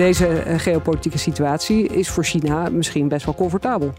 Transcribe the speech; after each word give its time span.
Deze 0.00 0.26
eh, 0.26 0.58
geopolitieke 0.58 1.18
situatie 1.18 1.86
is 1.86 2.08
voor 2.08 2.24
China 2.24 2.68
misschien 2.68 3.08
best 3.08 3.24
wel 3.24 3.34
comfortabel. 3.34 3.92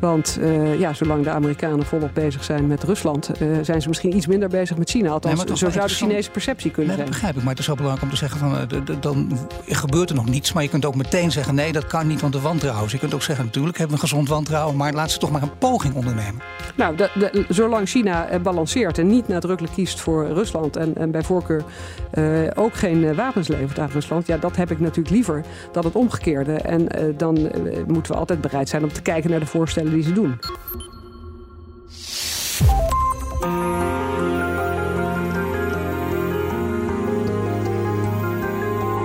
Want 0.00 0.38
uh, 0.40 0.78
ja, 0.78 0.92
zolang 0.92 1.24
de 1.24 1.30
Amerikanen 1.30 1.86
volop 1.86 2.10
bezig 2.14 2.44
zijn 2.44 2.66
met 2.66 2.82
Rusland, 2.82 3.30
uh, 3.42 3.58
zijn 3.62 3.82
ze 3.82 3.88
misschien 3.88 4.16
iets 4.16 4.26
minder 4.26 4.48
bezig 4.48 4.76
met 4.76 4.90
China. 4.90 5.10
Althans, 5.10 5.44
nee, 5.44 5.56
zo 5.56 5.70
zou 5.70 5.86
de 5.86 5.94
Chinese 5.94 6.30
perceptie 6.30 6.70
kunnen 6.70 6.86
nee, 6.86 6.96
zijn. 6.96 7.10
Dat 7.10 7.16
begrijp 7.16 7.36
ik, 7.36 7.42
maar 7.42 7.50
het 7.50 7.60
is 7.60 7.66
wel 7.66 7.76
belangrijk 7.76 8.06
om 8.06 8.10
te 8.10 8.24
zeggen 8.24 8.38
van 8.38 8.54
uh, 8.54 8.96
dan 9.00 9.38
gebeurt 9.66 10.10
er 10.10 10.16
nog 10.16 10.28
niets. 10.28 10.52
Maar 10.52 10.62
je 10.62 10.68
kunt 10.68 10.84
ook 10.84 10.94
meteen 10.94 11.30
zeggen 11.30 11.54
nee, 11.54 11.72
dat 11.72 11.86
kan 11.86 12.06
niet, 12.06 12.20
want 12.20 12.32
de 12.32 12.40
wantrouwen. 12.40 12.82
Dus 12.82 12.92
je 12.92 12.98
kunt 12.98 13.14
ook 13.14 13.22
zeggen 13.22 13.44
natuurlijk 13.44 13.78
hebben 13.78 13.96
we 13.96 14.02
een 14.02 14.08
gezond 14.08 14.28
wantrouwen, 14.28 14.76
maar 14.76 14.92
laat 14.92 15.10
ze 15.10 15.18
toch 15.18 15.30
maar 15.30 15.42
een 15.42 15.58
poging 15.58 15.94
ondernemen. 15.94 16.42
Nou, 16.76 16.96
de, 16.96 17.10
de, 17.14 17.44
zolang 17.48 17.88
China 17.88 18.28
balanceert 18.42 18.98
en 18.98 19.06
niet 19.06 19.28
nadrukkelijk 19.28 19.74
kiest 19.74 20.00
voor 20.00 20.26
Rusland 20.26 20.76
en, 20.76 20.96
en 20.96 21.10
bij 21.10 21.22
voorkeur 21.22 21.64
ook 22.54 22.74
geen 22.74 23.14
wapens 23.14 23.48
levert 23.48 23.78
aan 23.78 23.90
Rusland, 23.92 24.26
ja, 24.26 24.36
dat 24.36 24.56
heb 24.56 24.70
ik 24.70 24.80
natuurlijk 24.80 25.14
liever 25.14 25.39
dan 25.72 25.84
het 25.84 25.94
omgekeerde. 25.94 26.52
En 26.52 26.88
dan 27.16 27.50
moeten 27.86 28.12
we 28.12 28.18
altijd 28.18 28.40
bereid 28.40 28.68
zijn 28.68 28.82
om 28.82 28.92
te 28.92 29.02
kijken 29.02 29.30
naar 29.30 29.40
de 29.40 29.46
voorstellen 29.46 29.92
die 29.92 30.02
ze 30.02 30.12
doen. 30.12 30.38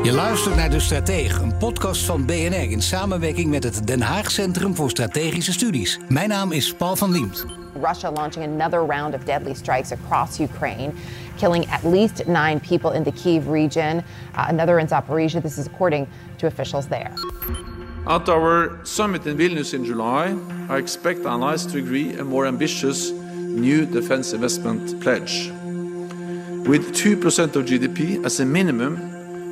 Je 0.06 0.12
luistert 0.12 0.56
naar 0.56 0.70
De 0.70 0.80
Stratege, 0.80 1.42
een 1.42 1.58
podcast 1.58 2.02
van 2.02 2.26
BNR 2.26 2.72
in 2.72 2.82
samenwerking 2.82 3.50
met 3.50 3.64
het 3.64 3.88
Den 3.88 4.02
Haag 4.02 4.32
Centrum 4.32 4.76
voor 4.76 4.90
Strategische 4.90 5.52
Studies. 5.52 6.00
Mijn 6.08 6.30
naam 6.30 6.52
is 6.52 6.74
Paul 6.74 6.96
van 6.96 7.12
Liemt. 7.12 7.65
Russia 7.86 8.10
launching 8.10 8.42
another 8.42 8.84
round 8.84 9.14
of 9.14 9.22
deadly 9.26 9.54
strikes 9.54 9.92
across 9.92 10.40
Ukraine, 10.40 10.92
killing 11.42 11.64
at 11.76 11.82
least 11.96 12.16
nine 12.42 12.60
people 12.60 12.92
in 12.98 13.04
the 13.04 13.12
Kiev 13.12 13.44
region, 13.62 13.94
uh, 14.34 14.46
another 14.54 14.76
in 14.82 14.88
Zaporizhia. 14.88 15.40
This 15.48 15.58
is 15.62 15.68
according 15.68 16.04
to 16.40 16.48
officials 16.48 16.86
there. 16.88 17.14
At 18.08 18.28
our 18.38 18.56
summit 18.98 19.22
in 19.30 19.38
Vilnius 19.38 19.72
in 19.78 19.84
July, 19.92 20.26
I 20.74 20.78
expect 20.78 21.20
allies 21.26 21.64
to 21.72 21.76
agree 21.84 22.10
a 22.24 22.24
more 22.24 22.46
ambitious 22.54 23.00
new 23.68 23.86
defense 23.98 24.34
investment 24.34 24.84
pledge, 25.04 25.36
with 26.72 26.84
2% 26.94 27.56
of 27.58 27.62
GDP 27.70 28.00
as 28.28 28.40
a 28.40 28.46
minimum 28.46 28.94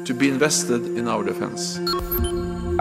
to 0.05 0.13
be 0.21 0.27
invested 0.35 0.81
in 0.99 1.07
our 1.07 1.23
defense. 1.31 1.61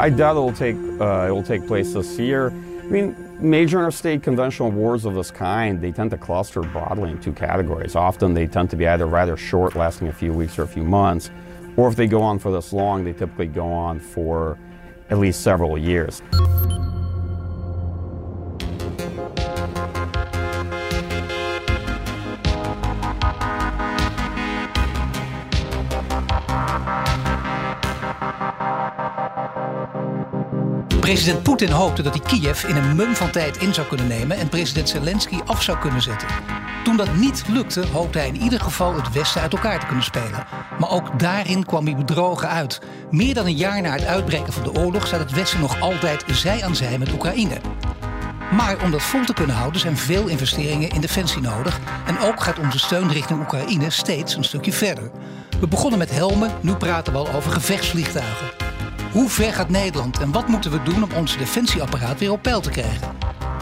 I 0.07 0.09
doubt 0.09 0.37
it 0.39 0.45
will 0.47 0.59
take 0.67 0.79
uh, 1.07 1.29
it 1.29 1.33
will 1.37 1.49
take 1.55 1.67
place 1.73 1.89
this 1.93 2.11
year. 2.19 2.43
I 2.87 2.89
mean, 2.95 3.09
major 3.43 3.79
interstate 3.79 4.23
conventional 4.23 4.71
wars 4.71 5.05
of 5.05 5.15
this 5.15 5.31
kind 5.31 5.81
they 5.81 5.91
tend 5.91 6.11
to 6.11 6.17
cluster 6.17 6.61
broadly 6.61 7.11
in 7.11 7.21
two 7.21 7.33
categories. 7.33 7.97
Often 7.97 8.35
they 8.35 8.47
tend 8.47 8.71
to 8.71 8.77
be 8.77 8.87
either 8.87 9.07
rather 9.07 9.37
short, 9.37 9.75
lasting 9.75 10.09
a 10.09 10.13
few 10.13 10.33
weeks 10.33 10.59
or 10.59 10.63
a 10.63 10.69
few 10.69 10.85
months, 10.85 11.31
or 11.77 11.89
if 11.89 11.97
they 11.97 12.07
go 12.07 12.23
on 12.23 12.39
for 12.39 12.53
this 12.53 12.73
long, 12.73 13.05
they 13.05 13.13
typically 13.13 13.49
go 13.49 13.67
on 13.67 13.99
for 13.99 14.59
at 15.11 15.19
least 15.19 15.43
several 15.43 15.77
years. 15.77 16.23
President 31.13 31.43
Poetin 31.43 31.71
hoopte 31.71 32.03
dat 32.03 32.15
hij 32.15 32.23
Kiev 32.27 32.65
in 32.65 32.77
een 32.77 32.97
mum 32.97 33.15
van 33.15 33.31
tijd 33.31 33.57
in 33.57 33.75
zou 33.75 33.87
kunnen 33.87 34.07
nemen 34.07 34.37
en 34.37 34.49
president 34.49 34.89
Zelensky 34.89 35.39
af 35.47 35.63
zou 35.63 35.79
kunnen 35.79 36.03
zetten. 36.03 36.29
Toen 36.85 36.97
dat 36.97 37.15
niet 37.15 37.45
lukte, 37.49 37.87
hoopte 37.87 38.19
hij 38.19 38.29
in 38.29 38.43
ieder 38.43 38.61
geval 38.61 38.95
het 38.95 39.13
Westen 39.13 39.41
uit 39.41 39.53
elkaar 39.53 39.81
te 39.81 39.87
kunnen 39.87 40.05
spelen. 40.05 40.47
Maar 40.79 40.91
ook 40.91 41.19
daarin 41.19 41.65
kwam 41.65 41.87
hij 41.87 41.97
bedrogen 41.97 42.49
uit. 42.49 42.81
Meer 43.11 43.35
dan 43.35 43.47
een 43.47 43.57
jaar 43.57 43.83
na 43.83 43.93
het 43.93 44.05
uitbreken 44.05 44.53
van 44.53 44.63
de 44.63 44.73
oorlog 44.73 45.07
staat 45.07 45.21
het 45.21 45.33
Westen 45.33 45.61
nog 45.61 45.81
altijd 45.81 46.25
zij 46.27 46.65
aan 46.65 46.77
zij 46.77 46.99
met 46.99 47.13
Oekraïne. 47.13 47.61
Maar 48.53 48.83
om 48.83 48.91
dat 48.91 49.03
vol 49.03 49.25
te 49.25 49.35
kunnen 49.35 49.57
houden 49.57 49.81
zijn 49.81 49.97
veel 49.97 50.27
investeringen 50.27 50.91
in 50.91 51.01
defensie 51.01 51.41
nodig. 51.41 51.81
En 52.07 52.19
ook 52.19 52.43
gaat 52.43 52.59
onze 52.59 52.79
steun 52.79 53.13
richting 53.13 53.41
Oekraïne 53.41 53.91
steeds 53.91 54.35
een 54.35 54.45
stukje 54.45 54.73
verder. 54.73 55.11
We 55.61 55.69
begonnen 55.69 55.99
met 55.99 56.11
helmen, 56.11 56.51
nu 56.61 56.75
praten 56.75 57.13
we 57.13 57.19
al 57.19 57.33
over 57.33 57.51
gevechtsvliegtuigen. 57.51 58.62
Hoe 59.13 59.29
ver 59.29 59.53
gaat 59.53 59.69
Nederland 59.69 60.19
en 60.19 60.33
wat 60.33 60.49
moeten 60.49 60.71
we 60.71 60.83
doen 60.83 61.03
om 61.03 61.13
ons 61.13 61.37
defensieapparaat 61.37 62.19
weer 62.19 62.33
op 62.33 62.43
peil 62.43 62.61
te 62.61 62.71
krijgen? 62.71 63.09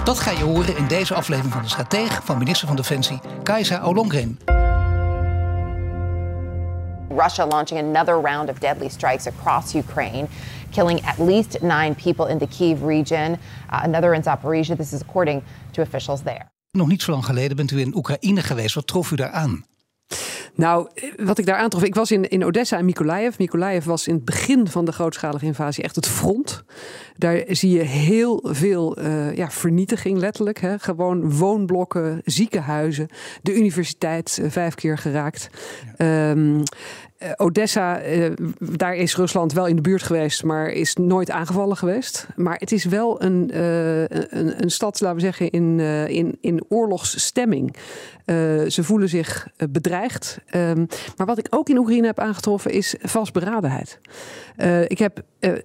Dat 0.05 0.21
ga 0.21 0.31
je 0.31 0.44
horen 0.44 0.77
in 0.77 0.87
deze 0.87 1.15
aflevering 1.15 1.53
van 1.53 1.62
de 1.62 1.69
Stratege 1.69 2.22
van 2.22 2.38
minister 2.38 2.66
van 2.66 2.77
Defensie 2.77 3.21
Kajsa 3.43 3.87
Ollongren. 3.87 4.39
Russia 7.16 7.47
launching 7.47 7.81
another 7.81 8.21
round 8.21 8.50
of 8.50 8.59
deadly 8.59 8.89
strikes 8.89 9.27
across 9.27 9.75
Ukraine, 9.75 10.27
killing 10.71 11.06
at 11.06 11.19
least 11.19 11.60
nine 11.60 11.94
people 11.94 12.28
in 12.28 12.39
the 12.39 12.49
Kiev 12.49 12.83
region, 12.83 13.31
uh, 13.31 13.37
another 13.83 14.15
in 14.15 14.22
Zaporizhia. 14.22 14.77
This 14.77 14.93
is 14.93 15.00
according 15.00 15.43
to 15.71 15.83
officials 15.83 16.22
there. 16.22 16.44
Nog 16.71 16.89
niet 16.89 17.03
zo 17.03 17.10
lang 17.10 17.25
geleden 17.25 17.56
bent 17.56 17.71
u 17.71 17.81
in 17.81 17.97
Oekraïne 17.97 18.43
geweest. 18.43 18.75
Wat 18.75 18.87
trof 18.87 19.10
u 19.10 19.16
daar 19.16 19.31
aan? 19.31 19.65
Nou, 20.60 20.88
wat 21.16 21.38
ik 21.38 21.47
daar 21.47 21.56
aantrof, 21.56 21.82
ik 21.82 21.94
was 21.94 22.10
in, 22.10 22.28
in 22.28 22.44
Odessa 22.44 22.78
en 22.78 22.84
Mykolaiv. 22.84 23.38
Mykolaiv 23.38 23.84
was 23.84 24.06
in 24.06 24.15
het 24.15 24.25
begin 24.25 24.69
van 24.69 24.84
de 24.84 24.93
grootschalige 24.93 25.44
invasie 25.44 25.84
echt 25.84 25.97
het 25.97 26.06
front. 26.06 26.65
Daar 27.16 27.43
zie 27.48 27.71
je 27.71 27.82
heel 27.82 28.44
veel 28.47 28.98
uh, 28.98 29.37
ja, 29.37 29.50
vernietiging, 29.50 30.19
letterlijk. 30.19 30.60
Hè. 30.60 30.78
Gewoon 30.78 31.32
woonblokken, 31.32 32.21
ziekenhuizen, 32.25 33.09
de 33.43 33.56
universiteit 33.56 34.38
uh, 34.41 34.50
vijf 34.50 34.75
keer 34.75 34.98
geraakt. 34.98 35.50
Ja. 35.97 36.31
Um, 36.31 36.56
uh, 36.56 36.62
Odessa, 37.37 38.05
uh, 38.05 38.31
daar 38.59 38.95
is 38.95 39.17
Rusland 39.17 39.53
wel 39.53 39.67
in 39.67 39.77
de 39.77 39.83
buurt 39.83 40.03
geweest, 40.03 40.45
maar 40.45 40.69
is 40.69 40.95
nooit 40.95 41.31
aangevallen 41.31 41.77
geweest. 41.77 42.27
Maar 42.37 42.57
het 42.59 42.73
is 42.73 42.85
wel 42.85 43.23
een, 43.23 43.51
uh, 43.55 44.01
een, 44.03 44.63
een, 44.63 44.71
stad, 44.71 45.01
laten 45.01 45.17
we 45.17 45.23
zeggen, 45.23 45.51
in, 45.51 45.81
in, 46.09 46.39
in 46.41 46.65
oorlogsstemming. 46.69 47.77
ze 48.69 48.79
voelen 48.81 49.09
zich 49.09 49.49
bedreigd. 49.71 50.39
Um, 50.55 50.87
maar 51.17 51.27
wat 51.27 51.39
ik 51.39 51.47
ook 51.51 51.69
in 51.69 51.79
Oekraïne 51.79 52.07
heb 52.07 52.19
aangetroffen 52.19 52.71
is 52.71 52.95
vastberadenheid. 53.01 53.99
ik 54.87 54.99
heb 54.99 55.23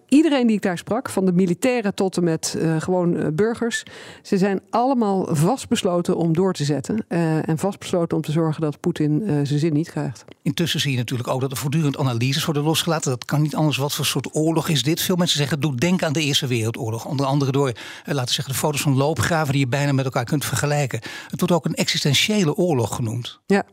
iedereen 0.07 0.47
die 0.47 0.55
ik 0.55 0.61
daar 0.61 0.77
sprak, 0.77 1.09
van 1.09 1.25
de 1.25 1.31
militairen 1.31 1.93
tot 1.93 2.17
en 2.17 2.23
met 2.23 2.57
gewoon 2.79 3.35
burgers, 3.35 3.83
ze 4.21 4.37
zijn 4.37 4.61
allemaal 4.69 5.35
vastbesloten 5.35 6.17
om 6.17 6.33
door 6.33 6.53
te 6.53 6.63
zetten. 6.63 7.05
en 7.45 7.57
vastbesloten 7.57 8.17
om 8.17 8.23
te 8.23 8.31
zorgen 8.31 8.61
dat 8.61 8.79
Poetin 8.79 9.23
zijn 9.25 9.59
zin 9.59 9.73
niet 9.73 9.91
krijgt. 9.91 10.25
Intussen 10.41 10.79
zie 10.79 10.91
je 10.91 10.97
natuurlijk 10.97 11.29
ook 11.29 11.43
dat 11.47 11.57
er 11.57 11.63
voortdurend 11.63 11.97
analyses 11.97 12.45
worden 12.45 12.63
losgelaten. 12.63 13.11
Dat 13.11 13.25
kan 13.25 13.41
niet 13.41 13.55
anders. 13.55 13.77
Wat 13.77 13.93
voor 13.93 14.05
soort 14.05 14.35
oorlog 14.35 14.69
is 14.69 14.83
dit? 14.83 15.01
Veel 15.01 15.15
mensen 15.15 15.37
zeggen, 15.37 15.59
doe 15.59 15.75
denk 15.75 16.03
aan 16.03 16.13
de 16.13 16.21
Eerste 16.21 16.47
Wereldoorlog. 16.47 17.05
Onder 17.05 17.25
andere 17.25 17.51
door, 17.51 17.67
eh, 17.67 17.75
laten 18.05 18.25
we 18.25 18.31
zeggen, 18.31 18.53
de 18.53 18.59
foto's 18.59 18.81
van 18.81 18.95
loopgraven 18.95 19.51
die 19.51 19.61
je 19.61 19.67
bijna 19.67 19.91
met 19.91 20.05
elkaar 20.05 20.23
kunt 20.23 20.45
vergelijken. 20.45 20.99
Het 21.29 21.39
wordt 21.39 21.53
ook 21.53 21.65
een 21.65 21.75
existentiële 21.75 22.55
oorlog 22.55 22.95
genoemd. 22.95 23.39
Ja, 23.45 23.63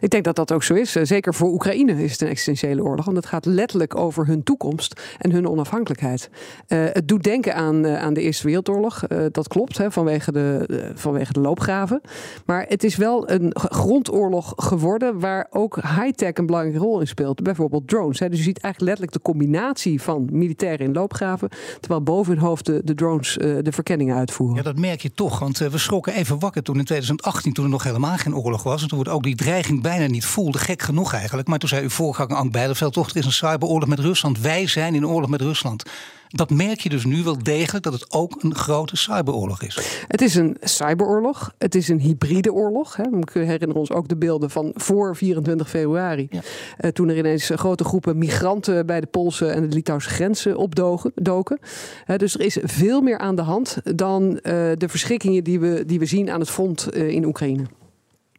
ik 0.00 0.10
denk 0.10 0.24
dat 0.24 0.36
dat 0.36 0.52
ook 0.52 0.62
zo 0.62 0.74
is. 0.74 0.92
Zeker 0.92 1.34
voor 1.34 1.48
Oekraïne 1.48 2.02
is 2.02 2.12
het 2.12 2.20
een 2.20 2.28
existentiële 2.28 2.82
oorlog. 2.82 3.04
Want 3.04 3.16
het 3.16 3.26
gaat 3.26 3.46
letterlijk 3.46 3.96
over 3.96 4.26
hun 4.26 4.42
toekomst 4.42 5.00
en 5.18 5.30
hun 5.30 5.48
onafhankelijkheid. 5.48 6.30
Uh, 6.68 6.84
het 6.92 7.08
doet 7.08 7.22
denken 7.22 7.54
aan, 7.54 7.86
aan 7.86 8.14
de 8.14 8.20
Eerste 8.20 8.46
Wereldoorlog. 8.46 9.02
Dat 9.30 9.48
klopt, 9.48 9.78
hè, 9.78 9.90
vanwege, 9.90 10.32
de, 10.32 10.92
vanwege 10.94 11.32
de 11.32 11.40
loopgraven. 11.40 12.00
Maar 12.46 12.64
het 12.68 12.84
is 12.84 12.96
wel 12.96 13.30
een 13.30 13.50
grondoorlog 13.54 14.52
geworden 14.56 15.20
waar 15.20 15.46
ook 15.50 15.76
high-tech 15.76 16.32
een 16.34 16.46
belangrijke 16.46 16.80
rol 16.80 17.00
in 17.00 17.06
speelt. 17.06 17.17
Bijvoorbeeld 17.42 17.88
drones. 17.88 18.18
Hè. 18.18 18.28
Dus 18.28 18.38
je 18.38 18.44
ziet 18.44 18.58
eigenlijk 18.58 18.84
letterlijk 18.84 19.24
de 19.24 19.30
combinatie 19.30 20.02
van 20.02 20.28
militairen 20.32 20.86
in 20.86 20.92
loopgraven. 20.92 21.48
Terwijl 21.80 22.02
boven 22.02 22.32
hun 22.32 22.42
hoofd 22.42 22.66
de, 22.66 22.80
de 22.84 22.94
drones 22.94 23.36
uh, 23.36 23.58
de 23.62 23.72
verkenningen 23.72 24.16
uitvoeren. 24.16 24.56
Ja, 24.56 24.62
dat 24.62 24.78
merk 24.78 25.00
je 25.00 25.12
toch. 25.14 25.38
Want 25.38 25.60
uh, 25.60 25.68
we 25.68 25.78
schrokken 25.78 26.14
even 26.14 26.38
wakker 26.38 26.62
toen 26.62 26.78
in 26.78 26.84
2018, 26.84 27.52
toen 27.52 27.64
er 27.64 27.70
nog 27.70 27.82
helemaal 27.82 28.16
geen 28.16 28.36
oorlog 28.36 28.62
was. 28.62 28.82
En 28.82 28.88
toen 28.88 29.02
we 29.02 29.10
ook 29.10 29.22
die 29.22 29.36
dreiging 29.36 29.82
bijna 29.82 30.06
niet 30.06 30.24
voelden. 30.24 30.60
Gek 30.60 30.82
genoeg 30.82 31.12
eigenlijk. 31.12 31.48
Maar 31.48 31.58
toen 31.58 31.68
zei 31.68 31.82
uw 31.82 31.90
voorganger 31.90 32.36
Ank 32.36 32.52
Bijleveld 32.52 32.92
toch, 32.92 33.10
er 33.10 33.16
is 33.16 33.24
een 33.24 33.32
cyberoorlog 33.32 33.88
met 33.88 33.98
Rusland. 33.98 34.40
Wij 34.40 34.66
zijn 34.66 34.94
in 34.94 35.06
oorlog 35.06 35.30
met 35.30 35.40
Rusland. 35.40 35.82
Dat 36.28 36.50
merk 36.50 36.80
je 36.80 36.88
dus 36.88 37.04
nu 37.04 37.22
wel 37.22 37.42
degelijk 37.42 37.84
dat 37.84 37.92
het 37.92 38.12
ook 38.12 38.42
een 38.42 38.54
grote 38.54 38.96
cyberoorlog 38.96 39.62
is. 39.62 40.04
Het 40.08 40.22
is 40.22 40.34
een 40.34 40.56
cyberoorlog. 40.60 41.54
Het 41.58 41.74
is 41.74 41.88
een 41.88 42.00
hybride 42.00 42.52
oorlog. 42.52 42.96
Hè. 42.96 43.04
We 43.10 43.38
herinneren 43.38 43.74
ons 43.74 43.92
ook 43.92 44.08
de 44.08 44.16
beelden 44.16 44.50
van 44.50 44.70
voor 44.74 45.16
24 45.16 45.68
februari. 45.68 46.26
Ja. 46.30 46.40
Uh, 46.80 46.90
toen 46.90 47.08
er 47.08 47.18
ineens 47.18 47.50
grote 47.54 47.84
groepen 47.84 48.18
migranten 48.18 48.86
bij 48.86 49.00
de 49.00 49.06
Poolse 49.06 49.46
en 49.46 49.68
de 49.68 49.74
Litouwse 49.74 50.08
grenzen 50.08 50.56
opdoken. 50.56 51.58
Uh, 52.06 52.16
dus 52.16 52.34
er 52.34 52.40
is 52.40 52.58
veel 52.62 53.00
meer 53.00 53.18
aan 53.18 53.36
de 53.36 53.42
hand 53.42 53.78
dan 53.82 54.22
uh, 54.30 54.38
de 54.76 54.88
verschrikkingen 54.88 55.44
die 55.44 55.60
we, 55.60 55.82
die 55.86 55.98
we 55.98 56.06
zien 56.06 56.30
aan 56.30 56.40
het 56.40 56.50
front 56.50 56.94
in 56.94 57.24
Oekraïne. 57.24 57.77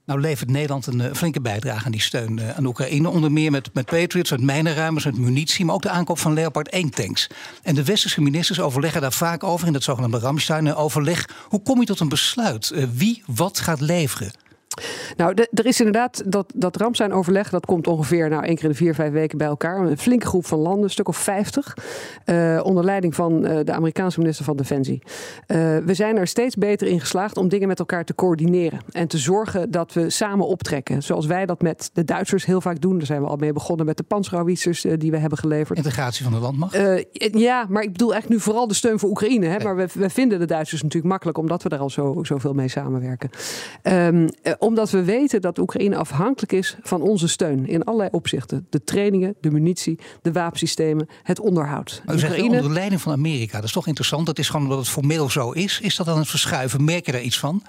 Nou 0.09 0.21
levert 0.21 0.50
Nederland 0.50 0.85
een 0.85 1.00
uh, 1.00 1.13
flinke 1.13 1.41
bijdrage 1.41 1.85
aan 1.85 1.91
die 1.91 2.01
steun 2.01 2.38
uh, 2.38 2.57
aan 2.57 2.65
Oekraïne. 2.65 3.09
Onder 3.09 3.31
meer 3.31 3.51
met, 3.51 3.73
met 3.73 3.85
Patriots, 3.85 4.31
met 4.31 4.41
mijnenruimers, 4.41 5.06
met 5.06 5.17
munitie, 5.17 5.65
maar 5.65 5.75
ook 5.75 5.81
de 5.81 5.89
aankoop 5.89 6.19
van 6.19 6.33
Leopard 6.33 6.69
1 6.69 6.89
tanks. 6.89 7.29
En 7.63 7.75
de 7.75 7.83
westerse 7.83 8.21
ministers 8.21 8.59
overleggen 8.59 9.01
daar 9.01 9.11
vaak 9.11 9.44
over 9.44 9.67
in 9.67 9.73
dat 9.73 9.83
zogenaamde 9.83 10.19
Ramstein-overleg. 10.19 11.29
Hoe 11.47 11.61
kom 11.61 11.79
je 11.79 11.85
tot 11.85 12.00
een 12.00 12.09
besluit? 12.09 12.71
Uh, 12.73 12.83
wie 12.94 13.23
wat 13.25 13.59
gaat 13.59 13.81
leveren? 13.81 14.31
Nou, 15.18 15.33
de, 15.33 15.48
er 15.54 15.66
is 15.66 15.80
inderdaad 15.80 16.31
dat, 16.31 16.54
dat 16.56 16.75
Ramstein-overleg. 16.75 17.50
Dat 17.50 17.66
komt 17.66 17.88
ongeveer 17.88 18.30
nou, 18.30 18.44
één 18.44 18.56
keer 18.56 18.63
in 18.63 18.69
de 18.69 18.75
vier, 18.75 18.95
vijf 18.95 19.12
weken 19.12 19.38
bij 19.38 19.48
elkaar. 19.48 19.80
Een 19.80 19.98
flinke 19.98 20.25
groep 20.25 20.45
van 20.45 20.60
landen, 20.60 20.83
een 20.83 20.89
stuk 20.89 21.07
of 21.07 21.18
vijftig. 21.18 21.77
Uh, 22.25 22.60
onder 22.63 22.83
leiding 22.83 23.16
van 23.16 23.45
uh, 23.45 23.60
de 23.63 23.74
Amerikaanse 23.74 24.19
minister 24.19 24.45
van 24.45 24.57
Defensie. 24.57 25.01
Uh, 25.48 25.77
we 25.77 25.94
zijn 25.94 26.18
er 26.18 26.27
steeds 26.27 26.56
beter 26.56 26.88
in 26.88 27.00
geslaagd 27.00 27.38
om 27.38 27.50
dingen 27.50 27.68
met 27.68 27.80
elkaar 27.80 28.06
te 28.06 28.16
coördineren. 28.16 28.80
En 28.92 29.07
te 29.07 29.18
zorgen 29.18 29.71
dat 29.71 29.94
we 29.94 30.10
samen 30.10 30.48
optrekken. 30.48 31.04
Zoals 31.04 31.25
wij 31.25 31.45
dat 31.45 31.62
met 31.62 31.89
de 31.94 32.04
Duitsers 32.04 32.45
heel 32.45 32.62
vaak 32.62 32.81
doen. 32.81 32.98
Daar 32.98 33.06
zijn 33.06 33.21
we 33.21 33.27
al 33.27 33.36
mee 33.36 33.54
begonnen 33.54 33.86
met 33.86 33.98
de 33.98 34.04
panzerhouwitsers 34.04 34.86
die 34.98 35.12
we 35.12 35.18
hebben 35.18 35.38
geleverd. 35.38 35.77
Integratie 35.77 36.24
van 36.24 36.33
de 36.33 36.39
landmacht? 36.39 36.77
ja, 37.31 37.66
maar 37.69 37.83
ik 37.83 37.92
bedoel 37.92 38.16
echt 38.16 38.30
nu 38.30 38.39
vooral 38.39 38.68
de 38.68 38.74
steun 38.74 39.00
voor 39.00 39.10
Oekraïne. 39.10 39.45
Hè? 39.45 39.63
Maar 39.63 39.75
we, 39.75 39.88
we 39.94 40.10
vinden 40.10 40.39
de 40.39 40.45
Duitsers 40.45 40.81
natuurlijk 40.81 41.12
makkelijk, 41.12 41.38
omdat 41.38 41.63
we 41.63 41.69
daar 41.69 41.80
al 41.80 41.89
zo, 41.89 42.19
zoveel 42.21 42.54
mee 42.54 42.68
samenwerken. 42.68 43.30
Um, 43.83 44.27
omdat 44.59 44.89
we 44.89 45.03
weten 45.03 45.41
dat 45.41 45.57
Oekraïne 45.57 45.95
afhankelijk 45.95 46.51
is 46.51 46.77
van 46.81 47.01
onze 47.01 47.27
steun 47.27 47.67
in 47.67 47.83
allerlei 47.83 48.09
opzichten. 48.11 48.67
De 48.69 48.83
trainingen, 48.83 49.35
de 49.41 49.51
munitie, 49.51 50.00
de 50.21 50.31
wapensystemen, 50.31 51.07
het 51.23 51.39
onderhoud. 51.39 52.01
Maar 52.06 52.15
u 52.15 52.17
Oekraïne... 52.17 52.50
zegt 52.50 52.56
onder 52.56 52.73
leiding 52.73 53.01
van 53.01 53.11
Amerika. 53.11 53.56
Dat 53.56 53.63
is 53.63 53.71
toch 53.71 53.88
interessant. 53.88 54.25
Dat 54.25 54.39
is 54.39 54.50
gewoon 54.50 54.65
omdat 54.65 54.79
het 54.79 54.89
formeel 54.89 55.29
zo 55.29 55.51
is. 55.51 55.79
Is 55.81 55.95
dat 55.95 56.06
dan 56.06 56.17
het 56.17 56.27
verschuiven? 56.27 56.83
Merk 56.83 57.06
je 57.06 57.11
daar 57.11 57.21
iets 57.21 57.39
van? 57.39 57.61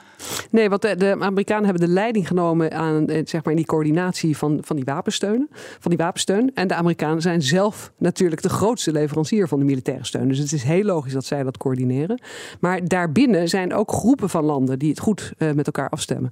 Nee, 0.50 0.68
want 0.68 0.82
de, 0.82 0.96
de 0.96 1.16
Amerikanen 1.20 1.64
hebben 1.64 1.86
de 1.86 1.92
leiding 1.92 2.26
genomen 2.26 2.72
aan 2.72 3.08
eh, 3.08 3.22
zeg 3.24 3.44
maar, 3.44 3.52
in 3.52 3.58
die 3.58 3.66
coördinatie 3.66 4.36
van, 4.36 4.58
van, 4.62 4.76
die 4.76 4.84
wapensteun, 4.84 5.48
van 5.52 5.90
die 5.90 5.98
wapensteun. 5.98 6.50
En 6.54 6.68
de 6.68 6.74
Amerikanen 6.74 7.22
zijn 7.22 7.42
zelf 7.42 7.92
natuurlijk 7.98 8.42
de 8.42 8.48
grootste 8.48 8.92
leverancier 8.92 9.48
van 9.48 9.58
de 9.58 9.64
militaire 9.64 10.04
steun. 10.04 10.28
Dus 10.28 10.38
het 10.38 10.52
is 10.52 10.62
heel 10.62 10.84
logisch 10.84 11.12
dat 11.12 11.24
zij 11.24 11.42
dat 11.42 11.56
coördineren. 11.56 12.20
Maar 12.60 12.88
daarbinnen 12.88 13.48
zijn 13.48 13.74
ook 13.74 13.92
groepen 13.92 14.30
van 14.30 14.44
landen 14.44 14.78
die 14.78 14.90
het 14.90 14.98
goed 14.98 15.32
uh, 15.38 15.52
met 15.52 15.66
elkaar 15.66 15.88
afstemmen. 15.88 16.30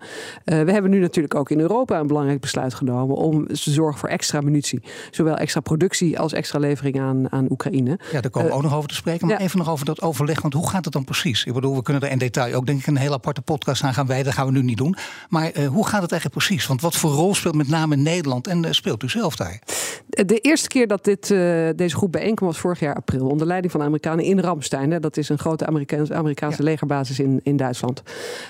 Uh, 0.52 0.62
we 0.62 0.72
hebben 0.72 0.90
nu 0.90 0.98
natuurlijk 0.98 1.34
ook 1.34 1.50
in 1.50 1.60
Europa 1.60 1.98
een 1.98 2.06
belangrijk 2.06 2.40
besluit 2.40 2.74
genomen 2.74 3.16
om 3.16 3.46
te 3.46 3.70
zorgen 3.70 4.00
voor 4.00 4.08
extra 4.08 4.40
munitie. 4.40 4.82
Zowel 5.10 5.36
extra 5.36 5.60
productie 5.60 6.18
als 6.18 6.32
extra 6.32 6.58
levering 6.58 7.00
aan, 7.00 7.32
aan 7.32 7.46
Oekraïne. 7.50 7.98
Ja, 8.12 8.20
daar 8.20 8.30
komen 8.30 8.48
we 8.48 8.54
ook 8.54 8.62
nog 8.62 8.76
over 8.76 8.88
te 8.88 8.94
spreken. 8.94 9.26
Maar 9.26 9.38
ja. 9.38 9.44
even 9.44 9.58
nog 9.58 9.70
over 9.70 9.84
dat 9.84 10.02
overleg. 10.02 10.42
Want 10.42 10.54
hoe 10.54 10.68
gaat 10.68 10.84
het 10.84 10.92
dan 10.92 11.04
precies? 11.04 11.44
Ik 11.44 11.52
bedoel, 11.52 11.74
we 11.74 11.82
kunnen 11.82 12.02
er 12.02 12.10
in 12.10 12.18
detail 12.18 12.54
ook 12.54 12.66
denk 12.66 12.80
ik 12.80 12.86
een 12.86 12.96
heel 12.96 13.12
aparte 13.12 13.42
podcast 13.42 13.82
aan 13.82 13.94
gaan 13.94 14.06
wijden. 14.06 14.24
Dat 14.24 14.34
gaan 14.34 14.46
we 14.46 14.52
nu 14.52 14.62
niet 14.62 14.76
doen. 14.76 14.96
Maar 15.28 15.50
uh, 15.58 15.66
hoe 15.66 15.86
gaat 15.86 16.02
het 16.02 16.12
eigenlijk 16.12 16.44
precies? 16.44 16.66
Want 16.66 16.80
wat 16.80 16.96
voor 16.96 17.10
rol 17.10 17.34
speelt 17.34 17.54
met 17.54 17.68
name 17.68 17.96
Nederland 17.96 18.46
en 18.46 18.74
speelt 18.74 19.02
u 19.02 19.08
zelf 19.08 19.36
daar? 19.36 19.62
De 20.08 20.38
eerste 20.38 20.68
keer 20.68 20.86
dat 20.86 21.04
dit, 21.04 21.26
deze 21.76 21.96
groep 21.96 22.12
bijeenkwam 22.12 22.48
was 22.48 22.58
vorig 22.58 22.80
jaar 22.80 22.94
april. 22.94 23.26
Onder 23.26 23.46
leiding 23.46 23.72
van 23.72 23.80
de 23.80 23.86
Amerikanen 23.86 24.24
in 24.24 24.40
Ramstein. 24.40 24.90
Hè. 24.90 25.00
Dat 25.00 25.16
is 25.16 25.28
een 25.28 25.38
grote 25.38 25.66
Amerikaanse, 25.66 26.14
Amerikaanse 26.14 26.62
ja. 26.62 26.68
legerbasis 26.68 27.18
in, 27.18 27.40
in 27.42 27.56
Duitsland. 27.56 28.02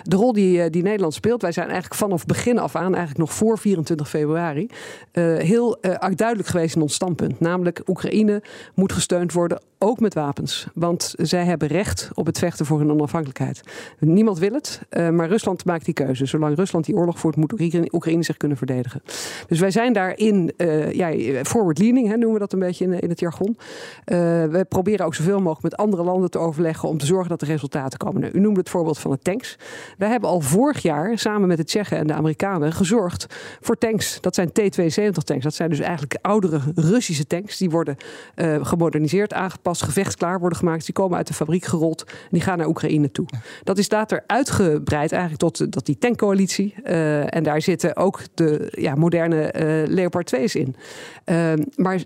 De 0.02 0.16
rol 0.16 0.32
die, 0.32 0.70
die 0.70 0.82
Nederland 0.82 1.14
speelt, 1.14 1.42
wij 1.42 1.52
zijn 1.52 1.66
eigenlijk 1.66 1.86
vanaf 1.94 2.26
begin 2.26 2.58
af 2.58 2.76
aan, 2.76 2.94
eigenlijk 2.94 3.18
nog 3.18 3.32
voor 3.32 3.58
24 3.58 4.08
februari, 4.08 4.66
uh, 5.12 5.36
heel 5.36 5.78
uh, 5.80 5.94
duidelijk 6.14 6.48
geweest 6.48 6.76
in 6.76 6.82
ons 6.82 6.94
standpunt. 6.94 7.40
Namelijk, 7.40 7.82
Oekraïne 7.86 8.42
moet 8.74 8.92
gesteund 8.92 9.32
worden, 9.32 9.62
ook 9.78 10.00
met 10.00 10.14
wapens. 10.14 10.66
Want 10.74 11.14
zij 11.16 11.44
hebben 11.44 11.68
recht 11.68 12.10
op 12.14 12.26
het 12.26 12.38
vechten 12.38 12.66
voor 12.66 12.78
hun 12.78 12.90
onafhankelijkheid. 12.90 13.60
Niemand 13.98 14.38
wil 14.38 14.52
het, 14.52 14.80
uh, 14.90 15.08
maar 15.08 15.28
Rusland 15.28 15.64
maakt 15.64 15.84
die 15.84 15.94
keuze. 15.94 16.26
Zolang 16.26 16.56
Rusland 16.56 16.84
die 16.84 16.94
oorlog 16.94 17.18
voert, 17.18 17.36
moet 17.36 17.52
Oekraïne 17.92 18.22
zich 18.22 18.36
kunnen 18.36 18.56
verdedigen. 18.56 19.02
Dus 19.46 19.60
wij 19.60 19.70
zijn 19.70 19.92
daarin, 19.92 20.52
ja, 20.92 21.12
forward 21.44 21.78
leaning, 21.78 22.08
hè, 22.08 22.16
noemen 22.16 22.32
we 22.32 22.38
dat 22.38 22.52
een 22.52 22.58
beetje 22.58 22.84
in, 22.84 23.00
in 23.00 23.08
het 23.08 23.20
jargon. 23.20 23.56
we 24.04 24.66
proberen 24.68 25.06
ook 25.06 25.14
zoveel 25.14 25.38
mogelijk 25.38 25.62
met 25.62 25.76
andere 25.76 26.02
landen 26.02 26.30
te 26.30 26.38
overleggen 26.38 26.88
om 26.88 26.98
te 26.98 27.06
zorgen 27.06 27.28
dat 27.28 27.40
er 27.40 27.46
resultaten 27.46 27.98
komen. 27.98 28.20
Nou, 28.20 28.32
u 28.32 28.40
noemde 28.40 28.60
het 28.60 28.68
voorbeeld 28.68 28.98
van 28.98 29.10
de 29.10 29.18
tanks. 29.18 29.58
Wij 29.98 30.08
hebben 30.08 30.30
al 30.30 30.40
vorig 30.40 30.82
jaar 30.82 31.18
samen 31.18 31.48
met 31.48 31.56
de 31.56 31.64
Tsjechen 31.78 31.98
en 31.98 32.06
de 32.06 32.12
Amerikanen 32.12 32.72
gezorgd 32.72 33.26
voor 33.60 33.78
tanks. 33.78 34.20
Dat 34.20 34.34
zijn 34.34 34.52
T-72 34.52 35.24
tanks. 35.24 35.44
Dat 35.44 35.54
zijn 35.54 35.68
dus 35.68 35.78
eigenlijk 35.78 36.18
oudere 36.22 36.60
Russische 36.74 37.26
tanks. 37.26 37.56
Die 37.56 37.70
worden 37.70 37.96
uh, 38.36 38.66
gemoderniseerd, 38.66 39.32
aangepast, 39.32 39.82
gevechtsklaar 39.82 40.40
worden 40.40 40.58
gemaakt. 40.58 40.84
Die 40.84 40.94
komen 40.94 41.16
uit 41.16 41.26
de 41.26 41.34
fabriek 41.34 41.64
gerold 41.64 42.04
en 42.06 42.14
die 42.30 42.40
gaan 42.40 42.58
naar 42.58 42.66
Oekraïne 42.66 43.10
toe. 43.10 43.26
Dat 43.64 43.78
is 43.78 43.90
later 43.90 44.24
uitgebreid 44.26 45.12
eigenlijk 45.12 45.40
tot, 45.40 45.72
tot 45.72 45.86
die 45.86 45.98
tankcoalitie. 45.98 46.74
Uh, 46.84 47.34
en 47.34 47.42
daar 47.42 47.62
zitten 47.62 47.96
ook 47.96 48.20
de 48.34 48.68
ja, 48.70 48.94
moderne 48.94 49.54
uh, 49.54 49.94
Leopard 49.94 50.36
2's 50.36 50.54
in. 50.54 50.76
maar 51.76 51.98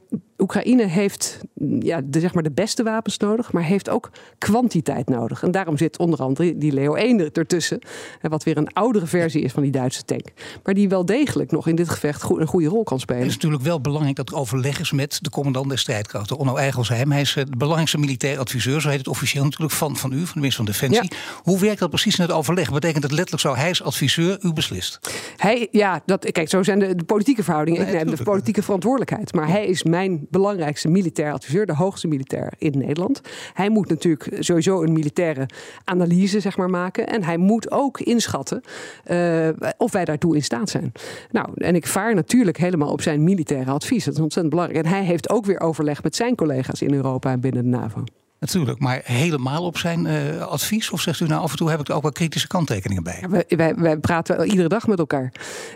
Oekraïne 0.43 0.87
heeft 0.87 1.41
ja, 1.79 2.01
de, 2.05 2.21
zeg 2.21 2.35
maar 2.35 2.43
de 2.43 2.51
beste 2.51 2.83
wapens 2.83 3.19
nodig, 3.19 3.53
maar 3.53 3.63
heeft 3.63 3.89
ook 3.89 4.11
kwantiteit 4.39 5.09
nodig. 5.09 5.43
En 5.43 5.51
daarom 5.51 5.77
zit 5.77 5.99
onder 5.99 6.19
andere 6.19 6.59
die 6.59 6.73
Leo 6.73 6.95
1 6.95 7.33
ertussen. 7.33 7.79
Wat 8.21 8.45
weer 8.45 8.57
een 8.57 8.73
oudere 8.73 9.07
versie 9.07 9.43
is 9.43 9.53
van 9.53 9.63
die 9.63 9.73
Duitse 9.73 10.05
tank. 10.05 10.27
Maar 10.63 10.75
die 10.75 10.89
wel 10.89 11.05
degelijk 11.05 11.51
nog 11.51 11.67
in 11.67 11.75
dit 11.75 11.89
gevecht 11.89 12.23
een 12.23 12.47
goede 12.47 12.69
rol 12.69 12.83
kan 12.83 13.01
spelen. 13.01 13.21
Het 13.23 13.31
is 13.31 13.35
natuurlijk 13.35 13.63
wel 13.63 13.81
belangrijk 13.81 14.17
dat 14.17 14.31
er 14.31 14.37
overleg 14.37 14.81
is 14.81 14.93
met 14.93 15.19
de 15.21 15.31
commandant 15.31 15.69
der 15.69 15.79
strijdkrachten, 15.79 16.37
Onno 16.37 16.57
Eigelsheim. 16.57 17.13
Hij 17.13 17.21
is 17.21 17.33
de 17.33 17.57
belangrijkste 17.57 17.99
militair 17.99 18.39
adviseur, 18.39 18.81
zo 18.81 18.89
heet 18.89 18.99
het 18.99 19.09
officieel 19.09 19.45
natuurlijk, 19.45 19.73
van, 19.73 19.97
van 19.97 20.13
u, 20.13 20.17
van 20.17 20.27
de 20.27 20.35
minister 20.35 20.65
van 20.65 20.73
Defensie. 20.73 21.03
Ja. 21.03 21.41
Hoe 21.43 21.59
werkt 21.59 21.79
dat 21.79 21.91
precies 21.91 22.17
in 22.17 22.25
het 22.25 22.33
overleg? 22.33 22.73
Betekent 22.73 23.03
het 23.03 23.13
letterlijk 23.13 23.43
zo, 23.43 23.55
hij 23.55 23.71
is 23.71 23.83
adviseur, 23.83 24.39
u 24.43 24.53
beslist? 24.53 24.99
Hij, 25.37 25.69
ja, 25.71 26.03
dat, 26.07 26.33
kijk, 26.33 26.49
zo 26.49 26.63
zijn 26.63 26.79
de, 26.79 26.95
de 26.95 27.05
politieke 27.05 27.43
verhoudingen. 27.43 27.81
Nee, 27.81 27.95
ik 27.95 28.05
neem 28.05 28.17
de 28.17 28.23
politieke 28.23 28.63
verantwoordelijkheid. 28.63 29.33
Maar 29.35 29.49
hij 29.49 29.67
is 29.67 29.83
mijn 29.83 30.27
belangrijkste 30.33 30.89
militair 30.89 31.33
adviseur, 31.33 31.67
de 31.67 31.75
hoogste 31.75 32.09
militair 32.09 32.53
in 32.59 32.79
Nederland. 32.79 33.21
Hij 33.53 33.71
moet 33.71 33.89
natuurlijk 33.89 34.37
sowieso 34.39 34.83
een 34.83 34.93
militaire 34.93 35.47
analyse 35.85 36.41
zeg 36.41 36.57
maar, 36.57 36.71
maken. 36.71 37.07
En 37.07 37.25
hij 37.25 37.37
moet 37.37 37.71
ook 37.71 38.01
inschatten 38.01 38.63
uh, 39.11 39.49
of 39.77 39.93
wij 39.93 40.05
daartoe 40.05 40.35
in 40.35 40.43
staat 40.43 40.71
zijn. 40.71 40.93
Nou, 41.31 41.49
en 41.55 41.75
ik 41.75 41.87
vaar 41.87 42.15
natuurlijk 42.15 42.57
helemaal 42.57 42.93
op 42.93 43.03
zijn 43.03 43.25
militaire 43.25 43.71
advies. 43.71 44.05
Dat 44.05 44.15
is 44.15 44.21
ontzettend 44.21 44.55
belangrijk. 44.55 44.85
En 44.85 44.91
hij 44.91 45.05
heeft 45.05 45.31
ook 45.31 45.45
weer 45.45 45.61
overleg 45.61 46.03
met 46.03 46.17
zijn 46.17 46.35
collega's 46.35 46.83
in 46.83 46.95
Europa 46.95 47.31
en 47.31 47.41
binnen 47.41 47.63
de 47.63 47.69
NAVO. 47.69 48.05
Natuurlijk, 48.43 48.79
maar 48.79 49.01
helemaal 49.05 49.65
op 49.65 49.79
zijn 49.79 50.07
uh, 50.07 50.47
advies? 50.47 50.91
Of 50.91 51.01
zegt 51.01 51.21
u 51.21 51.27
nou 51.27 51.43
af 51.43 51.51
en 51.51 51.57
toe 51.57 51.71
heb 51.71 51.81
ik 51.81 51.89
er 51.89 51.95
ook 51.95 52.03
wel 52.03 52.13
kritische 52.13 52.47
kanttekeningen 52.47 53.03
bij? 53.03 53.25
Wij, 53.29 53.45
wij, 53.49 53.75
wij, 53.75 53.97
praten 53.97 54.47
iedere 54.47 54.69
dag 54.69 54.87
met 54.87 54.99
elkaar. 54.99 55.33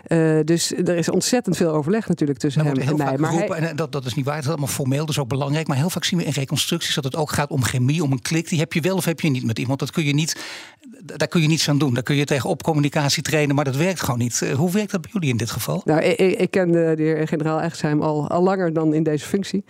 Uh, 0.07 0.39
dus 0.43 0.71
er 0.71 0.95
is 0.95 1.09
ontzettend 1.09 1.57
veel 1.57 1.71
overleg 1.71 2.07
natuurlijk 2.07 2.39
tussen 2.39 2.65
hem 2.65 2.77
en 2.77 2.97
mij. 2.97 3.17
Maar 3.17 3.31
hij... 3.31 3.47
en 3.47 3.75
dat, 3.75 3.91
dat 3.91 4.05
is 4.05 4.13
niet 4.13 4.25
waar, 4.25 4.35
het 4.35 4.43
is 4.43 4.49
allemaal 4.49 4.67
formeel, 4.67 4.99
dat 4.99 5.09
is 5.09 5.19
ook 5.19 5.27
belangrijk. 5.27 5.67
Maar 5.67 5.77
heel 5.77 5.89
vaak 5.89 6.03
zien 6.03 6.19
we 6.19 6.25
in 6.25 6.31
reconstructies 6.31 6.95
dat 6.95 7.03
het 7.03 7.15
ook 7.15 7.31
gaat 7.31 7.49
om 7.49 7.63
chemie, 7.63 8.03
om 8.03 8.11
een 8.11 8.21
klik. 8.21 8.49
Die 8.49 8.59
heb 8.59 8.73
je 8.73 8.81
wel 8.81 8.95
of 8.95 9.05
heb 9.05 9.19
je 9.19 9.29
niet 9.29 9.45
met 9.45 9.59
iemand. 9.59 9.79
Dat 9.79 9.91
kun 9.91 10.05
je 10.05 10.13
niet, 10.13 10.37
daar 11.03 11.27
kun 11.27 11.41
je 11.41 11.47
niets 11.47 11.69
aan 11.69 11.77
doen. 11.77 11.93
Daar 11.93 12.03
kun 12.03 12.15
je 12.15 12.25
tegenop 12.25 12.63
communicatie 12.63 13.23
trainen, 13.23 13.55
maar 13.55 13.65
dat 13.65 13.75
werkt 13.75 14.01
gewoon 14.01 14.19
niet. 14.19 14.41
Uh, 14.43 14.53
hoe 14.53 14.71
werkt 14.71 14.91
dat 14.91 15.01
bij 15.01 15.11
jullie 15.13 15.29
in 15.29 15.37
dit 15.37 15.51
geval? 15.51 15.81
Nou, 15.85 16.01
ik, 16.01 16.39
ik 16.39 16.51
ken 16.51 16.71
de, 16.71 16.93
de 16.95 17.03
heer 17.03 17.27
generaal 17.27 17.61
Echtsheim 17.61 18.01
al, 18.01 18.29
al 18.29 18.43
langer 18.43 18.73
dan 18.73 18.93
in 18.93 19.03
deze 19.03 19.25
functie. 19.25 19.63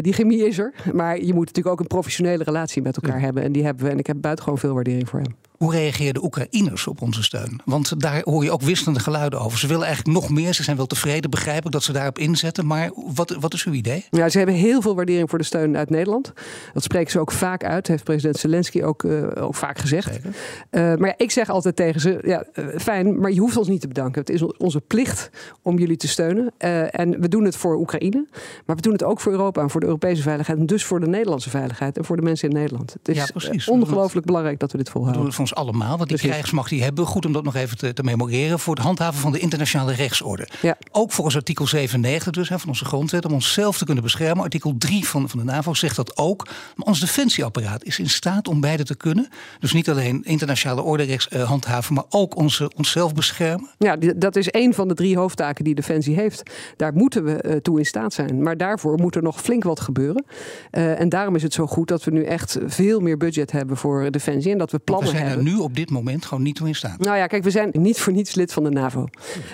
die 0.00 0.12
chemie 0.12 0.46
is 0.46 0.58
er, 0.58 0.74
maar 0.92 1.16
je 1.16 1.34
moet 1.34 1.46
natuurlijk 1.46 1.74
ook 1.74 1.80
een 1.80 1.86
professionele 1.86 2.39
relatie 2.44 2.82
met 2.82 2.96
elkaar 2.96 3.18
ja. 3.18 3.24
hebben. 3.24 3.42
En 3.42 3.52
die 3.52 3.64
hebben 3.64 3.84
we. 3.84 3.90
En 3.90 3.98
ik 3.98 4.06
heb 4.06 4.16
buitengewoon 4.20 4.58
veel 4.58 4.74
waardering 4.74 5.08
voor 5.08 5.20
hem. 5.20 5.34
Hoe 5.64 5.72
reageerden 5.72 6.24
Oekraïners 6.24 6.86
op 6.86 7.02
onze 7.02 7.22
steun? 7.22 7.60
Want 7.64 8.00
daar 8.00 8.20
hoor 8.24 8.44
je 8.44 8.50
ook 8.50 8.62
wisselende 8.62 9.00
geluiden 9.00 9.40
over. 9.40 9.58
Ze 9.58 9.66
willen 9.66 9.86
eigenlijk 9.86 10.16
nog 10.16 10.30
meer. 10.30 10.54
Ze 10.54 10.62
zijn 10.62 10.76
wel 10.76 10.86
tevreden, 10.86 11.30
begrijp 11.30 11.64
ik, 11.64 11.72
dat 11.72 11.82
ze 11.82 11.92
daarop 11.92 12.18
inzetten. 12.18 12.66
Maar 12.66 12.90
wat, 12.94 13.36
wat 13.40 13.54
is 13.54 13.64
uw 13.64 13.72
idee? 13.72 14.06
Ja, 14.10 14.28
ze 14.28 14.36
hebben 14.36 14.54
heel 14.56 14.82
veel 14.82 14.94
waardering 14.94 15.30
voor 15.30 15.38
de 15.38 15.44
steun 15.44 15.76
uit 15.76 15.90
Nederland. 15.90 16.32
Dat 16.72 16.82
spreken 16.82 17.10
ze 17.10 17.18
ook 17.18 17.32
vaak 17.32 17.64
uit. 17.64 17.86
Heeft 17.86 18.04
president 18.04 18.36
Zelensky 18.36 18.82
ook, 18.82 19.02
uh, 19.02 19.26
ook 19.34 19.54
vaak 19.54 19.78
gezegd. 19.78 20.18
Uh, 20.18 20.30
maar 20.70 21.08
ja, 21.08 21.14
ik 21.16 21.30
zeg 21.30 21.48
altijd 21.48 21.76
tegen 21.76 22.00
ze: 22.00 22.18
ja, 22.24 22.44
uh, 22.54 22.78
fijn, 22.78 23.20
maar 23.20 23.30
je 23.30 23.40
hoeft 23.40 23.56
ons 23.56 23.68
niet 23.68 23.80
te 23.80 23.88
bedanken. 23.88 24.20
Het 24.20 24.30
is 24.30 24.42
onze 24.42 24.80
plicht 24.80 25.30
om 25.62 25.78
jullie 25.78 25.96
te 25.96 26.08
steunen. 26.08 26.52
en 26.90 27.20
we 27.20 27.28
doen 27.28 27.44
het 27.44 27.56
voor 27.56 27.76
Oekraïne. 27.76 28.26
Maar 28.66 28.76
we 28.76 28.82
doen 28.82 28.92
het 28.92 29.04
ook 29.04 29.20
voor 29.20 29.32
Europa 29.32 29.62
en 29.62 29.70
voor 29.70 29.80
de 29.80 29.86
Europese 29.86 30.22
veiligheid. 30.22 30.58
En 30.58 30.66
dus 30.66 30.84
voor 30.84 31.00
de 31.00 31.08
Nederlandse 31.08 31.50
veiligheid 31.50 31.96
en 31.96 32.04
voor 32.04 32.16
de 32.16 32.22
mensen 32.22 32.48
in 32.48 32.54
Nederland. 32.54 32.92
Het 32.92 33.08
is 33.08 33.16
ja, 33.16 33.72
ongelooflijk 33.72 34.26
belangrijk 34.26 34.58
dat 34.58 34.72
we 34.72 34.78
dit 34.78 34.90
volhouden 34.90 35.48
ons 35.50 35.66
allemaal. 35.66 35.96
Want 35.96 36.08
die 36.08 36.18
krijgsmacht 36.18 36.70
die 36.70 36.82
hebben. 36.82 37.06
Goed 37.06 37.26
om 37.26 37.32
dat 37.32 37.44
nog 37.44 37.54
even 37.54 37.78
te, 37.78 37.92
te 37.92 38.02
memoreren. 38.02 38.58
Voor 38.58 38.74
het 38.74 38.84
handhaven 38.84 39.20
van 39.20 39.32
de 39.32 39.38
internationale 39.38 39.92
rechtsorde. 39.92 40.48
Ja. 40.62 40.76
Ook 40.90 41.12
volgens 41.12 41.36
artikel 41.36 41.66
97 41.66 42.32
dus, 42.32 42.48
hè, 42.48 42.58
van 42.58 42.68
onze 42.68 42.84
grondwet. 42.84 43.24
Om 43.24 43.32
onszelf 43.32 43.78
te 43.78 43.84
kunnen 43.84 44.02
beschermen. 44.02 44.44
Artikel 44.44 44.74
3 44.78 45.06
van, 45.06 45.28
van 45.28 45.38
de 45.38 45.44
NAVO 45.44 45.74
zegt 45.74 45.96
dat 45.96 46.16
ook. 46.16 46.48
Maar 46.76 46.86
ons 46.86 47.00
defensieapparaat 47.00 47.84
is 47.84 47.98
in 47.98 48.10
staat 48.10 48.48
om 48.48 48.60
beide 48.60 48.84
te 48.84 48.96
kunnen. 48.96 49.28
Dus 49.60 49.72
niet 49.72 49.90
alleen 49.90 50.22
internationale 50.24 50.82
orde 50.82 51.02
rechts 51.02 51.28
uh, 51.32 51.42
handhaven. 51.42 51.94
Maar 51.94 52.04
ook 52.08 52.36
onze, 52.36 52.70
onszelf 52.76 53.14
beschermen. 53.14 53.70
Ja, 53.78 53.96
dat 54.16 54.36
is 54.36 54.48
een 54.50 54.74
van 54.74 54.88
de 54.88 54.94
drie 54.94 55.16
hoofdtaken 55.16 55.64
die 55.64 55.74
Defensie 55.74 56.14
heeft. 56.14 56.50
Daar 56.76 56.92
moeten 56.92 57.24
we 57.24 57.44
uh, 57.46 57.56
toe 57.56 57.78
in 57.78 57.86
staat 57.86 58.12
zijn. 58.12 58.42
Maar 58.42 58.56
daarvoor 58.56 58.98
moet 58.98 59.14
er 59.14 59.22
nog 59.22 59.40
flink 59.40 59.64
wat 59.64 59.80
gebeuren. 59.80 60.24
Uh, 60.70 61.00
en 61.00 61.08
daarom 61.08 61.34
is 61.34 61.42
het 61.42 61.52
zo 61.52 61.66
goed 61.66 61.88
dat 61.88 62.04
we 62.04 62.10
nu 62.10 62.24
echt 62.24 62.58
veel 62.66 63.00
meer 63.00 63.16
budget 63.16 63.52
hebben 63.52 63.76
voor 63.76 64.10
Defensie. 64.10 64.52
En 64.52 64.58
dat 64.58 64.70
we 64.70 64.78
plannen 64.78 65.16
hebben. 65.16 65.39
Nu 65.42 65.56
op 65.56 65.76
dit 65.76 65.90
moment 65.90 66.24
gewoon 66.24 66.42
niet 66.42 66.54
toe 66.54 66.68
in 66.68 66.74
staat. 66.74 66.98
Nou 66.98 67.16
ja, 67.16 67.26
kijk, 67.26 67.42
we 67.42 67.50
zijn 67.50 67.70
niet 67.72 68.00
voor 68.00 68.12
niets 68.12 68.34
lid 68.34 68.52
van 68.52 68.64
de 68.64 68.70
NAVO. 68.70 69.06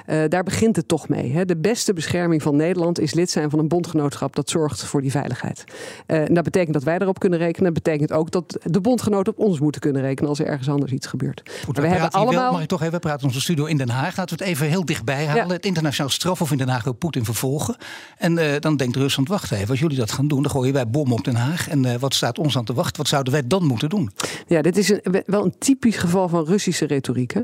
Uh, 0.07 0.25
daar 0.29 0.43
begint 0.43 0.77
het 0.77 0.89
toch 0.89 1.09
mee. 1.09 1.33
Hè. 1.33 1.45
De 1.45 1.57
beste 1.57 1.93
bescherming 1.93 2.43
van 2.43 2.57
Nederland 2.57 3.01
is 3.01 3.15
lid 3.15 3.31
zijn 3.31 3.51
van 3.51 3.59
een 3.59 3.69
bondgenootschap 3.69 4.37
dat 4.37 4.51
zorgt 4.51 4.85
voor 4.85 5.03
die 5.03 5.11
veiligheid. 5.11 5.65
Uh, 6.07 6.29
en 6.29 6.35
dat 6.35 6.45
betekent 6.45 6.73
dat 6.73 6.83
wij 6.83 6.99
erop 6.99 7.19
kunnen 7.19 7.39
rekenen. 7.39 7.75
Dat 7.75 7.83
betekent 7.83 8.13
ook 8.13 8.31
dat 8.31 8.59
de 8.63 8.81
bondgenoten 8.81 9.33
op 9.33 9.39
ons 9.39 9.61
moeten 9.61 9.81
kunnen 9.81 10.03
rekenen 10.03 10.29
als 10.29 10.39
er 10.39 10.47
ergens 10.47 10.69
anders 10.69 10.93
iets 10.93 11.07
gebeurt. 11.07 11.43
Goed, 11.65 11.77
we, 11.77 11.83
we 11.83 11.89
hebben 11.89 12.11
allemaal. 12.11 12.43
Wel, 12.43 12.53
mag 12.53 12.63
ik 12.63 12.69
toch 12.69 12.83
even 12.83 13.01
praten 13.01 13.21
in 13.21 13.27
onze 13.27 13.41
studio 13.41 13.65
in 13.65 13.77
Den 13.77 13.89
Haag? 13.89 14.17
Laten 14.17 14.39
we 14.39 14.45
het 14.45 14.53
even 14.53 14.67
heel 14.67 14.85
dichtbij 14.85 15.27
halen. 15.27 15.47
Ja. 15.47 15.53
Het 15.53 15.67
internationaal 15.67 16.11
strafhof 16.11 16.51
in 16.51 16.59
Den 16.59 16.69
Haag 16.69 16.85
wil 16.85 16.93
Poetin 16.93 17.25
vervolgen. 17.25 17.77
En 18.19 18.37
uh, 18.37 18.45
dan 18.59 18.77
denkt 18.77 18.97
Rusland: 18.97 19.29
wacht 19.29 19.51
even, 19.51 19.69
als 19.69 19.79
jullie 19.79 19.97
dat 19.97 20.11
gaan 20.11 20.29
doen, 20.29 20.43
dan 20.43 20.51
gooien 20.51 20.73
wij 20.73 20.89
bommen 20.89 21.17
op 21.19 21.25
Den 21.25 21.37
Haag. 21.37 21.69
En 21.69 21.99
wat 21.99 22.15
staat 22.15 22.39
ons 22.39 22.57
aan 22.57 22.65
te 22.65 22.75
wachten? 22.75 22.97
Wat 22.97 23.09
zouden 23.09 23.33
wij 23.33 23.47
dan 23.47 23.65
moeten 23.65 23.89
doen? 23.89 24.11
Ja, 24.47 24.63
dit 24.63 24.77
is 24.77 24.89
een, 24.89 25.23
wel 25.27 25.45
een 25.45 25.55
typisch 25.59 25.76
geval 25.97 26.29
van 26.29 26.45
Russische 26.45 26.87
retoriek. 26.87 27.35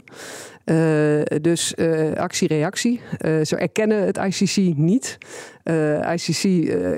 Uh, 0.64 1.20
dus 1.40 1.74
uh, 1.76 2.12
actie-reactie. 2.12 3.00
Uh, 3.26 3.44
ze 3.44 3.56
erkennen 3.56 4.06
het 4.06 4.16
ICC 4.16 4.76
niet. 4.76 5.18
ICC 6.14 6.42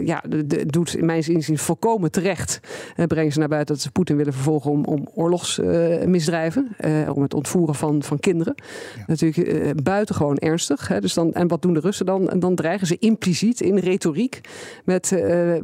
ja, 0.05 0.23
de, 0.29 0.47
de, 0.47 0.67
doet 0.67 0.95
in 0.95 1.05
mijn 1.05 1.27
inzien 1.27 1.59
volkomen 1.59 2.11
terecht. 2.11 2.61
brengen 3.07 3.33
ze 3.33 3.39
naar 3.39 3.49
buiten 3.49 3.75
dat 3.75 3.85
ze 3.85 3.91
Poetin 3.91 4.17
willen 4.17 4.33
vervolgen 4.33 4.71
om, 4.71 4.85
om 4.85 5.09
oorlogsmisdrijven. 5.15 6.77
om 7.15 7.23
het 7.23 7.35
ontvoeren 7.35 7.75
van, 7.75 8.03
van 8.03 8.21
kinderen. 8.21 8.55
Ja. 8.97 9.05
Natuurlijk 9.07 9.83
buitengewoon 9.83 10.39
ernstig. 10.39 10.89
Hè. 10.89 11.01
Dus 11.01 11.15
dan, 11.15 11.33
en 11.33 11.49
wat 11.49 11.63
doen 11.63 11.75
de 11.75 11.81
Russen 11.81 12.07
dan? 12.07 12.31
En 12.31 12.39
dan 12.39 12.55
dreigen 12.55 12.87
ze 12.87 12.97
impliciet 12.99 13.61
in 13.61 13.79
retoriek 13.79 14.41
met, 14.85 15.11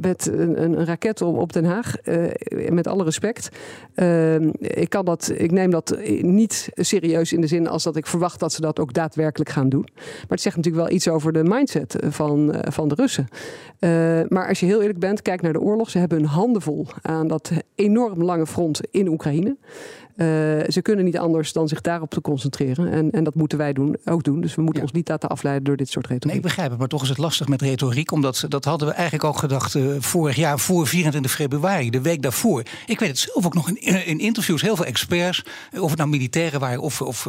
met 0.01 0.27
een, 0.27 0.63
een, 0.63 0.85
raket 0.85 1.23
op, 1.23 1.37
op 1.37 1.53
Den 1.53 1.65
Haag. 1.65 1.95
met 2.69 2.87
alle 2.87 3.05
respect. 3.05 3.49
ik, 4.59 4.89
kan 4.89 5.05
dat, 5.05 5.33
ik 5.35 5.51
neem 5.51 5.71
dat 5.71 5.99
niet 6.21 6.69
serieus 6.75 7.33
in 7.33 7.41
de 7.41 7.47
zin 7.47 7.69
als 7.69 7.83
dat 7.83 7.90
ik 7.97 8.07
verwacht 8.07 8.41
dat 8.41 8.53
ze 8.53 8.61
dat 8.61 8.81
ook 8.81 8.93
daadwerkelijk 8.93 9.51
gaan 9.51 9.69
doen. 9.69 9.89
Maar 9.95 10.27
het 10.29 10.41
zegt 10.41 10.57
natuurlijk 10.57 10.85
wel 10.85 10.95
iets 10.95 11.09
over 11.09 11.33
de 11.33 11.45
mindset 11.45 11.97
van, 12.09 12.55
van 12.69 12.89
de 12.89 12.95
Russen. 12.95 13.29
Uh, 13.81 13.91
maar 14.29 14.49
als 14.49 14.61
je 14.61 14.67
heel 14.67 14.81
eerlijk 14.81 14.99
bent, 14.99 15.23
kijk 15.23 15.43
naar 15.43 15.53
de 15.53 15.61
oorlog. 15.61 15.91
Ze 15.91 15.99
hebben 15.99 16.19
een 16.19 16.25
handenvol 16.25 16.87
aan 17.03 17.29
dat 17.29 17.51
enorm 17.75 18.23
lange 18.23 18.47
front 18.47 18.81
in 18.91 19.09
Oekraïne. 19.09 19.57
Uh, 20.21 20.27
ze 20.69 20.81
kunnen 20.83 21.05
niet 21.05 21.19
anders 21.19 21.53
dan 21.53 21.69
zich 21.69 21.81
daarop 21.81 22.11
te 22.11 22.21
concentreren. 22.21 22.91
En, 22.93 23.11
en 23.11 23.25
dat 23.25 23.35
moeten 23.35 23.59
wij 23.59 23.73
doen, 23.73 23.97
ook 24.05 24.23
doen. 24.23 24.41
Dus 24.41 24.55
we 24.55 24.63
moeten 24.63 24.83
ja. 24.83 24.89
ons 24.89 24.97
niet 24.97 25.09
laten 25.09 25.29
afleiden 25.29 25.65
door 25.65 25.77
dit 25.77 25.89
soort 25.89 26.07
retoriek. 26.07 26.27
Nee, 26.27 26.37
ik 26.37 26.43
begrijp 26.43 26.71
het, 26.71 26.79
maar 26.79 26.89
toch 26.89 27.03
is 27.03 27.09
het 27.09 27.19
lastig 27.19 27.49
met 27.49 27.63
retoriek. 27.63 28.13
Omdat 28.13 28.45
dat 28.49 28.65
hadden 28.65 28.89
we 28.89 28.95
eigenlijk 28.95 29.25
ook 29.25 29.39
gedacht 29.39 29.75
uh, 29.75 29.97
vorig 29.99 30.37
jaar 30.37 30.59
voor 30.59 30.87
24 30.87 31.33
februari, 31.33 31.91
de 31.91 32.01
week 32.01 32.23
daarvoor. 32.23 32.63
Ik 32.87 32.99
weet 32.99 33.09
het 33.09 33.19
zelf 33.19 33.47
ook 33.47 33.55
nog 33.55 33.71
in, 33.71 34.07
in 34.07 34.19
interviews, 34.19 34.63
heel 34.63 34.77
veel 34.77 34.85
experts, 34.85 35.45
of 35.79 35.89
het 35.89 35.99
nou 35.99 36.11
militairen 36.11 36.61
waren 36.61 36.81
of, 36.81 37.03
of, 37.03 37.29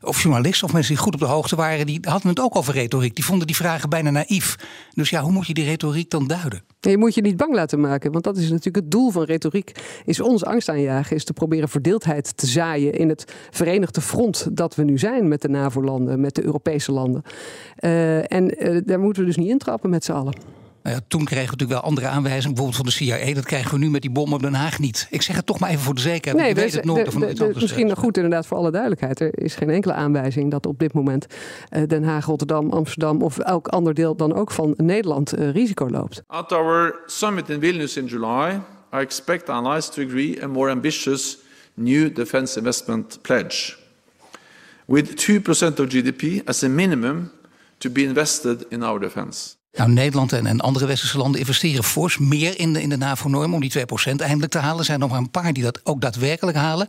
of 0.00 0.22
journalisten 0.22 0.66
of 0.66 0.72
mensen 0.72 0.94
die 0.94 1.02
goed 1.02 1.14
op 1.14 1.20
de 1.20 1.26
hoogte 1.26 1.56
waren, 1.56 1.86
die 1.86 1.98
hadden 2.02 2.28
het 2.28 2.40
ook 2.40 2.56
over 2.56 2.74
retoriek. 2.74 3.14
Die 3.14 3.24
vonden 3.24 3.46
die 3.46 3.56
vragen 3.56 3.88
bijna 3.88 4.10
naïef. 4.10 4.56
Dus 4.94 5.10
ja, 5.10 5.22
hoe 5.22 5.32
moet 5.32 5.46
je 5.46 5.54
die 5.54 5.64
retoriek 5.64 6.10
dan 6.10 6.26
duiden? 6.26 6.62
Je 6.80 6.98
moet 6.98 7.14
je 7.14 7.20
niet 7.20 7.36
bang 7.36 7.54
laten 7.54 7.80
maken, 7.80 8.12
want 8.12 8.24
dat 8.24 8.36
is 8.36 8.48
natuurlijk 8.48 8.76
het 8.76 8.90
doel 8.90 9.10
van 9.10 9.22
retoriek. 9.22 9.72
Is 10.04 10.20
ons 10.20 10.44
angst 10.44 10.68
aanjagen, 10.68 11.16
is 11.16 11.24
te 11.24 11.32
proberen 11.32 11.68
verdeeldheid 11.68 12.31
te 12.34 12.46
zaaien 12.46 12.92
in 12.92 13.08
het 13.08 13.34
verenigde 13.50 14.00
front 14.00 14.56
dat 14.56 14.74
we 14.74 14.82
nu 14.82 14.98
zijn 14.98 15.28
met 15.28 15.42
de 15.42 15.48
NAVO-landen, 15.48 16.20
met 16.20 16.34
de 16.34 16.44
Europese 16.44 16.92
landen. 16.92 17.22
Uh, 17.80 18.32
en 18.32 18.66
uh, 18.66 18.80
daar 18.84 19.00
moeten 19.00 19.22
we 19.22 19.28
dus 19.28 19.36
niet 19.36 19.48
intrappen 19.48 19.90
met 19.90 20.04
z'n 20.04 20.12
allen. 20.12 20.34
Nou 20.82 20.96
ja, 20.96 21.02
toen 21.08 21.24
kregen 21.24 21.44
we 21.44 21.50
natuurlijk 21.50 21.80
wel 21.80 21.88
andere 21.88 22.06
aanwijzingen, 22.06 22.54
bijvoorbeeld 22.54 22.76
van 22.76 22.86
de 22.86 22.92
CIA. 22.92 23.34
Dat 23.34 23.44
krijgen 23.44 23.70
we 23.70 23.78
nu 23.78 23.90
met 23.90 24.02
die 24.02 24.10
bom 24.10 24.32
op 24.32 24.40
Den 24.40 24.54
Haag 24.54 24.78
niet. 24.78 25.06
Ik 25.10 25.22
zeg 25.22 25.36
het 25.36 25.46
toch 25.46 25.58
maar 25.58 25.70
even 25.70 25.82
voor 25.82 25.94
de 25.94 26.00
zekerheid. 26.00 26.36
Nee, 26.36 26.48
je 26.48 26.60
weet 26.60 26.72
het 26.72 26.84
nooit. 26.84 27.12
De, 27.12 27.18
de, 27.18 27.34
de, 27.34 27.52
misschien 27.54 27.86
nog 27.86 27.98
goed 27.98 28.16
inderdaad 28.16 28.46
voor 28.46 28.56
alle 28.56 28.70
duidelijkheid. 28.70 29.20
Er 29.20 29.42
is 29.42 29.54
geen 29.54 29.70
enkele 29.70 29.92
aanwijzing 29.92 30.50
dat 30.50 30.66
op 30.66 30.78
dit 30.78 30.92
moment 30.92 31.26
uh, 31.70 31.82
Den 31.86 32.04
Haag, 32.04 32.24
Rotterdam, 32.24 32.70
Amsterdam 32.70 33.22
of 33.22 33.38
elk 33.38 33.68
ander 33.68 33.94
deel 33.94 34.16
dan 34.16 34.34
ook 34.34 34.50
van 34.50 34.74
Nederland 34.76 35.38
uh, 35.38 35.50
risico 35.50 35.90
loopt. 35.90 36.22
At 36.26 36.52
our 36.52 37.00
summit 37.06 37.48
in 37.48 37.60
Vilnius 37.60 37.96
in 37.96 38.06
July, 38.06 38.60
I 38.94 38.96
expect 38.96 39.48
allies 39.48 39.88
to 39.88 40.02
agree 40.02 40.42
a 40.42 40.46
more 40.46 40.70
ambitious 40.70 41.38
new 41.82 42.14
defense 42.14 42.58
investment 42.58 43.18
pledge. 43.22 43.76
With 44.84 45.28
2% 45.30 45.80
of 45.80 45.86
GDP 45.88 46.48
as 46.48 46.62
a 46.62 46.68
minimum 46.68 47.30
to 47.78 47.90
be 47.90 48.02
invested 48.02 48.64
in 48.68 48.82
our 48.82 49.00
defense. 49.00 49.54
Nou, 49.72 49.90
Nederland 49.90 50.32
en, 50.32 50.46
en 50.46 50.60
andere 50.60 50.86
westerse 50.86 51.18
landen 51.18 51.40
investeren 51.40 51.84
fors 51.84 52.18
meer 52.18 52.58
in 52.58 52.72
de, 52.72 52.82
in 52.82 52.88
de 52.88 52.96
NAVO-norm 52.96 53.54
om 53.54 53.60
die 53.60 53.72
2% 53.78 53.82
eindelijk 54.16 54.52
te 54.52 54.58
halen. 54.58 54.78
Er 54.78 54.84
zijn 54.84 55.00
nog 55.00 55.10
maar 55.10 55.18
een 55.18 55.30
paar 55.30 55.52
die 55.52 55.62
dat 55.62 55.80
ook 55.84 56.00
daadwerkelijk 56.00 56.56
halen. 56.56 56.88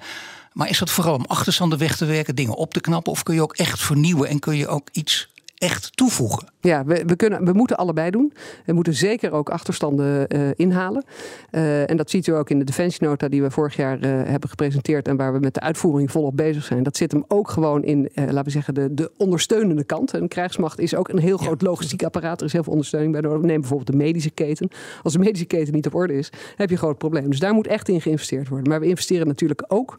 Maar 0.54 0.70
is 0.70 0.80
dat 0.80 0.90
vooral 0.90 1.16
om 1.16 1.26
achterstanden 1.26 1.80
weg 1.80 1.98
te 1.98 2.06
werken, 2.06 2.36
dingen 2.36 2.56
op 2.56 2.74
te 2.74 2.82
knappen? 2.82 3.12
Of 3.12 3.24
kun 3.24 3.36
je 3.36 3.42
ook 3.42 3.56
echt 3.56 3.80
vernieuwen 3.80 4.30
en 4.30 4.40
kun 4.40 4.58
je 4.58 4.68
ook 4.68 4.88
iets 4.92 5.30
echt 5.64 5.98
toevoegen? 5.98 6.52
Ja, 6.62 6.86
we, 6.86 7.04
we, 7.06 7.16
kunnen, 7.16 7.46
we 7.46 7.54
moeten 7.54 7.78
allebei 7.78 8.10
doen. 8.10 8.34
We 8.66 8.74
moeten 8.74 8.94
zeker 8.94 9.32
ook 9.32 9.50
achterstanden 9.50 10.36
uh, 10.36 10.50
inhalen. 10.56 11.04
Uh, 11.52 11.90
en 11.90 11.98
dat 11.98 12.10
ziet 12.10 12.28
u 12.28 12.32
ook 12.32 12.50
in 12.50 12.60
de 12.60 12.66
defensienota 12.66 13.28
die 13.28 13.42
we 13.42 13.52
vorig 13.52 13.76
jaar 13.76 13.98
uh, 13.98 14.10
hebben 14.30 14.50
gepresenteerd 14.50 15.08
en 15.08 15.18
waar 15.18 15.34
we 15.34 15.40
met 15.40 15.54
de 15.54 15.60
uitvoering 15.60 16.12
volop 16.12 16.38
bezig 16.38 16.64
zijn. 16.64 16.84
Dat 16.84 16.98
zit 16.98 17.12
hem 17.12 17.24
ook 17.28 17.50
gewoon 17.50 17.84
in, 17.84 18.10
laten 18.16 18.44
we 18.44 18.50
zeggen, 18.50 18.74
de, 18.74 18.94
de 18.94 19.12
ondersteunende 19.18 19.84
kant. 19.84 20.14
Een 20.14 20.28
krijgsmacht 20.28 20.80
is 20.80 20.96
ook 20.96 21.10
een 21.10 21.20
heel 21.20 21.38
groot 21.38 21.62
ja. 21.62 21.68
logistiek 21.68 22.04
apparaat. 22.04 22.40
Er 22.40 22.46
is 22.46 22.54
heel 22.54 22.64
veel 22.64 22.72
ondersteuning 22.72 23.12
bij 23.12 23.22
nodig. 23.22 23.42
Neem 23.42 23.60
bijvoorbeeld 23.60 23.92
de 23.92 23.98
medische 23.98 24.32
keten. 24.32 24.70
Als 25.04 25.14
de 25.14 25.20
medische 25.20 25.46
keten 25.46 25.74
niet 25.74 25.86
op 25.86 25.96
orde 25.96 26.14
is, 26.14 26.30
heb 26.56 26.68
je 26.68 26.74
een 26.74 26.82
groot 26.82 26.98
probleem. 26.98 27.30
Dus 27.30 27.40
daar 27.40 27.54
moet 27.54 27.68
echt 27.68 27.90
in 27.90 28.02
geïnvesteerd 28.02 28.48
worden. 28.48 28.70
Maar 28.70 28.80
we 28.80 28.88
investeren 28.88 29.28
natuurlijk 29.28 29.64
ook 29.68 29.96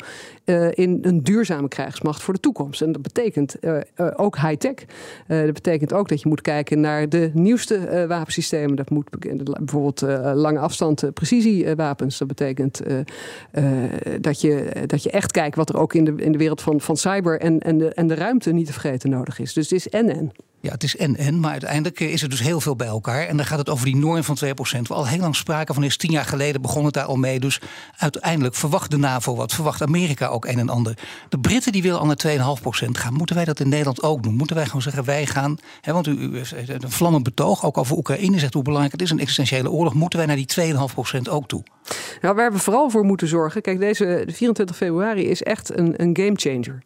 in 0.70 0.98
een 1.02 1.22
duurzame 1.22 1.68
krijgsmacht 1.68 2.22
voor 2.22 2.34
de 2.34 2.40
toekomst. 2.40 2.82
En 2.82 2.92
dat 2.92 3.02
betekent 3.02 3.56
ook 4.16 4.38
high-tech. 4.38 4.74
Dat 5.54 5.62
betekent 5.62 5.92
ook 5.92 6.08
dat 6.08 6.22
je 6.22 6.28
moet 6.28 6.40
kijken 6.40 6.80
naar 6.80 7.08
de 7.08 7.30
nieuwste 7.32 7.76
uh, 7.76 8.06
wapensystemen. 8.06 8.76
Dat 8.76 8.90
moet 8.90 9.10
bijvoorbeeld 9.58 10.02
uh, 10.02 10.30
lange 10.34 10.58
afstand 10.58 11.02
uh, 11.02 11.10
precisiewapens. 11.10 12.18
Dat 12.18 12.28
betekent 12.28 12.80
dat, 14.20 14.40
je, 14.40 14.70
dat 14.86 15.02
je 15.02 15.10
echt 15.10 15.32
kijkt 15.32 15.56
wat 15.56 15.68
er 15.68 15.76
ook 15.76 15.94
in 15.94 16.04
de, 16.04 16.14
in 16.16 16.32
de 16.32 16.38
wereld 16.38 16.60
van, 16.60 16.80
van 16.80 16.96
cyber 16.96 17.40
en, 17.40 17.60
en, 17.60 17.78
de, 17.78 17.88
en 17.94 18.06
de 18.06 18.14
ruimte 18.14 18.52
niet 18.52 18.66
te 18.66 18.72
vergeten 18.72 19.10
nodig 19.10 19.38
is. 19.38 19.52
Dus 19.52 19.70
het 19.70 19.78
is 19.78 19.88
en-en. 19.88 20.32
Ja, 20.64 20.70
het 20.70 20.82
is 20.82 20.96
en-en, 20.96 21.40
maar 21.40 21.50
uiteindelijk 21.50 22.00
is 22.00 22.22
er 22.22 22.28
dus 22.28 22.40
heel 22.40 22.60
veel 22.60 22.76
bij 22.76 22.86
elkaar. 22.86 23.26
En 23.26 23.36
dan 23.36 23.46
gaat 23.46 23.58
het 23.58 23.68
over 23.68 23.84
die 23.84 23.96
norm 23.96 24.24
van 24.24 24.38
2%. 24.44 24.48
Waar 24.82 24.96
al 24.98 25.06
heel 25.06 25.18
lang 25.18 25.36
sprake 25.36 25.74
van 25.74 25.84
is. 25.84 25.96
Tien 25.96 26.10
jaar 26.10 26.24
geleden 26.24 26.62
begon 26.62 26.84
het 26.84 26.94
daar 26.94 27.04
al 27.04 27.16
mee. 27.16 27.40
Dus 27.40 27.60
uiteindelijk 27.96 28.54
verwacht 28.54 28.90
de 28.90 28.96
NAVO 28.96 29.34
wat. 29.36 29.52
Verwacht 29.52 29.82
Amerika 29.82 30.26
ook 30.26 30.44
een 30.44 30.58
en 30.58 30.68
ander. 30.68 30.98
De 31.28 31.38
Britten 31.38 31.72
die 31.72 31.82
willen 31.82 31.98
al 31.98 32.06
naar 32.06 32.24
2,5% 32.26 32.90
gaan. 32.90 33.14
Moeten 33.14 33.36
wij 33.36 33.44
dat 33.44 33.60
in 33.60 33.68
Nederland 33.68 34.02
ook 34.02 34.22
doen? 34.22 34.34
Moeten 34.34 34.56
wij 34.56 34.66
gewoon 34.66 34.82
zeggen, 34.82 35.04
wij 35.04 35.26
gaan... 35.26 35.56
Hè, 35.80 35.92
want 35.92 36.06
u, 36.06 36.36
heeft 36.36 36.82
een 36.82 36.90
vlammend 36.90 37.24
betoog, 37.24 37.64
ook 37.64 37.78
over 37.78 37.96
Oekraïne, 37.96 38.38
zegt 38.38 38.54
hoe 38.54 38.62
belangrijk 38.62 38.92
het 38.92 39.02
is. 39.02 39.10
Een 39.10 39.20
existentiële 39.20 39.70
oorlog. 39.70 39.94
Moeten 39.94 40.18
wij 40.18 40.28
naar 40.28 40.36
die 40.36 40.74
2,5% 40.74 41.30
ook 41.30 41.48
toe? 41.48 41.62
Nou, 42.20 42.34
waar 42.34 42.52
we 42.52 42.58
vooral 42.58 42.90
voor 42.90 43.04
moeten 43.04 43.28
zorgen. 43.28 43.62
Kijk, 43.62 43.78
deze 43.78 44.24
24 44.26 44.76
februari 44.76 45.26
is 45.28 45.42
echt 45.42 45.78
een, 45.78 46.02
een 46.02 46.16
gamechanger. 46.16 46.82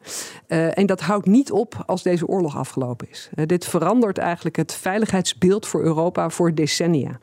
Uh, 0.49 0.79
en 0.79 0.87
dat 0.87 1.01
houdt 1.01 1.27
niet 1.27 1.51
op 1.51 1.83
als 1.87 2.03
deze 2.03 2.27
oorlog 2.27 2.57
afgelopen 2.57 3.11
is. 3.11 3.29
Uh, 3.35 3.47
dit 3.47 3.67
verandert 3.69 4.19
eigenlijk 4.19 4.57
het 4.57 4.75
veiligheidsbeeld 4.75 5.67
voor 5.67 5.83
Europa 5.83 6.31
voor 6.31 6.55
decennia. 6.55 7.19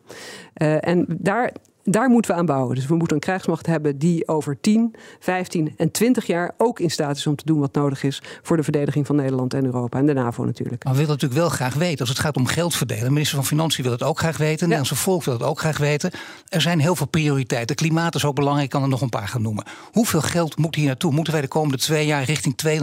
Uh, 0.62 0.88
en 0.88 1.06
daar 1.08 1.52
daar 1.88 2.10
moeten 2.10 2.32
we 2.32 2.38
aan 2.38 2.46
bouwen. 2.46 2.76
Dus 2.76 2.86
we 2.86 2.96
moeten 2.96 3.16
een 3.16 3.22
krijgsmacht 3.22 3.66
hebben 3.66 3.98
die 3.98 4.28
over 4.28 4.58
10, 4.62 4.96
15 5.20 5.74
en 5.78 5.92
20 5.92 6.26
jaar 6.26 6.54
ook 6.58 6.80
in 6.80 6.92
staat 6.92 7.18
is 7.18 7.28
om 7.28 7.36
te 7.36 7.46
doen 7.46 7.60
wat 7.60 7.74
nodig 7.74 8.04
is 8.04 8.22
voor 8.42 8.58
de 8.58 8.64
verdediging 8.64 9.06
van 9.06 9.16
Nederland 9.16 9.54
en 9.54 9.66
Europa 9.66 10.00
en 10.00 10.06
de 10.06 10.14
NAVO 10.14 10.44
natuurlijk. 10.44 10.84
Maar 10.84 10.94
we 10.94 11.00
willen 11.00 11.14
natuurlijk 11.14 11.42
wel 11.42 11.50
graag 11.50 11.74
weten, 11.74 12.00
als 12.00 12.10
het 12.10 12.20
gaat 12.20 12.36
om 12.36 12.46
geld 12.46 12.76
verdelen. 12.76 13.04
De 13.04 13.12
minister 13.12 13.36
van 13.36 13.46
Financiën 13.46 13.84
wil 13.84 13.92
het 13.92 14.04
ook 14.04 14.20
graag 14.20 14.38
weten. 14.38 14.58
De 14.58 14.64
Nederlandse 14.64 14.96
volk 14.96 15.24
wil 15.24 15.34
het 15.34 15.44
ook 15.44 15.60
graag 15.60 15.78
weten. 15.78 16.12
Er 16.50 16.62
zijn 16.62 16.80
heel 16.80 16.96
veel 16.96 17.08
prioriteiten. 17.08 17.76
Klimaat 17.76 18.16
is 18.16 18.26
ook 18.26 18.36
belangrijk, 18.36 18.66
ik 18.66 18.72
kan 18.72 18.82
er 18.82 18.90
nog 18.90 19.02
een 19.02 19.10
paar 19.10 19.28
gaan 19.28 19.42
noemen. 19.42 19.66
Hoeveel 19.92 20.22
geld 20.22 20.58
moet 20.58 20.76
hier 20.76 20.86
naartoe? 20.86 21.12
Moeten 21.12 21.34
wij 21.34 21.42
de 21.42 21.48
komende 21.48 21.78
twee 21.78 22.06
jaar 22.06 22.24
richting 22.24 22.56
2,5% 22.68 22.78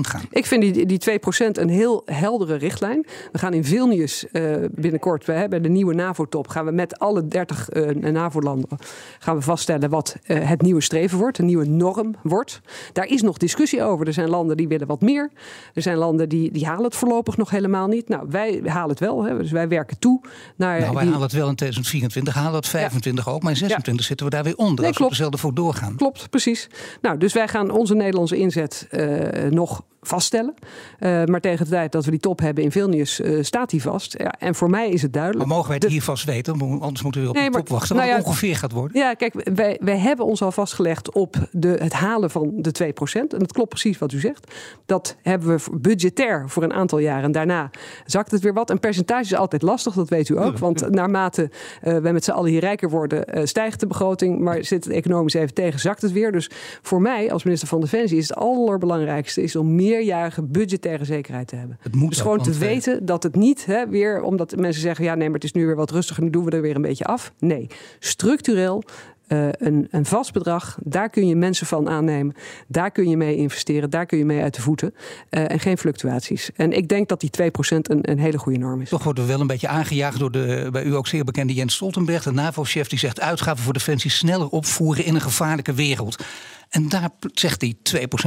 gaan? 0.00 0.22
Ik 0.30 0.46
vind 0.46 0.62
die, 0.62 0.86
die 0.86 1.18
2% 1.20 1.50
een 1.52 1.68
heel 1.68 2.02
heldere 2.04 2.54
richtlijn. 2.54 3.06
We 3.32 3.38
gaan 3.38 3.54
in 3.54 3.64
Vilnius 3.64 4.24
uh, 4.32 4.56
binnenkort, 4.70 5.24
we 5.24 5.32
hebben 5.32 5.62
de 5.62 5.68
nieuwe 5.68 5.94
NAVO-top, 5.94 6.48
gaan 6.48 6.64
we 6.64 6.72
met 6.72 6.98
alle 6.98 7.28
30 7.28 7.72
uh, 7.72 7.90
NAVO 8.12 8.40
landen 8.48 8.78
gaan 9.18 9.36
we 9.36 9.42
vaststellen 9.42 9.90
wat 9.90 10.16
uh, 10.26 10.48
het 10.48 10.62
nieuwe 10.62 10.80
streven 10.80 11.18
wordt, 11.18 11.38
een 11.38 11.46
nieuwe 11.46 11.66
norm 11.66 12.14
wordt. 12.22 12.60
Daar 12.92 13.06
is 13.06 13.22
nog 13.22 13.36
discussie 13.36 13.82
over. 13.82 14.06
Er 14.06 14.12
zijn 14.12 14.28
landen 14.28 14.56
die 14.56 14.68
willen 14.68 14.86
wat 14.86 15.00
meer. 15.00 15.30
Er 15.74 15.82
zijn 15.82 15.96
landen 15.96 16.28
die, 16.28 16.52
die 16.52 16.66
halen 16.66 16.84
het 16.84 16.96
voorlopig 16.96 17.36
nog 17.36 17.50
helemaal 17.50 17.86
niet. 17.86 18.08
Nou, 18.08 18.26
wij 18.28 18.60
halen 18.64 18.90
het 18.90 19.00
wel. 19.00 19.24
Hè. 19.24 19.38
Dus 19.38 19.50
wij 19.50 19.68
werken 19.68 19.98
toe 19.98 20.20
naar. 20.56 20.80
Nou, 20.80 20.94
wij 20.94 21.04
halen 21.04 21.20
het 21.20 21.32
wel 21.32 21.48
in 21.48 21.54
2024, 21.54 22.34
halen 22.34 22.54
het 22.54 22.68
25 22.68 23.28
ook. 23.28 23.42
Maar 23.42 23.52
in 23.52 23.56
26 23.56 24.06
zitten 24.06 24.26
we 24.26 24.32
daar 24.32 24.44
weer 24.44 24.56
onder. 24.56 24.76
Nee, 24.76 24.86
als 24.86 24.96
klopt. 24.96 25.12
we 25.12 25.16
dezelfde 25.16 25.38
voor 25.38 25.54
doorgaan. 25.54 25.96
Klopt, 25.96 26.30
precies. 26.30 26.68
Nou, 27.02 27.18
dus 27.18 27.32
wij 27.32 27.48
gaan 27.48 27.70
onze 27.70 27.94
Nederlandse 27.94 28.36
inzet 28.36 28.88
uh, 28.90 29.50
nog 29.50 29.82
vaststellen. 30.08 30.54
Uh, 31.00 31.24
maar 31.24 31.40
tegen 31.40 31.64
de 31.64 31.70
tijd 31.70 31.92
dat 31.92 32.04
we 32.04 32.10
die 32.10 32.20
top 32.20 32.40
hebben 32.40 32.64
in 32.64 32.72
Vilnius, 32.72 33.20
uh, 33.20 33.42
staat 33.42 33.70
die 33.70 33.82
vast. 33.82 34.18
Ja, 34.18 34.34
en 34.38 34.54
voor 34.54 34.70
mij 34.70 34.88
is 34.88 35.02
het 35.02 35.12
duidelijk. 35.12 35.46
Maar 35.46 35.56
mogen 35.56 35.70
wij 35.70 35.78
het 35.82 35.88
hier 35.88 36.02
vast 36.02 36.24
weten? 36.24 36.60
Anders 36.60 37.02
moeten 37.02 37.22
we 37.22 37.28
op 37.28 37.34
nee, 37.34 37.50
de 37.50 37.56
top 37.56 37.68
wachten. 37.68 37.96
Wat 37.96 38.04
nou 38.04 38.18
ja, 38.18 38.24
ongeveer 38.24 38.56
gaat 38.56 38.72
worden. 38.72 39.00
Ja, 39.00 39.14
kijk, 39.14 39.50
wij, 39.54 39.78
wij 39.80 39.98
hebben 39.98 40.26
ons 40.26 40.42
al 40.42 40.52
vastgelegd 40.52 41.12
op 41.12 41.36
de, 41.50 41.68
het 41.68 41.92
halen 41.92 42.30
van 42.30 42.52
de 42.56 42.74
2%. 42.84 42.88
En 43.12 43.28
dat 43.28 43.52
klopt 43.52 43.68
precies 43.68 43.98
wat 43.98 44.12
u 44.12 44.20
zegt. 44.20 44.52
Dat 44.86 45.16
hebben 45.22 45.56
we 45.56 45.78
budgetair 45.80 46.48
voor 46.48 46.62
een 46.62 46.72
aantal 46.72 46.98
jaren. 46.98 47.24
En 47.24 47.32
daarna 47.32 47.70
zakt 48.06 48.30
het 48.30 48.42
weer 48.42 48.54
wat. 48.54 48.70
Een 48.70 48.80
percentage 48.80 49.22
is 49.22 49.34
altijd 49.34 49.62
lastig, 49.62 49.94
dat 49.94 50.08
weet 50.08 50.28
u 50.28 50.38
ook. 50.38 50.58
Want 50.58 50.90
naarmate 50.90 51.50
uh, 51.82 51.98
wij 51.98 52.12
met 52.12 52.24
z'n 52.24 52.30
allen 52.30 52.50
hier 52.50 52.60
rijker 52.60 52.90
worden, 52.90 53.48
stijgt 53.48 53.80
de 53.80 53.86
begroting. 53.86 54.38
Maar 54.38 54.64
zit 54.64 54.84
het 54.84 54.92
economisch 54.92 55.34
even 55.34 55.54
tegen, 55.54 55.80
zakt 55.80 56.02
het 56.02 56.12
weer. 56.12 56.32
Dus 56.32 56.50
voor 56.82 57.00
mij 57.00 57.32
als 57.32 57.44
minister 57.44 57.68
van 57.68 57.80
Defensie 57.80 58.18
is 58.18 58.28
het 58.28 58.38
allerbelangrijkste 58.38 59.42
is 59.42 59.56
om 59.56 59.74
meer 59.74 59.97
meerjarige 59.98 60.42
budgettaire 60.42 61.04
zekerheid 61.04 61.48
te 61.48 61.56
hebben. 61.56 61.78
Het 61.80 61.94
moet 61.94 62.08
dus 62.08 62.20
gewoon 62.20 62.42
te 62.42 62.58
weten 62.58 63.06
dat 63.06 63.22
het 63.22 63.34
niet 63.34 63.66
hè, 63.66 63.88
weer, 63.88 64.22
omdat 64.22 64.56
mensen 64.56 64.82
zeggen: 64.82 65.04
ja, 65.04 65.14
nee, 65.14 65.26
maar 65.26 65.34
het 65.34 65.44
is 65.44 65.52
nu 65.52 65.66
weer 65.66 65.76
wat 65.76 65.90
rustiger, 65.90 66.22
nu 66.22 66.30
doen 66.30 66.44
we 66.44 66.50
er 66.50 66.62
weer 66.62 66.76
een 66.76 66.82
beetje 66.82 67.04
af. 67.04 67.32
Nee, 67.38 67.66
structureel 67.98 68.82
uh, 69.28 69.48
een, 69.52 69.88
een, 69.90 70.06
vast 70.06 70.32
bedrag. 70.32 70.78
Daar 70.82 71.10
kun 71.10 71.26
je 71.26 71.36
mensen 71.36 71.66
van 71.66 71.88
aannemen. 71.88 72.34
Daar 72.66 72.90
kun 72.90 73.08
je 73.08 73.16
mee 73.16 73.36
investeren. 73.36 73.90
Daar 73.90 74.06
kun 74.06 74.18
je 74.18 74.24
mee 74.24 74.42
uit 74.42 74.54
de 74.54 74.62
voeten. 74.62 74.94
Uh, 75.30 75.50
en 75.50 75.60
geen 75.60 75.78
fluctuaties. 75.78 76.50
En 76.56 76.72
ik 76.72 76.88
denk 76.88 77.08
dat 77.08 77.20
die 77.20 77.30
2% 77.42 77.44
een, 77.46 78.10
een 78.10 78.18
hele 78.18 78.38
goede 78.38 78.58
norm 78.58 78.80
is. 78.80 78.88
Toch 78.88 79.04
worden 79.04 79.24
we 79.24 79.30
wel 79.30 79.40
een 79.40 79.46
beetje 79.46 79.68
aangejaagd 79.68 80.18
door 80.18 80.30
de 80.30 80.68
bij 80.72 80.84
u 80.84 80.94
ook 80.94 81.06
zeer 81.06 81.24
bekende 81.24 81.54
Jens 81.54 81.74
Stoltenberg, 81.74 82.22
de 82.22 82.32
NAVO-chef, 82.32 82.88
die 82.88 82.98
zegt 82.98 83.20
uitgaven 83.20 83.64
voor 83.64 83.72
defensie 83.72 84.10
sneller 84.10 84.48
opvoeren 84.48 85.04
in 85.04 85.14
een 85.14 85.20
gevaarlijke 85.20 85.72
wereld. 85.72 86.24
En 86.68 86.88
daar 86.88 87.10
zegt 87.32 87.60
hij 87.60 87.76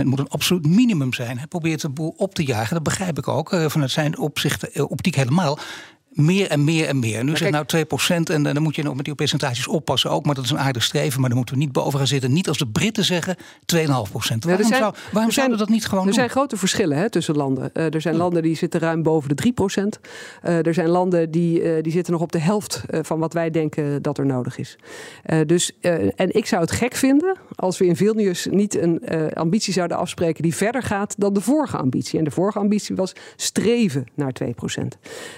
2% 0.02 0.04
moet 0.04 0.20
een 0.20 0.30
absoluut 0.30 0.66
minimum 0.66 1.14
zijn. 1.14 1.38
Hij 1.38 1.48
probeert 1.48 1.82
de 1.82 1.90
boel 1.90 2.14
op 2.18 2.36
te 2.36 2.44
jagen. 2.44 2.74
Dat 2.74 2.84
begrijp 2.84 3.18
ik 3.18 3.28
ook 3.28 3.54
uh, 3.54 3.70
vanuit 3.70 3.92
zijn 3.92 4.18
opzicht, 4.18 4.78
uh, 4.78 4.92
optiek 4.92 5.16
helemaal 5.16 5.60
meer 6.12 6.50
en 6.50 6.64
meer 6.64 6.88
en 6.88 7.00
meer. 7.00 7.24
Nu 7.24 7.38
zegt 7.38 7.52
nou 7.52 7.66
2% 7.66 8.34
en 8.34 8.44
dan 8.44 8.62
moet 8.62 8.76
je 8.76 8.84
nog 8.84 8.96
met 8.96 9.06
die 9.06 9.16
percentages 9.16 9.68
oppassen 9.68 10.10
ook. 10.10 10.26
Maar 10.26 10.36
dat 10.36 10.44
is 10.44 10.50
een 10.50 10.60
aardig 10.60 10.84
streven, 10.84 11.20
maar 11.20 11.30
daar 11.30 11.38
moeten 11.38 11.56
we 11.56 11.62
niet 11.62 11.72
boven 11.72 11.98
gaan 11.98 12.08
zitten. 12.08 12.34
Niet 12.34 12.48
als 12.48 12.58
de 12.58 12.68
Britten 12.68 13.04
zeggen 13.04 13.36
2,5%. 13.38 13.42
Waarom, 13.88 14.14
zijn, 14.42 14.66
zou, 14.66 14.94
waarom 15.12 15.32
zouden 15.32 15.58
we 15.58 15.64
dat 15.64 15.74
niet 15.74 15.86
gewoon 15.86 16.08
Er 16.08 16.14
zijn 16.14 16.30
grote 16.30 16.58
verschillen 16.58 16.98
hè, 16.98 17.10
tussen 17.10 17.36
landen. 17.36 17.70
Uh, 17.74 17.94
er 17.94 18.02
zijn 18.02 18.16
landen 18.16 18.42
die 18.44 18.56
zitten 18.56 18.80
ruim 18.80 19.04
boven 19.04 19.36
de 19.36 19.54
3%. 19.80 19.84
Uh, 20.44 20.66
er 20.66 20.74
zijn 20.74 20.90
landen 20.90 21.32
die, 21.32 21.64
uh, 21.64 21.84
die 21.84 21.92
zitten 21.92 22.14
nog 22.14 22.22
op 22.22 22.32
de 22.32 22.40
helft 22.40 22.82
van 23.02 23.20
wat 23.20 23.34
wij 23.34 23.50
denken 23.50 24.02
dat 24.02 24.18
er 24.18 24.26
nodig 24.26 24.58
is. 24.58 24.78
dus, 25.46 25.72
en 26.16 26.36
ik 26.36 26.46
zou 26.46 26.62
het 26.62 26.72
gek 26.72 26.96
vinden 26.96 27.38
als 27.56 27.78
we 27.78 27.86
in 27.86 27.96
Vilnius 27.96 28.48
niet 28.50 28.78
een 28.78 29.02
ambitie 29.34 29.74
zouden 29.74 29.98
afspreken 29.98 30.44
die 30.44 30.56
verder 30.56 30.84
gaat 30.84 31.16
dan 31.18 31.34
de 31.34 31.42
vorige 31.42 31.78
ambitie. 31.78 32.20
En 32.20 32.26
de 32.26 32.32
vorige 32.32 32.60
ambitie 32.60 32.96
was 32.96 33.14
streven 33.36 34.06
naar 34.16 34.34
2%. 34.44 34.48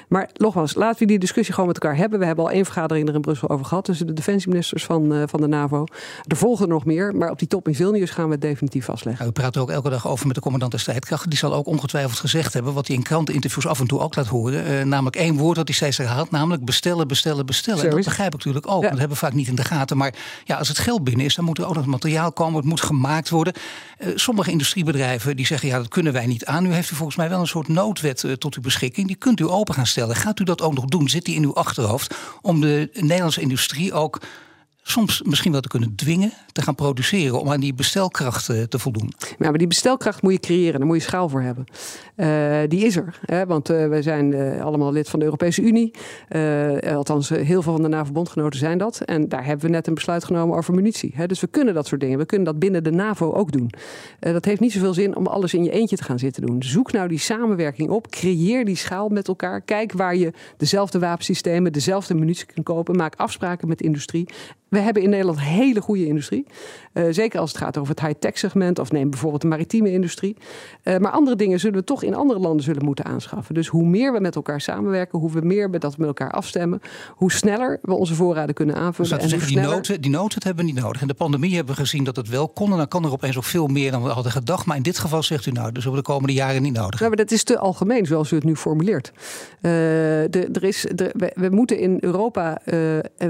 Maar 0.08 0.30
nogmaals, 0.34 0.63
laten 0.76 1.00
we 1.00 1.06
die 1.06 1.20
discussie 1.20 1.54
gewoon 1.54 1.70
met 1.70 1.80
elkaar 1.80 1.98
hebben. 1.98 2.20
We 2.20 2.26
hebben 2.26 2.46
al 2.46 2.52
één 2.52 2.66
vergadering 2.66 3.08
er 3.08 3.16
in 3.16 3.22
Brussel 3.22 3.50
over 3.50 3.66
gehad 3.66 3.86
tussen 3.86 4.08
de 4.08 4.14
defensieministers 4.14 4.86
van, 4.86 5.14
uh, 5.14 5.24
van 5.26 5.42
de 5.42 5.48
NAVO. 5.48 5.86
Er 6.28 6.38
volgen 6.38 6.66
er 6.66 6.72
nog 6.72 6.86
meer, 6.86 7.16
maar 7.16 7.30
op 7.30 7.40
die 7.40 7.48
top 7.48 7.68
in 7.68 7.76
Vilnius 7.76 8.10
gaan 8.10 8.26
we 8.26 8.32
het 8.32 8.42
definitief 8.42 8.86
vastleggen. 8.86 9.26
Ja, 9.26 9.32
we 9.32 9.40
praten 9.40 9.62
ook 9.62 9.70
elke 9.70 9.90
dag 9.90 10.08
over 10.08 10.26
met 10.26 10.36
de 10.36 10.42
commandant 10.42 10.72
der 10.72 10.80
strijdkrachten. 10.80 11.30
Die 11.30 11.40
zal 11.40 11.54
ook 11.54 11.68
ongetwijfeld 11.68 12.20
gezegd 12.20 12.54
hebben, 12.54 12.74
wat 12.74 12.88
hij 12.88 12.96
in 12.96 13.04
kranteninterviews 13.04 13.68
af 13.68 13.80
en 13.80 13.88
toe 13.88 14.00
ook 14.00 14.16
laat 14.16 14.28
horen. 14.28 14.72
Uh, 14.72 14.84
namelijk 14.84 15.16
één 15.16 15.38
woord 15.38 15.56
dat 15.56 15.68
hij 15.68 15.76
steeds 15.76 15.98
herhaalt, 15.98 16.32
namelijk 16.32 16.66
bestellen, 16.66 17.08
bestellen, 17.08 17.46
bestellen. 17.46 17.84
en 17.84 17.90
dat 17.90 18.06
begrijp 18.06 18.34
ik 18.34 18.38
natuurlijk 18.38 18.68
ook, 18.68 18.84
ja. 18.84 18.90
dat 18.90 19.00
hebben 19.00 19.18
we 19.18 19.26
vaak 19.26 19.34
niet 19.34 19.48
in 19.48 19.56
de 19.56 19.64
gaten. 19.64 19.98
Maar 19.98 20.14
ja, 20.44 20.58
als 20.58 20.68
het 20.68 20.78
geld 20.78 21.04
binnen 21.04 21.26
is, 21.26 21.36
dan 21.36 21.46
moet 21.46 21.58
er 21.58 21.68
ook 21.68 21.76
nog 21.76 21.86
materiaal 21.86 22.32
komen, 22.32 22.56
het 22.56 22.66
moet 22.66 22.82
gemaakt 22.82 23.30
worden. 23.30 23.54
Uh, 24.00 24.08
sommige 24.16 24.52
industriebedrijven 24.52 25.36
die 25.36 25.46
zeggen, 25.46 25.68
ja, 25.68 25.78
dat 25.78 25.88
kunnen 25.88 26.14
wij 26.14 26.26
niet 26.26 26.46
aan. 26.46 26.64
Nu 26.64 26.74
heeft 26.74 26.92
u 26.92 26.96
volgens 26.96 27.18
mij 27.18 27.30
wel 27.30 27.40
een 27.40 27.48
soort 27.48 27.68
noodwet 27.68 28.26
tot 28.38 28.56
uw 28.56 28.62
beschikking. 28.62 29.08
Die 29.08 29.16
kunt 29.16 29.40
u 29.40 29.48
open 29.48 29.74
gaan 29.74 29.88
stellen. 29.88 30.16
Gaat 30.16 30.40
u 30.40 30.44
dat 30.44 30.53
ook 30.62 30.74
nog 30.74 30.86
doen? 30.86 31.10
Zit 31.10 31.26
die 31.26 31.36
in 31.36 31.44
uw 31.44 31.56
achterhoofd 31.56 32.16
om 32.42 32.62
de 32.62 32.90
Nederlandse 32.94 33.42
industrie 33.42 33.94
ook 33.94 34.22
soms 34.84 35.22
misschien 35.22 35.52
wel 35.52 35.62
te 35.62 35.68
kunnen 35.68 35.96
dwingen 35.96 36.32
te 36.52 36.62
gaan 36.62 36.76
produceren 36.76 37.40
om 37.40 37.52
aan 37.52 37.60
die 37.60 37.74
bestelkracht 37.74 38.46
te 38.46 38.80
voldoen. 38.80 39.14
Ja, 39.18 39.50
maar 39.50 39.58
die 39.58 39.68
bestelkracht 39.68 40.22
moet 40.22 40.32
je 40.32 40.40
creëren, 40.40 40.80
daar 40.80 40.88
moet 40.88 40.98
je 40.98 41.04
schaal 41.04 41.30
voor 41.30 41.42
hebben. 41.42 41.66
Uh, 42.16 42.58
die 42.68 42.86
is 42.86 42.96
er, 42.96 43.20
hè, 43.26 43.46
want 43.46 43.70
uh, 43.70 43.88
wij 43.88 44.02
zijn 44.02 44.62
allemaal 44.62 44.92
lid 44.92 45.10
van 45.10 45.20
de 45.20 45.26
Europese 45.26 45.62
Unie. 45.62 45.94
althans, 46.96 47.30
heel 47.30 47.62
veel 47.62 47.72
van 47.72 47.82
de 47.82 47.88
NAVO-bondgenoten 47.88 48.60
zijn 48.60 48.78
dat. 48.78 49.02
En 49.02 49.30
daar 49.30 49.46
hebben 49.46 49.66
we 49.66 49.72
net 49.72 49.88
een 49.88 49.94
besluit 49.94 50.24
genomen 50.24 50.58
over 50.58 50.74
munitie. 50.74 51.12
Hè. 51.16 51.26
Dus 51.26 51.40
we 51.40 51.48
kunnen 51.48 51.74
dat 51.74 51.88
soort 51.88 52.02
dingen. 52.02 52.18
We 52.18 52.26
kunnen 52.26 52.46
dat 52.46 52.60
binnen 52.60 52.84
de 52.84 52.92
NAVO 52.92 53.34
ook 53.34 53.52
doen. 53.52 53.70
dat 54.20 54.46
heeft 54.46 54.60
niet 54.60 54.72
zoveel 54.72 54.94
zin 54.94 55.16
om 55.16 55.28
alles 55.28 55.54
in 55.54 55.64
je 55.64 55.72
eentje 55.72 55.96
te 55.96 56.04
gaan 56.04 56.20
zitten 56.20 56.46
doen. 56.46 56.64
Zoek 56.64 56.92
nou 56.92 57.08
die 57.08 57.20
samenwerking 57.20 57.90
op. 57.90 58.10
Creëer 58.10 58.66
die 58.66 58.76
schaal 58.76 59.10
met 59.10 59.28
elkaar. 59.28 59.62
Kijk 59.62 59.92
waar 59.92 60.16
je 60.16 60.32
dezelfde 60.58 61.00
wapensystemen, 61.00 61.74
dezelfde 61.74 62.14
munitie 62.14 62.46
kunt 62.46 62.66
kopen. 62.66 62.96
Maak 62.96 63.16
afspraken 63.16 63.68
met 63.68 63.82
industrie. 63.82 64.28
We 64.74 64.80
hebben 64.80 65.04
in 65.04 65.10
Nederland 65.10 65.42
hele 65.42 65.82
goede 65.82 66.06
industrie. 66.06 66.46
Uh, 66.94 67.06
zeker 67.10 67.40
als 67.40 67.52
het 67.52 67.62
gaat 67.62 67.78
over 67.78 67.96
het 67.96 68.06
high-tech 68.06 68.38
segment 68.38 68.80
of 68.80 68.92
neem 68.92 69.10
bijvoorbeeld 69.10 69.42
de 69.42 69.48
maritieme 69.48 69.92
industrie. 69.92 70.38
Uh, 70.84 70.98
maar 70.98 71.12
andere 71.12 71.36
dingen 71.36 71.60
zullen 71.60 71.80
we 71.80 71.84
toch 71.84 72.04
in 72.04 72.16
andere 72.16 72.40
landen 72.40 72.64
zullen 72.64 72.86
moeten 72.86 73.06
aanschaffen. 73.06 73.56
Dus 73.56 73.68
hoe 73.68 73.86
meer 73.86 74.14
we 74.14 74.20
met 74.20 74.36
elkaar 74.36 74.62
samenwerken, 74.62 75.20
hoe 75.20 75.32
we 75.32 75.42
meer 75.42 75.72
we 75.72 75.78
dat 75.78 75.98
met 75.98 76.08
elkaar 76.08 76.32
afstemmen, 76.32 76.82
hoe 77.10 77.32
sneller 77.32 77.80
we 77.82 77.94
onze 77.94 78.16
voorraden 78.16 78.56
kunnen 78.56 78.76
aanvullen. 78.76 79.12
Dus 79.12 79.22
en 79.22 79.30
zeggen, 79.30 79.48
sneller... 79.48 79.68
die, 79.68 79.76
noten, 79.76 80.02
die 80.02 80.12
noten 80.12 80.42
hebben 80.44 80.66
we 80.66 80.72
niet 80.72 80.82
nodig. 80.82 81.02
In 81.02 81.08
de 81.08 81.14
pandemie 81.14 81.56
hebben 81.56 81.76
we 81.76 81.82
gezien 81.82 82.04
dat 82.04 82.16
het 82.16 82.30
wel 82.30 82.48
kon. 82.50 82.72
En 82.72 82.78
dan 82.78 82.88
kan 82.88 83.06
er 83.06 83.12
opeens 83.12 83.38
ook 83.38 83.44
veel 83.44 83.68
meer 83.68 83.92
dan 83.92 84.04
we 84.04 84.10
hadden 84.10 84.32
gedacht. 84.32 84.66
Maar 84.66 84.78
in 84.78 84.84
dit 84.84 84.98
geval 84.98 85.24
zegt 85.24 85.46
u 85.46 85.52
nou, 85.52 85.72
dus 85.72 85.86
over 85.86 86.00
de 86.00 86.06
komende 86.06 86.34
jaren 86.34 86.62
niet 86.62 86.74
nodig. 86.74 87.00
Nou, 87.00 87.08
maar 87.08 87.26
dat 87.26 87.32
is 87.32 87.44
te 87.44 87.58
algemeen 87.58 88.06
zoals 88.06 88.32
u 88.32 88.36
het 88.36 88.46
nu 88.46 88.56
formuleert. 88.56 89.12
Uh, 89.16 89.22
de, 89.62 90.50
er 90.54 90.64
is, 90.64 90.86
de, 90.96 91.12
we, 91.18 91.32
we, 91.36 91.50
moeten 91.50 91.80
in 91.80 91.98
Europa 92.00 92.62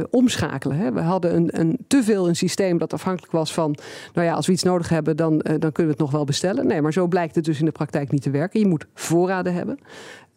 omschakelen. 0.10 0.78
Hè. 0.78 0.92
We 0.92 1.02
hadden 1.02 1.33
een, 1.34 1.60
een, 1.60 1.78
te 1.88 2.04
veel 2.04 2.28
een 2.28 2.36
systeem 2.36 2.78
dat 2.78 2.94
afhankelijk 2.94 3.32
was 3.32 3.54
van, 3.54 3.76
nou 4.14 4.28
ja, 4.28 4.34
als 4.34 4.46
we 4.46 4.54
iets 4.54 4.64
nodig 4.64 4.90
hebben, 4.90 5.18
dan, 5.18 5.34
uh, 5.34 5.40
dan 5.42 5.72
kunnen 5.72 5.76
we 5.76 5.90
het 5.90 5.98
nog 5.98 6.12
wel 6.12 6.24
bestellen. 6.24 6.68
Nee, 6.68 6.82
maar 6.82 6.94
zo 6.94 7.08
blijkt 7.08 7.36
het 7.36 7.46
dus 7.46 7.60
in 7.60 7.66
de 7.66 7.72
praktijk 7.72 8.12
niet 8.12 8.22
te 8.22 8.30
werken. 8.30 8.60
Je 8.60 8.68
moet 8.68 8.86
voorraden 8.94 9.54
hebben. 9.54 9.80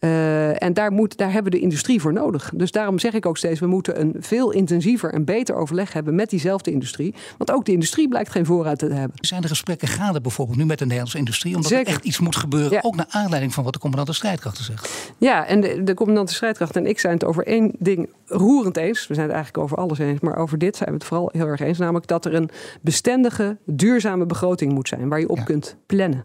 Uh, 0.01 0.63
en 0.63 0.75
daar, 0.75 0.93
moet, 0.93 1.17
daar 1.17 1.33
hebben 1.33 1.53
we 1.53 1.59
de 1.59 1.65
industrie 1.65 2.01
voor 2.01 2.13
nodig. 2.13 2.53
Dus 2.55 2.71
daarom 2.71 2.99
zeg 2.99 3.13
ik 3.13 3.27
ook 3.27 3.37
steeds: 3.37 3.61
we 3.61 3.67
moeten 3.67 4.01
een 4.01 4.15
veel 4.19 4.51
intensiever 4.51 5.13
en 5.13 5.25
beter 5.25 5.55
overleg 5.55 5.93
hebben 5.93 6.15
met 6.15 6.31
diezelfde 6.31 6.71
industrie. 6.71 7.15
Want 7.39 7.53
ook 7.53 7.65
de 7.65 7.73
industrie 7.73 8.09
blijkt 8.09 8.31
geen 8.31 8.47
voorraad 8.47 8.79
te 8.79 8.87
hebben. 8.87 9.17
Zijn 9.21 9.41
de 9.41 9.49
gesprekken 9.49 9.89
gaande 9.89 10.21
bijvoorbeeld 10.21 10.59
nu 10.59 10.65
met 10.65 10.79
de 10.79 10.85
Nederlandse 10.85 11.19
industrie? 11.19 11.55
Omdat 11.55 11.71
Zeker. 11.71 11.87
er 11.87 11.93
echt 11.93 12.05
iets 12.05 12.19
moet 12.19 12.37
gebeuren, 12.37 12.71
ja. 12.71 12.81
ook 12.83 12.97
naar 12.97 13.07
aanleiding 13.09 13.55
van 13.55 13.65
wat 13.65 13.73
de 13.73 13.79
commandant 13.79 14.11
de 14.11 14.17
strijdkrachten 14.17 14.65
zegt. 14.65 15.13
Ja, 15.19 15.47
en 15.47 15.61
de, 15.61 15.83
de 15.83 15.95
commandant 15.95 16.29
de 16.29 16.35
strijdkrachten 16.35 16.85
en 16.85 16.91
ik 16.91 16.99
zijn 16.99 17.13
het 17.13 17.25
over 17.25 17.47
één 17.47 17.73
ding 17.79 18.09
roerend 18.27 18.77
eens. 18.77 19.07
We 19.07 19.15
zijn 19.15 19.27
het 19.27 19.35
eigenlijk 19.35 19.65
over 19.65 19.77
alles 19.77 19.99
eens, 19.99 20.21
maar 20.21 20.37
over 20.37 20.59
dit 20.59 20.77
zijn 20.77 20.89
we 20.89 20.95
het 20.95 21.05
vooral 21.05 21.29
heel 21.33 21.47
erg 21.47 21.61
eens. 21.61 21.79
Namelijk 21.79 22.07
dat 22.07 22.25
er 22.25 22.35
een 22.35 22.51
bestendige, 22.81 23.57
duurzame 23.65 24.27
begroting 24.27 24.73
moet 24.73 24.89
zijn 24.89 25.09
waar 25.09 25.21
je 25.21 25.29
op 25.29 25.37
ja. 25.37 25.43
kunt 25.43 25.77
plannen. 25.87 26.25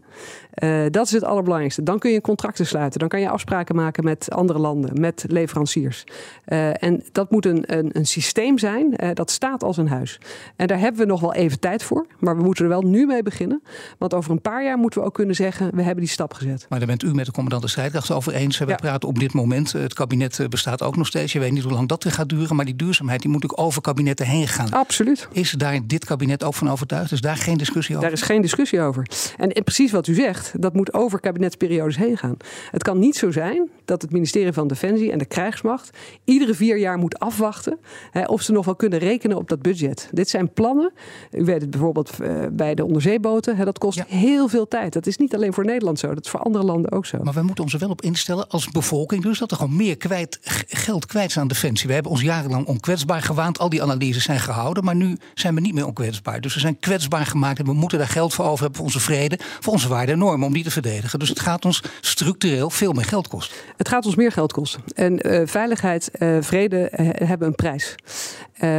Uh, 0.58 0.84
dat 0.90 1.06
is 1.06 1.12
het 1.12 1.24
allerbelangrijkste. 1.24 1.82
Dan 1.82 1.98
kun 1.98 2.10
je 2.10 2.20
contracten 2.20 2.66
sluiten. 2.66 3.00
Dan 3.00 3.08
kan 3.08 3.20
je 3.20 3.28
afspraken 3.28 3.74
maken 3.74 4.04
met 4.04 4.30
andere 4.30 4.58
landen, 4.58 5.00
met 5.00 5.24
leveranciers. 5.28 6.04
Uh, 6.46 6.82
en 6.82 7.02
dat 7.12 7.30
moet 7.30 7.46
een, 7.46 7.64
een, 7.66 7.90
een 7.92 8.06
systeem 8.06 8.58
zijn 8.58 8.94
uh, 8.96 9.10
dat 9.14 9.30
staat 9.30 9.62
als 9.62 9.76
een 9.76 9.88
huis. 9.88 10.20
En 10.56 10.66
daar 10.66 10.78
hebben 10.78 11.00
we 11.00 11.06
nog 11.06 11.20
wel 11.20 11.34
even 11.34 11.60
tijd 11.60 11.82
voor. 11.82 12.06
Maar 12.18 12.36
we 12.36 12.42
moeten 12.42 12.64
er 12.64 12.70
wel 12.70 12.82
nu 12.82 13.06
mee 13.06 13.22
beginnen. 13.22 13.62
Want 13.98 14.14
over 14.14 14.30
een 14.30 14.40
paar 14.40 14.64
jaar 14.64 14.78
moeten 14.78 15.00
we 15.00 15.06
ook 15.06 15.14
kunnen 15.14 15.34
zeggen: 15.34 15.70
we 15.74 15.82
hebben 15.82 16.04
die 16.04 16.12
stap 16.12 16.34
gezet. 16.34 16.66
Maar 16.68 16.78
daar 16.78 16.88
bent 16.88 17.02
u 17.02 17.14
met 17.14 17.26
de 17.26 17.32
commandant 17.32 17.62
de 17.62 17.68
strijdkrachten 17.68 18.14
over 18.14 18.32
eens. 18.32 18.58
We 18.58 18.66
ja. 18.66 18.74
praten 18.74 19.08
op 19.08 19.18
dit 19.18 19.32
moment. 19.32 19.72
Het 19.72 19.94
kabinet 19.94 20.46
bestaat 20.48 20.82
ook 20.82 20.96
nog 20.96 21.06
steeds. 21.06 21.32
Je 21.32 21.38
weet 21.38 21.52
niet 21.52 21.62
hoe 21.62 21.72
lang 21.72 21.88
dat 21.88 22.04
gaat 22.08 22.28
duren. 22.28 22.56
Maar 22.56 22.64
die 22.64 22.76
duurzaamheid 22.76 23.22
die 23.22 23.30
moet 23.30 23.44
ook 23.44 23.60
over 23.60 23.80
kabinetten 23.80 24.26
heen 24.26 24.48
gaan. 24.48 24.70
Absoluut. 24.70 25.28
Is 25.32 25.50
daar 25.50 25.80
dit 25.84 26.04
kabinet 26.04 26.44
ook 26.44 26.54
van 26.54 26.70
overtuigd? 26.70 27.12
Is 27.12 27.20
daar 27.20 27.36
geen 27.36 27.56
discussie 27.56 27.96
over? 27.96 28.08
Daar 28.08 28.18
is 28.18 28.24
geen 28.24 28.42
discussie 28.42 28.80
over. 28.80 29.06
En, 29.36 29.52
en 29.52 29.64
precies 29.64 29.90
wat 29.90 30.06
u 30.06 30.14
zegt 30.14 30.41
dat 30.56 30.74
moet 30.74 30.94
over 30.94 31.20
kabinetsperiodes 31.20 31.96
heen 31.96 32.16
gaan. 32.16 32.36
Het 32.70 32.82
kan 32.82 32.98
niet 32.98 33.16
zo 33.16 33.30
zijn 33.30 33.70
dat 33.84 34.02
het 34.02 34.12
ministerie 34.12 34.52
van 34.52 34.68
Defensie 34.68 35.12
en 35.12 35.18
de 35.18 35.24
krijgsmacht 35.24 35.90
iedere 36.24 36.54
vier 36.54 36.78
jaar 36.78 36.98
moet 36.98 37.18
afwachten 37.18 37.78
hè, 38.10 38.24
of 38.24 38.42
ze 38.42 38.52
nog 38.52 38.64
wel 38.64 38.76
kunnen 38.76 38.98
rekenen 38.98 39.36
op 39.36 39.48
dat 39.48 39.62
budget. 39.62 40.08
Dit 40.12 40.28
zijn 40.28 40.52
plannen. 40.52 40.92
U 41.30 41.44
weet 41.44 41.60
het 41.60 41.70
bijvoorbeeld 41.70 42.10
uh, 42.20 42.46
bij 42.52 42.74
de 42.74 42.84
onderzeeboten. 42.84 43.56
Hè, 43.56 43.64
dat 43.64 43.78
kost 43.78 43.98
ja. 43.98 44.04
heel 44.08 44.48
veel 44.48 44.68
tijd. 44.68 44.92
Dat 44.92 45.06
is 45.06 45.16
niet 45.16 45.34
alleen 45.34 45.52
voor 45.52 45.64
Nederland 45.64 45.98
zo, 45.98 46.14
dat 46.14 46.24
is 46.24 46.30
voor 46.30 46.40
andere 46.40 46.64
landen 46.64 46.92
ook 46.92 47.06
zo. 47.06 47.18
Maar 47.22 47.34
we 47.34 47.42
moeten 47.42 47.64
ons 47.64 47.72
er 47.72 47.78
wel 47.78 47.90
op 47.90 48.02
instellen 48.02 48.48
als 48.48 48.68
bevolking, 48.68 49.22
dus 49.22 49.38
dat 49.38 49.50
er 49.50 49.56
gewoon 49.56 49.76
meer 49.76 49.96
kwijt, 49.96 50.38
geld 50.68 51.06
kwijt 51.06 51.28
is 51.28 51.38
aan 51.38 51.48
Defensie. 51.48 51.88
We 51.88 51.94
hebben 51.94 52.12
ons 52.12 52.20
jarenlang 52.20 52.66
onkwetsbaar 52.66 53.22
gewaand. 53.22 53.58
Al 53.58 53.68
die 53.68 53.82
analyses 53.82 54.24
zijn 54.24 54.40
gehouden, 54.40 54.84
maar 54.84 54.96
nu 54.96 55.16
zijn 55.34 55.54
we 55.54 55.60
niet 55.60 55.74
meer 55.74 55.86
onkwetsbaar. 55.86 56.40
Dus 56.40 56.54
we 56.54 56.60
zijn 56.60 56.78
kwetsbaar 56.78 57.26
gemaakt 57.26 57.58
en 57.58 57.64
we 57.64 57.72
moeten 57.72 57.98
daar 57.98 58.08
geld 58.08 58.34
voor 58.34 58.44
over 58.44 58.58
hebben 58.58 58.76
voor 58.76 58.84
onze 58.84 59.00
vrede, 59.00 59.38
voor 59.60 59.72
onze 59.72 59.88
waarden 59.88 60.14
en 60.14 60.18
normen 60.18 60.31
om 60.40 60.52
die 60.52 60.62
te 60.62 60.70
verdedigen. 60.70 61.18
Dus 61.18 61.28
het 61.28 61.40
gaat 61.40 61.64
ons 61.64 61.82
structureel 62.00 62.70
veel 62.70 62.92
meer 62.92 63.04
geld 63.04 63.28
kosten. 63.28 63.56
Het 63.76 63.88
gaat 63.88 64.06
ons 64.06 64.14
meer 64.14 64.32
geld 64.32 64.52
kosten. 64.52 64.82
En 64.94 65.26
uh, 65.26 65.40
veiligheid, 65.44 66.10
uh, 66.18 66.36
vrede 66.40 66.92
uh, 66.96 67.08
hebben 67.28 67.48
een 67.48 67.54
prijs. 67.54 67.94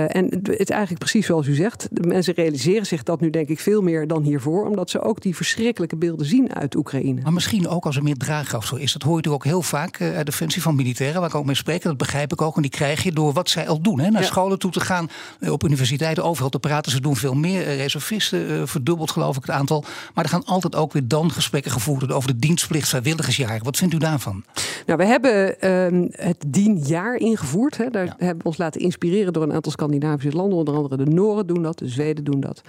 en 0.08 0.28
het 0.30 0.50
is 0.50 0.70
eigenlijk 0.70 1.00
precies 1.00 1.26
zoals 1.26 1.48
u 1.48 1.56
zegt. 1.56 1.88
De 1.92 2.08
mensen 2.08 2.34
realiseren 2.34 2.86
zich 2.86 3.04
dat 3.04 3.20
nu 3.20 3.30
denk 3.30 3.48
ik 3.48 3.60
veel 3.60 3.82
meer 3.82 4.08
dan 4.08 4.24
hiervoor. 4.24 4.68
Omdat 4.68 4.90
ze 4.90 5.02
ook 5.02 5.22
die 5.22 5.36
verschrikkelijke 5.36 5.96
beelden 5.96 6.26
zien 6.26 6.54
uit 6.54 6.76
Oekraïne. 6.76 7.22
Maar 7.22 7.34
misschien 7.34 7.68
ook 7.68 7.86
als 7.86 7.96
er 7.96 8.04
meer 8.04 8.18
draagkracht 8.18 8.78
is. 8.78 8.94
Dat 8.94 9.02
hoor 9.02 9.20
je 9.22 9.32
ook 9.32 9.44
heel 9.44 9.62
vaak 9.62 10.02
uit 10.02 10.26
Defensie 10.26 10.62
van 10.62 10.76
militairen. 10.76 11.20
Waar 11.20 11.30
ik 11.30 11.36
ook 11.36 11.46
mee 11.46 11.56
spreek. 11.56 11.82
Dat 11.82 11.98
begrijp 11.98 12.32
ik 12.32 12.42
ook. 12.42 12.56
En 12.56 12.62
die 12.62 12.72
krijg 12.72 13.04
je 13.04 13.12
door 13.12 13.34
wat 13.34 13.50
zij 13.50 13.68
al 13.68 13.82
doen. 13.82 14.00
Hè? 14.00 14.10
Naar 14.10 14.22
ja. 14.22 14.28
scholen 14.28 14.60
toe 14.60 14.72
te 14.72 14.80
gaan. 14.80 15.10
Op 15.50 15.64
universiteiten 15.64 16.24
overal 16.24 16.50
te 16.50 16.60
praten. 16.60 16.92
Ze 16.92 17.02
doen 17.02 17.16
veel 17.16 17.34
meer. 17.34 17.64
Reservisten 17.64 18.68
verdubbeld 18.68 19.12
geloof 19.12 19.36
ik 19.36 19.42
het 19.42 19.52
aantal. 19.52 19.84
Maar 20.14 20.24
er 20.24 20.30
gaan 20.30 20.46
altijd 20.46 20.76
ook 20.76 20.94
weer 20.94 21.08
dan 21.08 21.32
gesprekken 21.32 21.43
gevoerd 21.52 22.00
worden 22.00 22.18
over 22.18 22.34
de 22.34 22.40
dienstplicht 22.40 22.90
vrijwilligersjaren. 22.90 23.64
Wat 23.64 23.78
vindt 23.78 23.94
u 23.94 23.98
daarvan? 23.98 24.44
Nou, 24.86 24.98
we 24.98 25.06
hebben 25.06 25.56
uh, 25.64 26.10
het 26.12 26.44
dienjaar 26.48 27.16
ingevoerd. 27.16 27.78
Hè. 27.78 27.90
Daar 27.90 28.06
ja. 28.06 28.16
hebben 28.18 28.38
we 28.38 28.48
ons 28.48 28.58
laten 28.58 28.82
inspireren 28.82 29.34
door 29.34 29.44
een 29.44 29.54
aantal 29.54 29.72
Scandinavische 29.72 30.38
landen. 30.38 30.58
Onder 30.58 30.76
andere 30.76 30.98
de 30.98 31.12
Noren 31.12 31.48
doen 31.48 31.64
dat, 31.64 31.80
de 31.80 31.88
Zweden 31.88 32.24
doen 32.24 32.40
dat. 32.40 32.62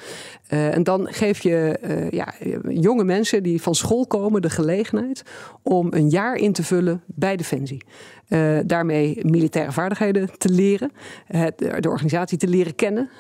Uh, 0.49 0.75
en 0.75 0.83
dan 0.83 1.09
geef 1.11 1.43
je 1.43 1.79
uh, 1.83 2.11
ja, 2.11 2.35
jonge 2.69 3.05
mensen 3.05 3.43
die 3.43 3.63
van 3.63 3.75
school 3.75 4.07
komen 4.07 4.43
de 4.43 4.51
gelegenheid 4.51 5.23
om 5.63 5.87
een 5.91 6.09
jaar 6.09 6.37
in 6.37 6.53
te 6.53 6.63
vullen 6.63 7.03
bij 7.07 7.37
Defensie. 7.37 7.83
Uh, 8.29 8.59
daarmee 8.67 9.19
militaire 9.23 9.73
vaardigheden 9.73 10.31
te 10.39 10.49
leren, 10.49 10.93
het, 11.27 11.59
de 11.59 11.89
organisatie 11.89 12.39
te 12.39 12.49
leren 12.49 12.75
kennen 12.75 13.11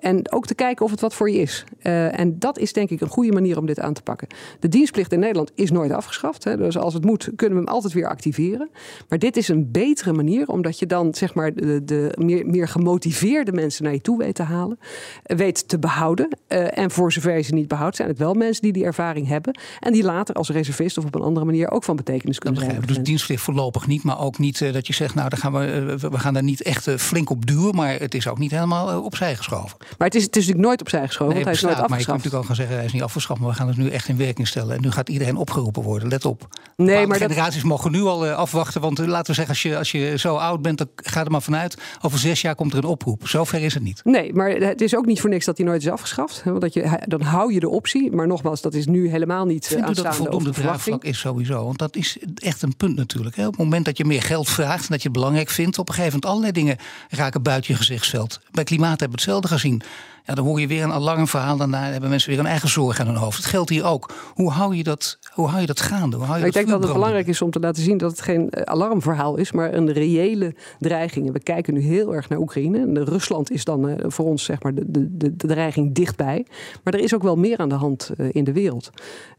en 0.00 0.32
ook 0.32 0.46
te 0.46 0.54
kijken 0.54 0.84
of 0.84 0.90
het 0.90 1.00
wat 1.00 1.14
voor 1.14 1.30
je 1.30 1.38
is. 1.38 1.64
En 1.82 2.38
dat 2.38 2.58
is 2.58 2.72
denk 2.72 2.90
ik 2.90 3.00
een 3.00 3.08
goede 3.08 3.32
manier 3.32 3.58
om 3.58 3.66
dit 3.66 3.80
aan 3.80 3.92
te 3.92 4.02
pakken. 4.02 4.28
De 4.60 4.68
dienstplicht 4.92 5.12
in 5.12 5.20
Nederland 5.20 5.52
is 5.54 5.70
nooit 5.70 5.92
afgeschaft, 5.92 6.44
hè, 6.44 6.56
dus 6.56 6.78
als 6.78 6.94
het 6.94 7.04
moet 7.04 7.30
kunnen 7.36 7.58
we 7.58 7.64
hem 7.64 7.74
altijd 7.74 7.92
weer 7.92 8.08
activeren. 8.08 8.70
Maar 9.08 9.18
dit 9.18 9.36
is 9.36 9.48
een 9.48 9.70
betere 9.70 10.12
manier, 10.12 10.48
omdat 10.48 10.78
je 10.78 10.86
dan 10.86 11.14
zeg 11.14 11.34
maar 11.34 11.54
de, 11.54 11.84
de 11.84 12.14
meer, 12.18 12.46
meer 12.46 12.68
gemotiveerde 12.68 13.52
mensen 13.52 13.84
naar 13.84 13.92
je 13.92 14.00
toe 14.00 14.18
weet 14.18 14.34
te 14.34 14.42
halen, 14.42 14.78
weet 15.22 15.68
te 15.68 15.78
behouden. 15.78 16.28
en 16.48 16.90
voor 16.90 17.12
zover 17.12 17.36
je 17.36 17.42
ze 17.42 17.54
niet 17.54 17.68
behoudt, 17.68 17.96
zijn 17.96 18.08
het 18.08 18.18
wel 18.18 18.34
mensen 18.34 18.62
die 18.62 18.72
die 18.72 18.84
ervaring 18.84 19.28
hebben 19.28 19.58
en 19.80 19.92
die 19.92 20.02
later 20.02 20.34
als 20.34 20.48
reservist 20.50 20.98
of 20.98 21.04
op 21.04 21.14
een 21.14 21.22
andere 21.22 21.46
manier 21.46 21.70
ook 21.70 21.84
van 21.84 21.96
betekenis 21.96 22.38
kunnen 22.38 22.60
zijn. 22.60 22.82
Dus 22.86 22.98
dienstplicht 22.98 23.42
voorlopig 23.42 23.86
niet, 23.86 24.02
maar 24.02 24.20
ook 24.20 24.38
niet 24.38 24.60
uh, 24.60 24.72
dat 24.72 24.86
je 24.86 24.92
zegt, 24.92 25.14
nou, 25.14 25.28
dan 25.28 25.38
gaan 25.38 25.52
we, 25.52 25.96
uh, 26.02 26.10
we 26.10 26.18
gaan 26.18 26.34
daar 26.34 26.42
niet 26.42 26.62
echt 26.62 26.90
flink 26.90 27.30
op 27.30 27.46
duwen, 27.46 27.74
maar 27.74 27.98
het 27.98 28.14
is 28.14 28.28
ook 28.28 28.38
niet 28.38 28.50
helemaal 28.50 29.02
opzij 29.02 29.36
geschoven. 29.36 29.76
Maar 29.98 30.06
het 30.06 30.14
is, 30.14 30.22
het 30.22 30.36
is 30.36 30.42
natuurlijk 30.42 30.66
nooit 30.68 30.80
opzij 30.80 31.06
geschoven, 31.06 31.34
nee, 31.34 31.44
want 31.44 31.58
hij 31.58 31.68
is 31.68 31.74
nooit 31.74 31.74
afgeschaft. 31.74 31.90
Maar 31.90 31.98
je 31.98 32.04
kunt 32.04 32.16
natuurlijk 32.16 32.42
al 32.42 32.54
gaan 32.54 32.56
zeggen, 32.56 32.76
hij 32.76 32.84
is 32.84 32.92
niet 32.92 33.02
afgeschaft, 33.02 33.40
maar 33.40 33.50
we 33.50 33.56
gaan 33.56 33.68
het 33.68 33.76
nu 33.76 33.88
echt 33.88 34.08
in 34.08 34.16
werking 34.16 34.48
stellen. 34.48 34.79
Nu 34.80 34.90
gaat 34.90 35.08
iedereen 35.08 35.36
opgeroepen 35.36 35.82
worden, 35.82 36.08
let 36.08 36.24
op. 36.24 36.48
Nee, 36.76 37.06
maar, 37.06 37.16
generaties 37.16 37.60
dat... 37.60 37.70
mogen 37.70 37.92
nu 37.92 38.02
al 38.02 38.26
afwachten, 38.26 38.80
want 38.80 38.98
laten 38.98 39.26
we 39.26 39.32
zeggen, 39.32 39.48
als 39.48 39.62
je, 39.62 39.78
als 39.78 39.90
je 39.90 40.18
zo 40.18 40.36
oud 40.36 40.62
bent, 40.62 40.78
dan 40.78 40.88
gaat 40.96 41.24
er 41.24 41.30
maar 41.30 41.42
vanuit, 41.42 41.76
over 42.00 42.18
zes 42.18 42.40
jaar 42.40 42.54
komt 42.54 42.72
er 42.72 42.78
een 42.78 42.84
oproep. 42.84 43.28
Zover 43.28 43.62
is 43.62 43.74
het 43.74 43.82
niet. 43.82 44.00
Nee, 44.04 44.32
maar 44.32 44.50
het 44.50 44.80
is 44.80 44.96
ook 44.96 45.06
niet 45.06 45.20
voor 45.20 45.30
niks 45.30 45.44
dat 45.44 45.56
hij 45.56 45.66
nooit 45.66 45.82
is 45.82 45.90
afgeschaft. 45.90 46.42
Want 46.44 46.60
dat 46.60 46.72
je, 46.72 47.00
dan 47.06 47.20
hou 47.20 47.52
je 47.52 47.60
de 47.60 47.68
optie, 47.68 48.12
maar 48.12 48.26
nogmaals, 48.26 48.60
dat 48.60 48.74
is 48.74 48.86
nu 48.86 49.10
helemaal 49.10 49.44
niet 49.44 49.66
Vindt 49.66 49.98
u 49.98 50.02
dat 50.02 50.16
voldoende 50.16 50.50
draagvlak 50.50 51.04
is 51.04 51.18
sowieso? 51.18 51.64
Want 51.64 51.78
dat 51.78 51.96
is 51.96 52.18
echt 52.34 52.62
een 52.62 52.76
punt 52.76 52.96
natuurlijk. 52.96 53.36
Hè? 53.36 53.46
Op 53.46 53.52
het 53.52 53.60
moment 53.60 53.84
dat 53.84 53.96
je 53.96 54.04
meer 54.04 54.22
geld 54.22 54.48
vraagt 54.48 54.82
en 54.82 54.88
dat 54.90 55.02
je 55.02 55.08
het 55.08 55.16
belangrijk 55.16 55.48
vindt, 55.50 55.78
op 55.78 55.88
een 55.88 55.94
gegeven 55.94 56.18
moment 56.22 56.30
allerlei 56.30 56.52
dingen 56.52 56.76
raken 57.08 57.42
buiten 57.42 57.72
je 57.72 57.78
gezichtsveld. 57.78 58.40
Bij 58.50 58.64
klimaat 58.64 59.00
hebben 59.00 59.18
we 59.18 59.24
hetzelfde 59.24 59.48
gezien. 59.48 59.82
Ja, 60.24 60.34
dan 60.34 60.44
hoor 60.44 60.60
je 60.60 60.66
weer 60.66 60.82
een 60.82 60.92
alarmverhaal. 60.92 61.56
Daarna 61.56 61.84
hebben 61.84 62.10
mensen 62.10 62.30
weer 62.30 62.38
een 62.38 62.46
eigen 62.46 62.68
zorg 62.68 63.00
aan 63.00 63.06
hun 63.06 63.16
hoofd. 63.16 63.36
Het 63.36 63.46
geldt 63.46 63.70
hier 63.70 63.84
ook. 63.84 64.12
Hoe 64.34 64.50
hou 64.50 64.76
je 64.76 64.82
dat, 64.82 65.18
hoe 65.32 65.48
hou 65.48 65.60
je 65.60 65.66
dat 65.66 65.80
gaande? 65.80 66.16
Hoe 66.16 66.26
hou 66.26 66.38
je 66.38 66.46
ik 66.46 66.52
dat 66.52 66.62
denk 66.62 66.74
dat 66.74 66.82
het 66.82 66.92
belangrijk 66.92 67.26
is 67.26 67.42
om 67.42 67.50
te 67.50 67.60
laten 67.60 67.82
zien 67.82 67.98
dat 67.98 68.10
het 68.10 68.20
geen 68.20 68.66
alarmverhaal 68.66 69.36
is, 69.36 69.52
maar 69.52 69.74
een 69.74 69.92
reële 69.92 70.54
dreiging. 70.78 71.32
We 71.32 71.40
kijken 71.40 71.74
nu 71.74 71.80
heel 71.80 72.14
erg 72.14 72.28
naar 72.28 72.38
Oekraïne. 72.38 72.78
En 72.78 73.04
Rusland 73.04 73.50
is 73.50 73.64
dan 73.64 73.88
uh, 73.88 73.94
voor 73.98 74.26
ons 74.26 74.44
zeg 74.44 74.62
maar 74.62 74.74
de, 74.74 74.84
de, 74.86 75.36
de, 75.36 75.46
dreiging 75.46 75.94
dichtbij. 75.94 76.46
Maar 76.84 76.94
er 76.94 77.00
is 77.00 77.14
ook 77.14 77.22
wel 77.22 77.36
meer 77.36 77.58
aan 77.58 77.68
de 77.68 77.74
hand 77.74 78.10
uh, 78.16 78.28
in 78.32 78.44
de 78.44 78.52
wereld. 78.52 78.90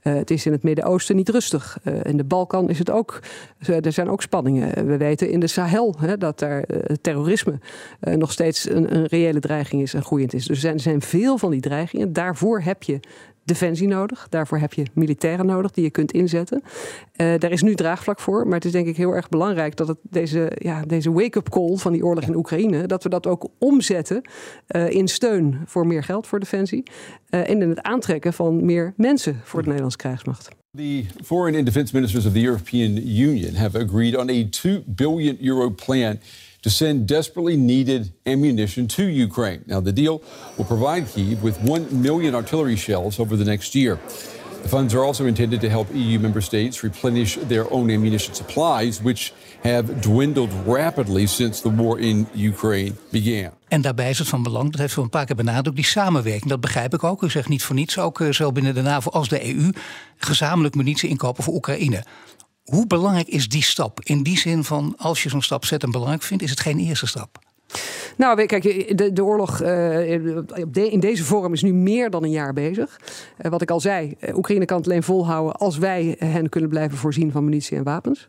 Uh, 0.04 0.14
het 0.14 0.32
is 0.32 0.46
in 0.46 0.52
het 0.52 0.64
Midden-Oosten 0.64 1.16
niet 1.16 1.30
rustig. 1.30 1.78
in 2.04 2.18
de 2.18 2.24
Balkan 2.24 2.70
is 2.70 2.80
het 2.80 2.90
ook. 2.90 3.20
er 3.60 3.92
zijn 3.92 4.10
ook 4.10 4.22
spanningen. 4.22 4.88
We 4.88 4.98
weten 4.98 5.30
in 5.30 5.40
de 5.40 5.48
Sahel 5.48 5.96
hè, 6.00 6.18
dat 6.18 6.40
daar 6.40 6.66
terrorisme 7.02 7.60
nog 8.00 8.32
steeds 8.32 8.70
een, 8.70 8.96
een 8.96 9.06
reële 9.06 9.40
dreiging 9.40 9.82
is 9.82 9.94
en 9.94 10.04
groeiend 10.04 10.34
is. 10.34 10.46
Dus 10.46 10.60
er 10.74 10.80
zijn 10.80 11.02
veel 11.02 11.38
van 11.38 11.52
die 11.52 11.62
dreigingen. 11.62 12.14
Daarvoor 12.14 12.62
heb 12.62 12.84
je 12.84 13.00
defensie 13.44 13.88
nodig. 13.88 14.28
Daarvoor 14.30 14.58
heb 14.58 14.74
je 14.74 14.86
militairen 14.94 15.46
nodig 15.46 15.72
die 15.72 15.84
je 15.84 15.90
kunt 15.90 16.12
inzetten. 16.12 16.62
Uh, 16.62 17.34
daar 17.38 17.52
is 17.52 17.62
nu 17.62 17.76
draagvlak 17.76 18.20
voor. 18.20 18.46
Maar 18.46 18.56
het 18.56 18.66
is 18.66 18.72
denk 18.72 18.88
ik 18.88 18.98
heel 18.98 19.16
erg 19.16 19.30
belangrijk 19.30 19.76
dat 19.76 19.88
het 19.88 19.98
deze, 20.10 20.52
ja, 20.56 20.82
deze 20.86 21.12
wake-up 21.12 21.50
call 21.50 21.76
van 21.78 21.94
die 21.94 22.06
oorlog 22.06 22.24
in 22.24 22.36
Oekraïne, 22.36 22.86
dat 22.86 23.04
we 23.04 23.10
dat 23.10 23.28
ook 23.28 23.48
omzetten 23.58 24.22
uh, 24.68 24.90
in 24.90 25.08
steun 25.08 25.62
voor 25.66 25.88
meer 25.88 26.04
geld 26.04 26.28
voor 26.28 26.40
defensie. 26.40 26.84
Uh, 27.30 27.50
en 27.50 27.62
in 27.62 27.70
het 27.70 27.82
aantrekken 27.82 28.34
van 28.34 28.66
meer 28.66 28.94
mensen 28.98 29.42
voor 29.44 29.60
de 29.60 29.66
Nederlandse 29.66 29.98
krijgsmacht. 29.98 30.50
The 30.78 31.06
foreign 31.24 31.58
and 31.58 31.66
defense 31.66 31.96
ministers 31.96 32.26
of 32.26 32.34
the 32.34 32.44
European 32.44 32.98
Union 32.98 33.56
have 33.56 33.80
agreed 33.80 34.18
on 34.18 34.30
a 34.30 34.44
2 34.50 34.84
billion 34.86 35.38
euro 35.42 35.70
plan 35.70 36.20
to 36.62 36.70
send 36.70 37.08
desperately 37.08 37.58
needed 37.58 38.14
ammunition 38.26 38.88
to 38.88 39.04
Ukraine. 39.04 39.64
Now, 39.66 39.82
the 39.82 39.92
deal 39.92 40.22
will 40.58 40.66
provide 40.66 41.04
Kyiv 41.06 41.42
with 41.42 41.60
1 41.62 42.02
million 42.02 42.36
artillery 42.36 42.76
shells 42.76 43.20
over 43.20 43.38
the 43.38 43.46
next 43.46 43.74
year. 43.74 44.00
The 44.62 44.70
funds 44.70 44.94
are 44.94 45.04
also 45.04 45.26
intended 45.26 45.60
to 45.62 45.70
help 45.70 45.88
EU 45.94 46.20
member 46.20 46.42
states 46.42 46.84
replenish 46.84 47.38
their 47.48 47.72
own 47.72 47.90
ammunition 47.90 48.34
supplies, 48.36 49.02
which 49.02 49.34
have 49.64 50.02
dwindled 50.02 50.52
rapidly 50.66 51.28
since 51.28 51.62
the 51.62 51.76
war 51.76 52.00
in 52.00 52.28
Ukraine 52.36 52.94
began. 53.10 53.52
En 53.68 53.82
daarbij 53.82 54.10
is 54.10 54.20
het 54.20 54.28
van 54.28 54.44
belang, 54.44 54.72
dat 54.72 54.80
heeft 54.80 54.98
u 54.98 55.02
een 55.02 55.10
paar 55.10 55.26
keer 55.26 55.36
benadrukt, 55.36 55.76
die 55.76 55.86
samenwerking. 55.86 56.50
Dat 56.50 56.62
begrijp 56.62 56.94
ik 56.94 57.04
ook. 57.04 57.22
U 57.22 57.30
zegt 57.30 57.50
niet 57.50 57.64
voor 57.64 57.76
niets, 57.76 57.98
ook 57.98 58.22
eh, 58.22 58.32
zowel 58.32 58.52
binnen 58.52 58.74
de 58.74 58.82
NAVO 58.82 59.10
als 59.10 59.30
de 59.30 59.56
EU, 59.56 59.70
gezamenlijk 60.18 60.76
munitie 60.76 61.10
inkopen 61.10 61.44
voor 61.44 61.54
Oekraïne. 61.54 62.04
Hoe 62.64 62.88
belangrijk 62.88 63.28
is 63.28 63.48
die 63.48 63.64
stap? 63.64 64.00
In 64.04 64.24
die 64.24 64.38
zin 64.38 64.64
van, 64.64 64.96
als 64.98 65.24
je 65.24 65.30
zo'n 65.30 65.42
stap 65.42 65.66
zet 65.66 65.84
en 65.84 65.92
belangrijk 65.92 66.24
vindt, 66.24 66.44
is 66.44 66.50
het 66.50 66.60
geen 66.60 66.80
eerste 66.80 67.08
stap. 67.08 67.51
Nou, 68.18 68.46
kijk, 68.46 68.98
de, 68.98 69.14
de 69.14 69.24
oorlog 69.24 69.62
uh, 69.62 70.12
in 70.74 71.00
deze 71.00 71.24
vorm 71.24 71.54
is 71.54 71.62
nu 71.62 71.74
meer 71.74 72.10
dan 72.10 72.24
een 72.24 72.32
jaar 72.32 72.54
bezig. 72.54 73.00
Uh, 73.42 73.52
wat 73.52 73.62
ik 73.62 73.72
al 73.72 73.80
zei, 73.80 74.16
Oekraïne 74.34 74.66
kan 74.66 74.78
het 74.78 74.86
alleen 74.86 75.04
volhouden 75.04 75.56
als 75.56 75.78
wij 75.78 76.16
hen 76.20 76.50
kunnen 76.50 76.70
blijven 76.70 76.98
voorzien 76.98 77.32
van 77.32 77.44
munitie 77.44 77.78
en 77.78 77.84
wapens. 77.84 78.28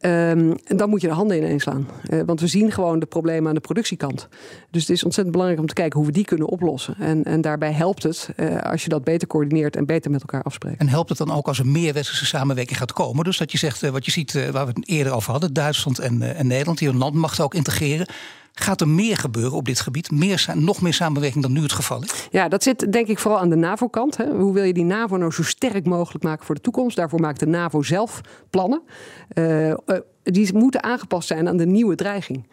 Um, 0.00 0.54
dan 0.64 0.88
moet 0.88 1.00
je 1.00 1.06
de 1.06 1.12
handen 1.12 1.36
ineens 1.36 1.62
slaan. 1.62 1.88
Want 2.26 2.40
we 2.40 2.46
zien 2.46 2.72
gewoon 2.72 2.98
de 2.98 3.06
problemen 3.06 3.48
aan 3.48 3.54
de 3.54 3.60
productiekant. 3.60 4.28
Dus 4.70 4.80
het 4.80 4.90
is 4.90 5.04
ontzettend 5.04 5.32
belangrijk 5.32 5.60
om 5.60 5.68
te 5.68 5.74
kijken 5.74 5.98
hoe 5.98 6.06
we 6.06 6.14
die 6.14 6.24
kunnen 6.24 6.48
oplossen. 6.48 6.94
En, 6.98 7.24
en 7.24 7.40
daarbij 7.40 7.72
helpt 7.72 8.02
het 8.02 8.28
als 8.62 8.82
je 8.82 8.88
dat 8.88 9.04
beter 9.04 9.28
coördineert 9.28 9.76
en 9.76 9.86
beter 9.86 10.10
met 10.10 10.20
elkaar 10.20 10.42
afspreekt. 10.42 10.80
En 10.80 10.88
helpt 10.88 11.08
het 11.08 11.18
dan 11.18 11.32
ook 11.32 11.46
als 11.46 11.58
er 11.58 11.66
meer 11.66 11.92
westerse 11.92 12.26
samenwerking 12.26 12.78
gaat 12.78 12.92
komen? 12.92 13.24
Dus 13.24 13.38
dat 13.38 13.52
je 13.52 13.58
zegt, 13.58 13.90
wat 13.90 14.04
je 14.04 14.10
ziet 14.10 14.50
waar 14.50 14.66
we 14.66 14.72
het 14.74 14.88
eerder 14.88 15.12
over 15.12 15.30
hadden, 15.30 15.52
Duitsland 15.52 15.98
en, 15.98 16.36
en 16.36 16.46
Nederland, 16.46 16.78
die 16.78 16.88
hun 16.88 16.98
landmacht 16.98 17.40
ook 17.40 17.54
integreren. 17.54 18.06
Gaat 18.52 18.80
er 18.80 18.88
meer 18.88 19.16
gebeuren 19.16 19.52
op 19.52 19.64
dit 19.64 19.80
gebied? 19.80 20.10
Meer, 20.10 20.46
nog 20.54 20.82
meer 20.82 20.94
samenwerking 20.94 21.42
dan 21.42 21.52
nu 21.52 21.62
het 21.62 21.72
geval 21.72 22.02
is? 22.02 22.28
Ja, 22.30 22.48
dat 22.48 22.62
zit 22.62 22.92
denk 22.92 23.06
ik 23.06 23.18
vooral 23.18 23.40
aan 23.40 23.50
de 23.50 23.56
NAVO-kant. 23.56 24.16
Hoe 24.16 24.52
wil 24.52 24.64
je 24.64 24.72
die 24.72 24.84
NAVO 24.84 25.16
nou 25.16 25.32
zo 25.32 25.42
sterk 25.42 25.86
mogelijk 25.86 26.24
maken 26.24 26.46
voor 26.46 26.54
de 26.54 26.60
toekomst? 26.60 26.96
Daarvoor 26.96 27.20
maakt 27.20 27.40
de 27.40 27.46
NAVO 27.46 27.82
zelf 27.82 28.20
plannen. 28.50 28.82
Uh, 29.34 29.74
die 30.22 30.54
moeten 30.54 30.82
aangepast 30.82 31.28
zijn 31.28 31.48
aan 31.48 31.56
de 31.56 31.66
nieuwe 31.66 31.94
dreiging. 31.94 32.46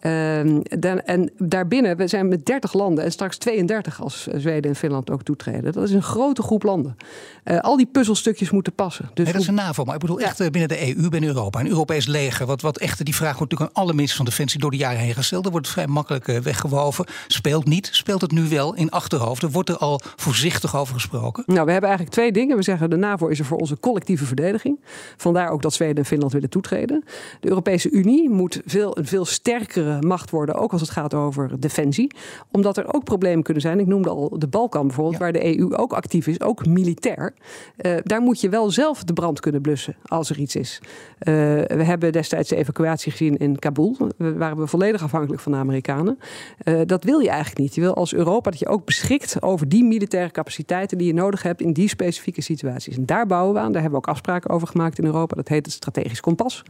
Ehm, 0.00 0.60
dan, 0.78 1.00
en 1.00 1.30
daarbinnen, 1.38 1.96
we 1.96 2.06
zijn 2.06 2.28
met 2.28 2.46
30 2.46 2.72
landen 2.72 3.04
en 3.04 3.12
straks 3.12 3.36
32 3.36 4.02
als 4.02 4.26
Zweden 4.34 4.70
en 4.70 4.76
Finland 4.76 5.10
ook 5.10 5.22
toetreden. 5.22 5.72
Dat 5.72 5.82
is 5.82 5.92
een 5.92 6.02
grote 6.02 6.42
groep 6.42 6.62
landen. 6.62 6.96
Uh, 7.44 7.58
al 7.58 7.76
die 7.76 7.86
puzzelstukjes 7.86 8.50
moeten 8.50 8.72
passen. 8.72 9.10
Dus 9.14 9.24
nee, 9.24 9.32
dat 9.32 9.42
is 9.42 9.48
een 9.48 9.54
NAVO, 9.54 9.84
maar 9.84 9.94
ik 9.94 10.00
bedoel 10.00 10.20
echt 10.20 10.40
uh, 10.40 10.48
binnen 10.48 10.68
de 10.68 10.96
EU, 10.96 11.08
binnen 11.08 11.30
Europa. 11.30 11.60
Een 11.60 11.68
Europees 11.68 12.06
leger, 12.06 12.46
wat, 12.46 12.60
wat 12.60 12.78
echt, 12.78 13.04
die 13.04 13.14
vraag 13.14 13.38
wordt 13.38 13.52
natuurlijk 13.52 13.76
aan 13.76 13.82
alle 13.82 13.92
ministers 13.92 14.16
van 14.16 14.26
Defensie 14.26 14.60
door 14.60 14.70
de 14.70 14.76
jaren 14.76 14.98
heen 14.98 15.14
gesteld. 15.14 15.44
Er 15.44 15.50
wordt 15.50 15.68
vrij 15.68 15.86
makkelijk 15.86 16.28
uh, 16.28 16.38
weggewoven. 16.38 17.04
Speelt 17.26 17.64
niet, 17.64 17.88
speelt 17.92 18.20
het 18.20 18.30
nu 18.30 18.48
wel 18.48 18.74
in 18.74 18.90
achterhoofden? 18.90 19.50
Wordt 19.50 19.68
er 19.68 19.76
al 19.76 20.00
voorzichtig 20.16 20.76
over 20.76 20.94
gesproken? 20.94 21.42
Nou, 21.46 21.64
we 21.64 21.72
hebben 21.72 21.88
eigenlijk 21.90 22.18
twee 22.18 22.32
dingen. 22.32 22.56
We 22.56 22.62
zeggen 22.62 22.90
de 22.90 22.96
NAVO 22.96 23.26
is 23.26 23.38
er 23.38 23.44
voor 23.44 23.58
onze 23.58 23.80
collectieve 23.80 24.24
verdediging. 24.24 24.80
Vandaar 25.16 25.50
ook 25.50 25.62
dat 25.62 25.74
Zweden 25.74 25.96
en 25.96 26.04
Finland 26.04 26.32
willen 26.32 26.50
toetreden. 26.50 27.04
De 27.40 27.48
Europese 27.48 27.90
Unie 27.90 28.30
moet 28.30 28.60
veel, 28.64 28.98
een 28.98 29.06
veel 29.06 29.24
sterkere 29.24 29.85
macht 30.00 30.30
worden, 30.30 30.54
ook 30.54 30.72
als 30.72 30.80
het 30.80 30.90
gaat 30.90 31.14
over 31.14 31.60
defensie. 31.60 32.14
Omdat 32.52 32.76
er 32.76 32.94
ook 32.94 33.04
problemen 33.04 33.42
kunnen 33.42 33.62
zijn. 33.62 33.80
Ik 33.80 33.86
noemde 33.86 34.08
al 34.08 34.38
de 34.38 34.48
Balkan 34.48 34.86
bijvoorbeeld, 34.86 35.18
waar 35.18 35.32
de 35.32 35.58
EU 35.58 35.74
ook 35.74 35.92
actief 35.92 36.26
is, 36.26 36.40
ook 36.40 36.66
militair. 36.66 37.34
Uh, 37.76 37.96
daar 38.02 38.20
moet 38.20 38.40
je 38.40 38.48
wel 38.48 38.70
zelf 38.70 39.04
de 39.04 39.12
brand 39.12 39.40
kunnen 39.40 39.60
blussen 39.60 39.96
als 40.04 40.30
er 40.30 40.38
iets 40.38 40.56
is. 40.56 40.80
Uh, 40.82 41.34
we 41.62 41.84
hebben 41.84 42.12
destijds 42.12 42.48
de 42.48 42.56
evacuatie 42.56 43.10
gezien 43.10 43.36
in 43.36 43.58
Kabul. 43.58 43.96
We 44.16 44.34
waren 44.34 44.58
we 44.58 44.66
volledig 44.66 45.02
afhankelijk 45.02 45.42
van 45.42 45.52
de 45.52 45.58
Amerikanen. 45.58 46.18
Uh, 46.64 46.80
dat 46.86 47.04
wil 47.04 47.18
je 47.18 47.28
eigenlijk 47.28 47.58
niet. 47.58 47.74
Je 47.74 47.80
wil 47.80 47.94
als 47.94 48.14
Europa 48.14 48.50
dat 48.50 48.58
je 48.58 48.68
ook 48.68 48.84
beschikt 48.84 49.42
over 49.42 49.68
die 49.68 49.84
militaire 49.84 50.30
capaciteiten 50.30 50.98
die 50.98 51.06
je 51.06 51.14
nodig 51.14 51.42
hebt 51.42 51.60
in 51.60 51.72
die 51.72 51.88
specifieke 51.88 52.40
situaties. 52.40 52.96
En 52.96 53.06
daar 53.06 53.26
bouwen 53.26 53.54
we 53.54 53.60
aan. 53.60 53.72
Daar 53.72 53.82
hebben 53.82 54.00
we 54.00 54.06
ook 54.06 54.14
afspraken 54.14 54.50
over 54.50 54.68
gemaakt 54.68 54.98
in 54.98 55.04
Europa. 55.04 55.34
Dat 55.36 55.48
heet 55.48 55.66
het 55.66 55.74
strategisch 55.74 56.20
kompas. 56.20 56.62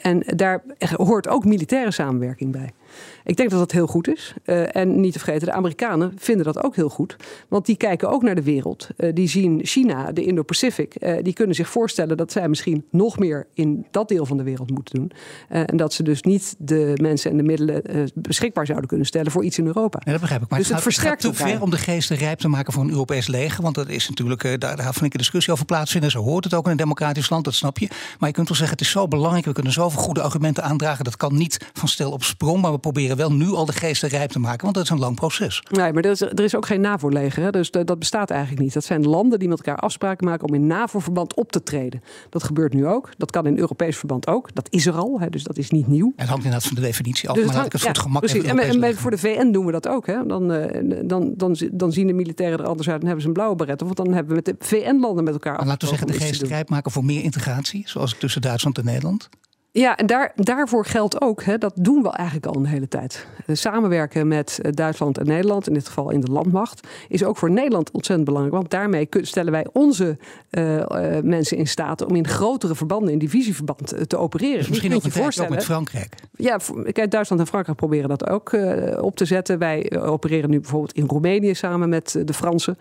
en 0.00 0.20
daar 0.36 0.62
hoort 0.78 1.28
ook 1.28 1.44
militaire 1.44 1.90
samenwerking 1.90 2.15
bij. 2.50 2.72
Ik 3.24 3.36
denk 3.36 3.50
dat 3.50 3.58
dat 3.58 3.72
heel 3.72 3.86
goed 3.86 4.08
is. 4.08 4.34
Uh, 4.44 4.76
en 4.76 5.00
niet 5.00 5.12
te 5.12 5.18
vergeten, 5.18 5.46
de 5.46 5.52
Amerikanen 5.52 6.12
vinden 6.16 6.44
dat 6.44 6.62
ook 6.62 6.76
heel 6.76 6.88
goed. 6.88 7.16
Want 7.48 7.66
die 7.66 7.76
kijken 7.76 8.10
ook 8.10 8.22
naar 8.22 8.34
de 8.34 8.42
wereld. 8.42 8.88
Uh, 8.96 9.14
die 9.14 9.28
zien 9.28 9.60
China, 9.64 10.12
de 10.12 10.24
Indo-Pacific. 10.24 10.94
Uh, 10.98 11.16
die 11.22 11.32
kunnen 11.32 11.54
zich 11.54 11.68
voorstellen 11.68 12.16
dat 12.16 12.32
zij 12.32 12.48
misschien 12.48 12.84
nog 12.90 13.18
meer 13.18 13.46
in 13.54 13.86
dat 13.90 14.08
deel 14.08 14.26
van 14.26 14.36
de 14.36 14.42
wereld 14.42 14.70
moeten 14.70 14.94
doen. 14.94 15.12
en 15.48 15.76
dat 15.76 15.92
ze 15.92 16.02
dus 16.02 16.22
niet 16.22 16.54
de 16.58 16.92
mensen 17.00 17.30
en 17.30 17.36
de 17.36 17.42
middelen 17.42 17.82
beschikbaar 18.14 18.66
zouden 18.66 18.88
kunnen 18.88 19.06
stellen 19.06 19.32
voor 19.32 19.44
iets 19.44 19.58
in 19.58 19.66
Europa. 19.66 20.00
Ja, 20.04 20.10
dat 20.10 20.20
begrijp 20.20 20.42
ik. 20.42 20.48
Maar 20.48 20.58
dus 20.58 20.68
het, 20.68 20.76
het 20.76 20.84
versterkt 20.84 21.20
te 21.20 21.34
ver 21.34 21.62
om 21.62 21.70
de 21.70 21.78
geesten 21.78 22.16
rijp 22.16 22.38
te 22.38 22.48
maken 22.48 22.72
voor 22.72 22.82
een 22.82 22.90
Europees 22.90 23.26
leger. 23.26 23.62
Want 23.62 23.74
dat 23.74 23.88
is 23.88 24.08
natuurlijk, 24.08 24.60
daar, 24.60 24.76
daar 24.76 24.96
een 25.00 25.08
discussie 25.08 25.52
over 25.52 25.64
plaatsvinden. 25.64 26.10
Zo 26.10 26.22
hoort 26.22 26.44
het 26.44 26.54
ook 26.54 26.64
in 26.64 26.70
een 26.70 26.76
democratisch 26.76 27.28
land, 27.28 27.44
dat 27.44 27.54
snap 27.54 27.78
je. 27.78 27.88
Maar 28.18 28.28
je 28.28 28.34
kunt 28.34 28.48
wel 28.48 28.56
zeggen, 28.56 28.76
het 28.76 28.86
is 28.86 28.92
zo 28.92 29.08
belangrijk. 29.08 29.44
We 29.44 29.52
kunnen 29.52 29.72
zoveel 29.72 30.02
goede 30.02 30.22
argumenten 30.22 30.62
aandragen. 30.62 31.04
Dat 31.04 31.16
kan 31.16 31.36
niet 31.36 31.70
van 31.72 31.88
stel 31.88 32.10
op 32.10 32.24
sprong. 32.24 32.60
Maar 32.60 32.72
we 32.72 32.78
proberen 32.92 33.16
wel 33.16 33.32
nu 33.32 33.48
al 33.48 33.64
de 33.64 33.72
geesten 33.72 34.08
rijp 34.08 34.30
te 34.30 34.38
maken, 34.38 34.62
want 34.62 34.74
dat 34.74 34.84
is 34.84 34.90
een 34.90 34.98
lang 34.98 35.14
proces. 35.14 35.62
Nee, 35.70 35.92
maar 35.92 36.04
er 36.04 36.10
is, 36.10 36.20
er 36.20 36.40
is 36.40 36.56
ook 36.56 36.66
geen 36.66 36.80
NAVO-leger. 36.80 37.52
Dus 37.52 37.70
dat 37.70 37.98
bestaat 37.98 38.30
eigenlijk 38.30 38.62
niet. 38.62 38.72
Dat 38.72 38.84
zijn 38.84 39.06
landen 39.06 39.38
die 39.38 39.48
met 39.48 39.58
elkaar 39.58 39.76
afspraken 39.76 40.26
maken 40.26 40.48
om 40.48 40.54
in 40.54 40.66
NAVO-verband 40.66 41.34
op 41.34 41.52
te 41.52 41.62
treden. 41.62 42.02
Dat 42.30 42.42
gebeurt 42.42 42.72
nu 42.72 42.86
ook. 42.86 43.10
Dat 43.16 43.30
kan 43.30 43.46
in 43.46 43.58
Europees 43.58 43.96
verband 43.96 44.26
ook. 44.26 44.54
Dat 44.54 44.66
is 44.70 44.86
er 44.86 44.94
al, 44.94 45.20
hè, 45.20 45.30
dus 45.30 45.42
dat 45.42 45.58
is 45.58 45.70
niet 45.70 45.86
nieuw. 45.86 46.12
Het 46.16 46.28
hangt 46.28 46.44
inderdaad 46.44 46.68
van 46.68 46.76
de 46.76 46.82
definitie 46.82 47.28
af, 47.28 47.36
dus 47.36 47.46
maar 47.46 47.64
ik 47.66 47.72
het 47.72 47.80
voor 47.80 47.90
het 47.90 47.98
gemak 47.98 48.22
precies. 48.22 48.44
En, 48.44 48.58
en 48.58 48.96
voor 48.96 49.10
de 49.10 49.18
VN 49.18 49.50
doen 49.50 49.66
we 49.66 49.72
dat 49.72 49.88
ook. 49.88 50.06
Hè. 50.06 50.26
Dan, 50.26 50.52
uh, 50.52 50.64
dan, 51.04 51.34
dan, 51.36 51.56
dan 51.72 51.92
zien 51.92 52.06
de 52.06 52.12
militairen 52.12 52.58
er 52.58 52.66
anders 52.66 52.88
uit 52.88 53.00
en 53.00 53.04
hebben 53.06 53.22
ze 53.22 53.28
een 53.28 53.34
blauwe 53.34 53.56
beret. 53.56 53.82
Of 53.82 53.92
dan 53.92 54.12
hebben 54.12 54.36
we 54.36 54.42
met 54.44 54.44
de 54.44 54.66
VN-landen 54.66 55.24
met 55.24 55.32
elkaar 55.32 55.56
afgesproken. 55.56 55.66
Laten 55.66 55.88
we 55.88 55.96
zeggen, 55.96 56.06
de 56.06 56.24
geesten 56.24 56.48
rijp 56.48 56.68
maken 56.68 56.90
voor 56.90 57.04
meer 57.04 57.22
integratie, 57.22 57.82
zoals 57.86 58.14
tussen 58.18 58.40
Duitsland 58.40 58.78
en 58.78 58.84
Nederland. 58.84 59.28
Ja, 59.76 59.96
en 59.96 60.06
daar, 60.06 60.32
daarvoor 60.34 60.84
geldt 60.84 61.20
ook, 61.20 61.42
hè, 61.42 61.58
dat 61.58 61.72
doen 61.76 62.02
we 62.02 62.10
eigenlijk 62.10 62.46
al 62.46 62.56
een 62.56 62.66
hele 62.66 62.88
tijd. 62.88 63.26
Samenwerken 63.46 64.28
met 64.28 64.58
eh, 64.62 64.72
Duitsland 64.72 65.18
en 65.18 65.26
Nederland, 65.26 65.68
in 65.68 65.74
dit 65.74 65.86
geval 65.86 66.10
in 66.10 66.20
de 66.20 66.30
landmacht, 66.30 66.86
is 67.08 67.24
ook 67.24 67.36
voor 67.36 67.50
Nederland 67.50 67.90
ontzettend 67.90 68.28
belangrijk. 68.28 68.56
Want 68.56 68.70
daarmee 68.70 69.08
stellen 69.10 69.52
wij 69.52 69.66
onze 69.72 70.18
uh, 70.50 70.76
uh, 70.76 70.84
mensen 71.22 71.56
in 71.56 71.66
staat 71.66 72.04
om 72.04 72.14
in 72.14 72.28
grotere 72.28 72.74
verbanden, 72.74 73.12
in 73.12 73.18
divisieverband, 73.18 74.08
te 74.08 74.16
opereren. 74.16 74.58
Dus 74.58 74.68
misschien 74.68 74.94
ook, 74.94 75.02
je 75.02 75.10
voorstellen, 75.10 75.50
ook 75.50 75.56
met 75.56 75.64
Frankrijk. 75.64 76.14
Ja, 76.36 76.58
kijk, 76.92 77.10
Duitsland 77.10 77.42
en 77.42 77.48
Frankrijk 77.48 77.78
proberen 77.78 78.08
dat 78.08 78.28
ook 78.28 78.56
op 79.00 79.16
te 79.16 79.24
zetten. 79.24 79.58
Wij 79.58 80.00
opereren 80.00 80.50
nu 80.50 80.60
bijvoorbeeld 80.60 80.92
in 80.92 81.06
Roemenië 81.06 81.54
samen 81.54 81.88
met 81.88 82.22
de 82.24 82.32
Fransen. 82.34 82.76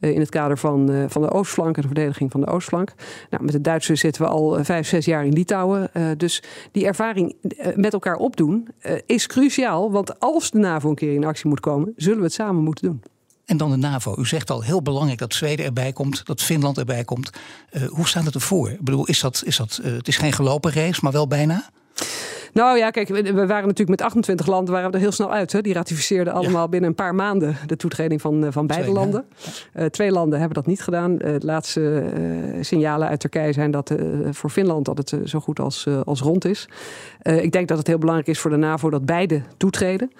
in 0.00 0.20
het 0.20 0.28
kader 0.28 0.58
van, 0.58 1.06
van 1.08 1.22
de 1.22 1.30
Oostflank 1.30 1.76
en 1.76 1.82
de 1.82 1.88
verdediging 1.88 2.30
van 2.30 2.40
de 2.40 2.46
Oostflank. 2.46 2.92
Nou, 3.30 3.44
met 3.44 3.52
de 3.52 3.60
Duitsers 3.60 4.00
zitten 4.00 4.22
we 4.22 4.28
al 4.28 4.64
vijf, 4.64 4.86
zes 4.86 5.04
jaar 5.04 5.24
in 5.24 5.32
Litouwen. 5.32 5.90
dus 6.16 6.42
die 6.72 6.86
ervaring 6.86 7.34
eh, 7.42 7.76
met 7.76 7.92
elkaar 7.92 8.16
opdoen 8.16 8.68
is 9.06 9.26
cruciaal. 9.26 9.90
Want 9.90 10.20
als 10.20 10.50
de 10.50 10.58
NAVO 10.58 10.88
een 10.88 10.94
keer 10.94 11.14
in 11.14 11.24
actie 11.24 11.48
moet 11.48 11.60
komen, 11.60 11.92
zullen 11.96 12.18
we 12.18 12.24
het 12.24 12.32
samen 12.32 12.62
moeten 12.62 12.88
doen. 12.88 13.02
En 13.44 13.56
dan 13.56 13.70
de 13.70 13.76
NAVO. 13.76 14.14
U 14.18 14.26
zegt 14.26 14.50
al 14.50 14.62
heel 14.62 14.82
belangrijk 14.82 15.18
dat 15.18 15.34
Zweden 15.34 15.64
erbij 15.64 15.92
komt, 15.92 16.26
dat 16.26 16.42
Finland 16.42 16.78
erbij 16.78 17.04
komt. 17.04 17.30
Hoe 17.88 18.08
staat 18.08 18.24
het 18.24 18.34
ervoor? 18.34 18.70
Ik 18.70 18.80
bedoel, 18.80 19.06
is 19.06 19.20
dat, 19.20 19.42
is 19.44 19.56
dat, 19.56 19.80
het 19.82 20.08
is 20.08 20.16
geen 20.16 20.32
gelopen 20.32 20.72
race, 20.72 21.00
maar 21.02 21.12
wel 21.12 21.28
bijna? 21.28 21.70
Nou 22.52 22.78
ja, 22.78 22.90
kijk, 22.90 23.08
we 23.08 23.32
waren 23.32 23.66
natuurlijk 23.66 23.88
met 23.88 24.02
28 24.02 24.46
landen 24.46 24.74
waren 24.74 24.90
we 24.90 24.96
er 24.96 25.02
heel 25.02 25.12
snel 25.12 25.32
uit. 25.32 25.52
Hè. 25.52 25.60
Die 25.60 25.72
ratificeerden 25.72 26.32
allemaal 26.32 26.68
binnen 26.68 26.88
een 26.88 26.96
paar 26.96 27.14
maanden 27.14 27.56
de 27.66 27.76
toetreding 27.76 28.20
van, 28.20 28.44
eh, 28.44 28.52
van 28.52 28.66
beide 28.66 28.92
landen. 28.92 29.24
Uh, 29.74 29.84
twee 29.84 30.10
landen 30.10 30.38
hebben 30.38 30.56
dat 30.56 30.66
niet 30.66 30.82
gedaan. 30.82 31.12
Uh, 31.12 31.18
de 31.18 31.46
laatste 31.46 32.04
signalen 32.60 33.08
uit 33.08 33.20
Turkije 33.20 33.52
zijn 33.52 33.70
dat 33.70 33.94
voor 34.30 34.50
Finland 34.50 34.84
dat 34.84 34.98
het 34.98 35.16
zo 35.24 35.40
goed 35.40 35.60
als, 35.60 35.86
als 36.04 36.20
rond 36.20 36.44
is. 36.44 36.68
ik 37.22 37.52
denk 37.52 37.68
dat 37.68 37.78
het 37.78 37.86
heel 37.86 37.98
belangrijk 37.98 38.28
is 38.28 38.38
voor 38.38 38.50
de 38.50 38.56
NAVO 38.56 38.90
dat 38.90 39.04
beide 39.06 39.42
toetreden. 39.56 40.10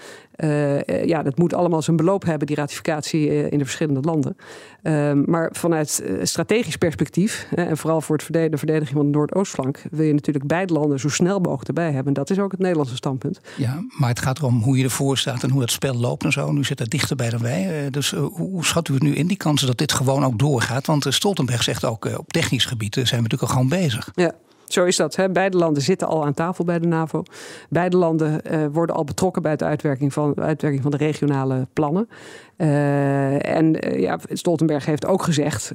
Ja, 1.04 1.22
dat 1.22 1.38
moet 1.38 1.54
allemaal 1.54 1.82
zijn 1.82 1.96
beloop 1.96 2.24
hebben, 2.24 2.46
die 2.46 2.56
ratificatie 2.56 3.48
in 3.50 3.58
de 3.58 3.64
verschillende 3.64 4.00
landen. 4.00 4.36
Ehm, 4.82 5.22
maar 5.26 5.50
vanuit 5.52 6.02
strategisch 6.22 6.76
perspectief, 6.76 7.48
en 7.54 7.76
vooral 7.76 8.00
voor 8.00 8.16
het 8.16 8.50
de 8.50 8.58
verdediging 8.58 8.96
van 8.96 9.10
de 9.10 9.18
Noordoostflank, 9.18 9.82
wil 9.90 10.06
je 10.06 10.12
natuurlijk 10.12 10.46
beide 10.46 10.72
landen 10.72 11.00
zo 11.00 11.08
snel 11.08 11.38
mogelijk 11.38 11.68
erbij 11.68 11.92
hebben. 11.92 12.12
Dat 12.12 12.30
is 12.30 12.38
ook 12.38 12.50
het 12.50 12.60
Nederlandse 12.60 12.96
standpunt. 12.96 13.40
Ja, 13.56 13.84
maar 13.98 14.08
het 14.08 14.20
gaat 14.20 14.38
erom 14.38 14.62
hoe 14.62 14.78
je 14.78 14.84
ervoor 14.84 15.18
staat 15.18 15.42
en 15.42 15.50
hoe 15.50 15.60
dat 15.60 15.70
spel 15.70 15.94
loopt 15.94 16.24
en 16.24 16.32
zo. 16.32 16.52
Nu 16.52 16.64
zit 16.64 16.78
het 16.78 16.90
dichterbij 16.90 17.30
dan 17.30 17.40
wij. 17.40 17.84
Eh, 17.84 17.90
dus 17.90 18.12
eh, 18.12 18.24
hoe 18.32 18.64
schat 18.64 18.88
u 18.88 18.94
het 18.94 19.02
nu 19.02 19.14
in, 19.14 19.26
die 19.26 19.36
kansen 19.36 19.66
dat 19.66 19.78
dit 19.78 19.92
gewoon 19.92 20.24
ook 20.24 20.38
doorgaat? 20.38 20.86
Want 20.86 21.06
eh, 21.06 21.12
Stoltenberg 21.12 21.62
zegt 21.62 21.84
ook, 21.84 22.18
op 22.18 22.32
technisch 22.32 22.64
gebied 22.64 22.94
zijn 22.94 23.06
we 23.06 23.16
natuurlijk 23.16 23.42
al 23.42 23.48
gewoon 23.48 23.68
bezig. 23.68 24.10
Ja. 24.14 24.32
Zo 24.72 24.84
is 24.84 24.96
dat. 24.96 25.16
Hè. 25.16 25.30
Beide 25.30 25.56
landen 25.56 25.82
zitten 25.82 26.08
al 26.08 26.24
aan 26.24 26.34
tafel 26.34 26.64
bij 26.64 26.78
de 26.78 26.86
NAVO. 26.86 27.22
Beide 27.68 27.96
landen 27.96 28.40
uh, 28.50 28.66
worden 28.72 28.96
al 28.96 29.04
betrokken 29.04 29.42
bij 29.42 29.56
de 29.56 29.64
uitwerking 29.64 30.12
van, 30.12 30.40
uitwerking 30.40 30.82
van 30.82 30.90
de 30.90 30.96
regionale 30.96 31.66
plannen. 31.72 32.08
Uh, 32.56 33.54
en 33.54 33.86
uh, 33.86 34.00
ja, 34.00 34.18
Stoltenberg 34.28 34.86
heeft 34.86 35.06
ook 35.06 35.22
gezegd: 35.22 35.72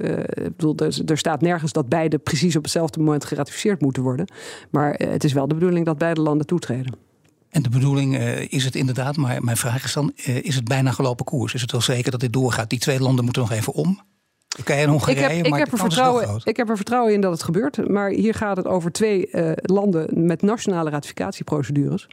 bedoel, 0.56 0.76
er, 0.76 1.00
er, 1.06 1.18
staat 1.18 1.40
nergens 1.40 1.72
dat 1.72 1.88
beide 1.88 2.18
precies 2.18 2.56
op 2.56 2.62
hetzelfde 2.62 2.98
moment 2.98 3.24
geratificeerd 3.24 3.80
moeten 3.80 4.02
worden. 4.02 4.26
Maar 4.70 4.94
het 4.94 5.24
is 5.24 5.32
wel 5.32 5.48
de 5.48 5.54
bedoeling 5.54 5.86
dat 5.86 5.98
beide 5.98 6.20
landen 6.20 6.46
toetreden. 6.46 6.94
En 7.48 7.62
de 7.62 7.68
bedoeling 7.68 8.18
is 8.48 8.64
het 8.64 8.74
inderdaad, 8.74 9.16
maar 9.16 9.44
mijn 9.44 9.56
vraag 9.56 9.84
is 9.84 9.92
dan: 9.92 10.12
is 10.42 10.54
het 10.54 10.64
bijna 10.64 10.90
gelopen 10.90 11.24
koers? 11.24 11.54
Is 11.54 11.60
het 11.60 11.72
wel 11.72 11.80
zeker 11.80 12.10
dat 12.10 12.20
dit 12.20 12.32
doorgaat? 12.32 12.70
Die 12.70 12.78
twee 12.78 13.00
landen 13.00 13.24
moeten 13.24 13.42
nog 13.42 13.52
even 13.52 13.72
om. 13.72 14.00
Oké, 14.60 14.72
en 14.72 14.88
Hongarije, 14.88 15.22
ik 15.22 15.36
heb, 15.36 15.46
ik 15.46 15.54
heb, 15.54 15.72
er 15.72 15.78
vertrouwen, 15.78 16.40
ik 16.44 16.56
heb 16.56 16.68
er 16.68 16.76
vertrouwen 16.76 17.12
in 17.12 17.20
dat 17.20 17.32
het 17.32 17.42
gebeurt. 17.42 17.88
Maar 17.88 18.10
hier 18.10 18.34
gaat 18.34 18.56
het 18.56 18.66
over 18.66 18.92
twee 18.92 19.28
uh, 19.30 19.50
landen 19.54 20.26
met 20.26 20.42
nationale 20.42 20.90
ratificatieprocedures. 20.90 22.08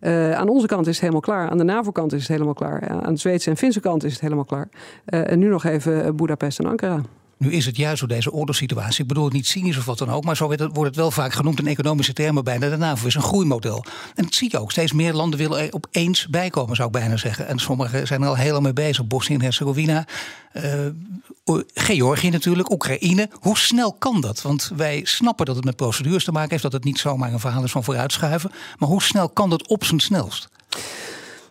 Uh, 0.00 0.32
aan 0.32 0.48
onze 0.48 0.66
kant 0.66 0.86
is 0.86 0.92
het 0.92 1.00
helemaal 1.00 1.20
klaar. 1.20 1.50
Aan 1.50 1.58
de 1.58 1.64
NAVO-kant 1.64 2.12
is 2.12 2.20
het 2.20 2.28
helemaal 2.28 2.54
klaar. 2.54 2.88
Aan 2.88 3.14
de 3.14 3.20
Zweedse 3.20 3.50
en 3.50 3.56
Finse 3.56 3.80
kant 3.80 4.04
is 4.04 4.12
het 4.12 4.20
helemaal 4.20 4.44
klaar. 4.44 4.68
Uh, 5.06 5.30
en 5.30 5.38
nu 5.38 5.48
nog 5.48 5.64
even 5.64 6.16
Budapest 6.16 6.58
en 6.58 6.66
Ankara. 6.66 7.00
Nu 7.38 7.52
is 7.52 7.66
het 7.66 7.76
juist 7.76 7.98
door 7.98 8.08
deze 8.08 8.32
oorlogssituatie, 8.32 9.02
ik 9.02 9.08
bedoel 9.08 9.24
het 9.24 9.32
niet 9.32 9.46
cynisch 9.46 9.76
of 9.76 9.84
wat 9.84 9.98
dan 9.98 10.10
ook, 10.10 10.24
maar 10.24 10.36
zo 10.36 10.46
wordt 10.46 10.76
het 10.76 10.96
wel 10.96 11.10
vaak 11.10 11.32
genoemd 11.32 11.58
in 11.58 11.66
economische 11.66 12.12
termen 12.12 12.44
bijna. 12.44 12.68
De 12.68 12.76
NAVO 12.76 13.06
is 13.06 13.14
een 13.14 13.22
groeimodel. 13.22 13.84
En 14.14 14.24
dat 14.24 14.34
zie 14.34 14.48
je 14.50 14.58
ook. 14.58 14.70
Steeds 14.70 14.92
meer 14.92 15.12
landen 15.12 15.38
willen 15.38 15.72
opeens 15.72 16.26
bijkomen, 16.26 16.76
zou 16.76 16.88
ik 16.88 16.94
bijna 16.94 17.16
zeggen. 17.16 17.46
En 17.48 17.58
sommigen 17.58 18.06
zijn 18.06 18.22
er 18.22 18.28
al 18.28 18.36
helemaal 18.36 18.60
mee 18.60 18.72
bezig. 18.72 19.06
Bosnië 19.06 19.34
en 19.34 19.42
Herzegovina, 19.42 20.06
uh, 20.52 20.86
Georgië 21.74 22.30
natuurlijk, 22.30 22.70
Oekraïne. 22.70 23.28
Hoe 23.32 23.58
snel 23.58 23.92
kan 23.92 24.20
dat? 24.20 24.42
Want 24.42 24.70
wij 24.76 25.00
snappen 25.04 25.46
dat 25.46 25.56
het 25.56 25.64
met 25.64 25.76
procedures 25.76 26.24
te 26.24 26.32
maken 26.32 26.50
heeft, 26.50 26.62
dat 26.62 26.72
het 26.72 26.84
niet 26.84 26.98
zomaar 26.98 27.32
een 27.32 27.40
verhaal 27.40 27.64
is 27.64 27.70
van 27.70 27.84
vooruitschuiven. 27.84 28.50
Maar 28.78 28.88
hoe 28.88 29.02
snel 29.02 29.28
kan 29.28 29.50
dat 29.50 29.68
op 29.68 29.84
zijn 29.84 30.00
snelst? 30.00 30.48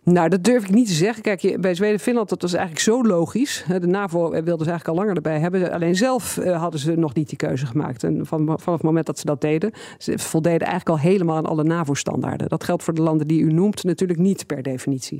Nou, 0.05 0.29
dat 0.29 0.43
durf 0.43 0.63
ik 0.63 0.71
niet 0.71 0.87
te 0.87 0.93
zeggen. 0.93 1.23
Kijk, 1.23 1.61
bij 1.61 1.75
Zweden 1.75 1.95
en 1.95 2.01
Finland, 2.01 2.29
dat 2.29 2.41
was 2.41 2.53
eigenlijk 2.53 2.83
zo 2.83 3.03
logisch. 3.03 3.65
De 3.79 3.87
NAVO 3.87 4.29
wilde 4.29 4.63
ze 4.63 4.69
eigenlijk 4.69 4.87
al 4.87 4.95
langer 4.95 5.15
erbij 5.15 5.39
hebben. 5.39 5.71
Alleen 5.71 5.95
zelf 5.95 6.37
eh, 6.37 6.61
hadden 6.61 6.79
ze 6.79 6.95
nog 6.95 7.13
niet 7.13 7.29
die 7.29 7.37
keuze 7.37 7.65
gemaakt. 7.65 8.03
En 8.03 8.25
van, 8.25 8.45
vanaf 8.45 8.65
het 8.65 8.81
moment 8.81 9.05
dat 9.05 9.19
ze 9.19 9.25
dat 9.25 9.41
deden, 9.41 9.71
ze 9.97 10.19
voldeden 10.19 10.67
eigenlijk 10.67 10.89
al 10.89 11.09
helemaal 11.09 11.35
aan 11.35 11.45
alle 11.45 11.63
NAVO-standaarden. 11.63 12.49
Dat 12.49 12.63
geldt 12.63 12.83
voor 12.83 12.93
de 12.93 13.01
landen 13.01 13.27
die 13.27 13.41
u 13.41 13.53
noemt 13.53 13.83
natuurlijk 13.83 14.19
niet 14.19 14.45
per 14.45 14.61
definitie. 14.61 15.19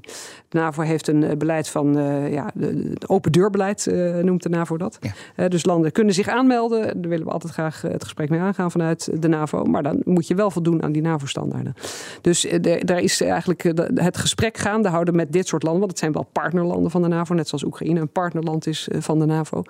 De 0.49 0.57
NAVO 0.57 0.81
heeft 0.81 1.07
een 1.07 1.23
eh, 1.23 1.37
beleid 1.37 1.69
van, 1.69 1.97
uh, 1.97 2.33
ja, 2.33 2.51
het 2.59 3.09
open 3.09 3.31
deurbeleid 3.31 3.85
uh, 3.85 4.15
noemt 4.17 4.43
de 4.43 4.49
NAVO 4.49 4.77
dat. 4.77 4.99
Ja. 5.35 5.47
dus 5.47 5.65
landen 5.65 5.91
kunnen 5.91 6.13
zich 6.13 6.27
aanmelden. 6.27 6.81
Daar 6.81 7.09
willen 7.09 7.25
we 7.25 7.31
altijd 7.31 7.53
graag 7.53 7.81
het 7.81 8.03
gesprek 8.03 8.29
mee 8.29 8.39
aangaan 8.39 8.71
vanuit 8.71 9.21
de 9.21 9.27
NAVO. 9.27 9.63
Maar 9.63 9.83
dan 9.83 10.01
moet 10.03 10.27
je 10.27 10.35
wel 10.35 10.51
voldoen 10.51 10.83
aan 10.83 10.91
die 10.91 11.01
NAVO-standaarden. 11.01 11.73
Dus 12.21 12.47
daar 12.79 12.99
is 12.99 13.21
eigenlijk 13.21 13.63
het 13.93 14.17
gesprek 14.17 14.57
houden 14.83 15.15
met 15.15 15.31
dit 15.31 15.47
soort 15.47 15.63
landen. 15.63 15.79
Want 15.79 15.91
het 15.91 16.01
zijn 16.01 16.11
wel 16.11 16.27
partnerlanden 16.31 16.91
van 16.91 17.01
de 17.01 17.07
NAVO, 17.07 17.33
net 17.33 17.47
zoals 17.47 17.63
Oekraïne 17.63 17.99
een 17.99 18.11
partnerland 18.11 18.67
is 18.67 18.87
van 18.91 19.19
de 19.19 19.25
NAVO. 19.25 19.63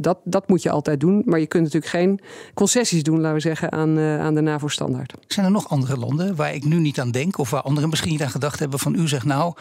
dat, 0.00 0.18
dat 0.24 0.48
moet 0.48 0.62
je 0.62 0.70
altijd 0.70 1.00
doen. 1.00 1.22
Maar 1.24 1.40
je 1.40 1.46
kunt 1.46 1.62
natuurlijk 1.62 1.92
geen 1.92 2.20
concessies 2.54 3.02
doen, 3.02 3.20
laten 3.20 3.34
we 3.34 3.40
zeggen, 3.40 3.72
aan, 3.72 3.98
aan 3.98 4.34
de 4.34 4.40
NAVO-standaard. 4.40 5.14
Zijn 5.26 5.46
er 5.46 5.52
nog 5.52 5.68
andere 5.68 5.96
landen 5.96 6.36
waar 6.36 6.54
ik 6.54 6.64
nu 6.64 6.78
niet 6.78 7.00
aan 7.00 7.10
denk, 7.10 7.38
of 7.38 7.50
waar 7.50 7.62
anderen 7.62 7.88
misschien 7.88 8.10
niet 8.10 8.22
aan 8.22 8.30
gedacht 8.30 8.58
hebben 8.58 8.78
van 8.78 8.94
u 8.94 9.08
zegt 9.08 9.24
nou, 9.24 9.54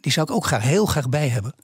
die 0.00 0.12
zou 0.12 0.26
ik 0.30 0.34
ook 0.34 0.46
graag 0.46 0.62
heel 0.62 0.86
graag 0.86 1.08
bij 1.08 1.28
hebben? 1.28 1.54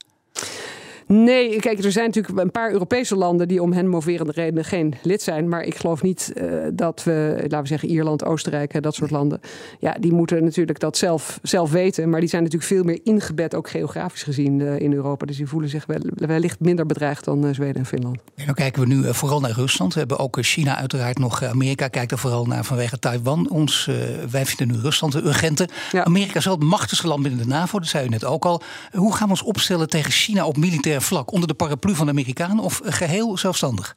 Nee, 1.07 1.59
kijk, 1.59 1.83
er 1.83 1.91
zijn 1.91 2.05
natuurlijk 2.05 2.39
een 2.39 2.51
paar 2.51 2.71
Europese 2.71 3.15
landen 3.15 3.47
die 3.47 3.61
om 3.61 3.73
hen 3.73 3.87
moverende 3.87 4.31
redenen 4.31 4.65
geen 4.65 4.93
lid 5.01 5.21
zijn. 5.21 5.49
Maar 5.49 5.61
ik 5.61 5.75
geloof 5.75 6.01
niet 6.01 6.33
uh, 6.35 6.67
dat 6.73 7.03
we, 7.03 7.35
laten 7.41 7.61
we 7.61 7.67
zeggen, 7.67 7.89
Ierland, 7.89 8.25
Oostenrijk, 8.25 8.81
dat 8.81 8.95
soort 8.95 9.11
landen. 9.11 9.39
Ja, 9.79 9.95
die 9.99 10.13
moeten 10.13 10.43
natuurlijk 10.43 10.79
dat 10.79 10.97
zelf, 10.97 11.39
zelf 11.41 11.71
weten. 11.71 12.09
Maar 12.09 12.19
die 12.19 12.29
zijn 12.29 12.43
natuurlijk 12.43 12.71
veel 12.71 12.83
meer 12.83 12.99
ingebed, 13.03 13.55
ook 13.55 13.69
geografisch 13.69 14.23
gezien, 14.23 14.59
uh, 14.59 14.79
in 14.79 14.93
Europa. 14.93 15.25
Dus 15.25 15.37
die 15.37 15.47
voelen 15.47 15.69
zich 15.69 15.85
wel, 15.85 15.99
wellicht 16.15 16.59
minder 16.59 16.85
bedreigd 16.85 17.25
dan 17.25 17.45
uh, 17.45 17.53
Zweden 17.53 17.75
en 17.75 17.85
Finland. 17.85 18.17
En 18.35 18.45
dan 18.45 18.55
kijken 18.55 18.81
we 18.81 18.87
nu 18.87 19.13
vooral 19.13 19.39
naar 19.39 19.51
Rusland. 19.51 19.93
We 19.93 19.99
hebben 19.99 20.19
ook 20.19 20.37
China 20.41 20.77
uiteraard 20.77 21.19
nog. 21.19 21.43
Amerika 21.43 21.87
kijkt 21.87 22.11
er 22.11 22.17
vooral 22.17 22.45
naar 22.45 22.63
vanwege 22.63 22.99
Taiwan. 22.99 23.49
Ons, 23.49 23.89
wij 24.29 24.45
vinden 24.45 24.75
nu 24.75 24.81
Rusland 24.81 25.13
de 25.13 25.23
urgente. 25.23 25.69
Ja. 25.91 26.03
Amerika 26.03 26.35
is 26.35 26.45
wel 26.45 26.53
het 26.53 26.63
machtigste 26.63 27.07
land 27.07 27.21
binnen 27.21 27.41
de 27.41 27.47
NAVO, 27.47 27.79
dat 27.79 27.87
zei 27.87 28.05
u 28.05 28.09
net 28.09 28.25
ook 28.25 28.45
al. 28.45 28.61
Hoe 28.91 29.15
gaan 29.15 29.25
we 29.25 29.31
ons 29.31 29.43
opstellen 29.43 29.89
tegen 29.89 30.11
China 30.11 30.45
op 30.45 30.57
militair 30.57 30.96
vlak 31.01 31.31
onder 31.31 31.47
de 31.47 31.53
paraplu 31.53 31.95
van 31.95 32.05
de 32.05 32.11
Amerikanen 32.11 32.63
of 32.63 32.81
geheel 32.83 33.37
zelfstandig? 33.37 33.95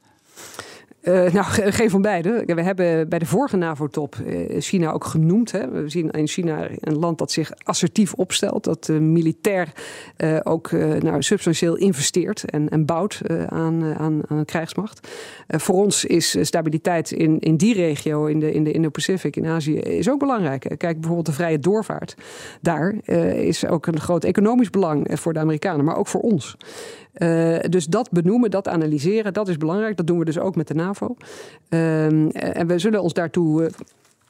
Uh, 1.01 1.31
nou, 1.31 1.45
geen 1.71 1.89
van 1.89 2.01
beide. 2.01 2.43
We 2.45 2.61
hebben 2.61 3.09
bij 3.09 3.19
de 3.19 3.25
vorige 3.25 3.57
NAVO-top 3.57 4.15
uh, 4.15 4.61
China 4.61 4.91
ook 4.91 5.05
genoemd. 5.05 5.51
Hè. 5.51 5.69
We 5.69 5.89
zien 5.89 6.11
in 6.11 6.27
China 6.27 6.67
een 6.79 6.99
land 6.99 7.17
dat 7.17 7.31
zich 7.31 7.51
assertief 7.63 8.13
opstelt, 8.13 8.63
dat 8.63 8.87
militair 8.87 9.71
ook 10.43 10.71
nou, 10.71 11.21
substantieel 11.21 11.75
investeert 11.75 12.43
en, 12.45 12.69
en 12.69 12.85
bouwt 12.85 13.21
aan, 13.47 13.95
aan, 13.97 14.21
aan 14.27 14.45
krijgsmacht. 14.45 15.07
voor 15.47 15.75
ons 15.75 16.05
is 16.05 16.37
stabiliteit 16.41 17.11
in, 17.11 17.39
in 17.39 17.57
die 17.57 17.73
regio, 17.73 18.25
in 18.25 18.39
de, 18.39 18.51
in 18.51 18.63
de 18.63 18.71
Indo-Pacific, 18.71 19.35
in 19.35 19.45
Azië, 19.45 19.75
is 19.75 20.09
ook 20.09 20.19
belangrijk. 20.19 20.61
Kijk 20.77 20.99
bijvoorbeeld 20.99 21.25
de 21.25 21.33
vrije 21.33 21.59
doorvaart. 21.59 22.15
Daar 22.61 22.95
is 23.35 23.65
ook 23.65 23.87
een 23.87 23.99
groot 23.99 24.23
economisch 24.23 24.69
belang 24.69 25.07
voor 25.11 25.33
de 25.33 25.39
Amerikanen, 25.39 25.85
maar 25.85 25.97
ook 25.97 26.07
voor 26.07 26.21
ons. 26.21 26.57
Uh, 27.17 27.59
dus 27.69 27.85
dat 27.85 28.11
benoemen, 28.11 28.51
dat 28.51 28.67
analyseren, 28.67 29.33
dat 29.33 29.47
is 29.47 29.57
belangrijk. 29.57 29.97
Dat 29.97 30.07
doen 30.07 30.19
we 30.19 30.25
dus 30.25 30.39
ook 30.39 30.55
met 30.55 30.67
de 30.67 30.73
NAVO. 30.73 31.15
Uh, 31.69 32.57
en 32.57 32.67
we 32.67 32.79
zullen 32.79 33.01
ons 33.01 33.13
daartoe 33.13 33.63
uh, 33.63 33.69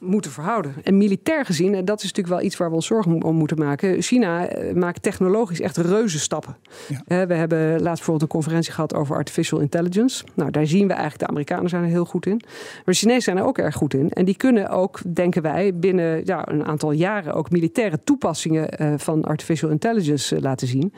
moeten 0.02 0.30
verhouden. 0.30 0.74
En 0.82 0.96
militair 0.96 1.44
gezien, 1.44 1.74
en 1.74 1.84
dat 1.84 1.96
is 1.96 2.02
natuurlijk 2.02 2.34
wel 2.34 2.44
iets 2.44 2.56
waar 2.56 2.68
we 2.68 2.74
ons 2.74 2.86
zorgen 2.86 3.22
om 3.22 3.36
moeten 3.36 3.58
maken. 3.58 4.02
China 4.02 4.46
eh, 4.46 4.74
maakt 4.74 5.02
technologisch 5.02 5.60
echt 5.60 5.76
reuze 5.76 6.18
stappen. 6.18 6.56
Ja. 6.88 7.26
we 7.26 7.34
hebben 7.34 7.70
laatst 7.70 7.84
bijvoorbeeld 7.84 8.22
een 8.22 8.28
conferentie 8.28 8.72
gehad 8.72 8.94
over 8.94 9.16
artificial 9.16 9.60
intelligence. 9.60 10.24
Nou, 10.34 10.50
daar 10.50 10.66
zien 10.66 10.86
we 10.86 10.92
eigenlijk, 10.92 11.22
de 11.22 11.26
Amerikanen 11.26 11.68
zijn 11.68 11.82
er 11.82 11.88
heel 11.88 12.04
goed 12.04 12.26
in. 12.26 12.40
Maar 12.42 12.82
de 12.84 12.92
Chinezen 12.94 13.22
zijn 13.22 13.36
er 13.36 13.44
ook 13.44 13.58
erg 13.58 13.74
goed 13.74 13.94
in. 13.94 14.10
En 14.10 14.24
die 14.24 14.36
kunnen 14.36 14.68
ook, 14.68 15.00
denken 15.14 15.42
wij, 15.42 15.74
binnen 15.74 16.22
ja, 16.24 16.48
een 16.48 16.64
aantal 16.64 16.92
jaren 16.92 17.34
ook 17.34 17.50
militaire 17.50 17.98
toepassingen 18.04 18.68
van 19.00 19.22
artificial 19.22 19.70
intelligence 19.70 20.40
laten 20.40 20.66
zien. 20.66 20.92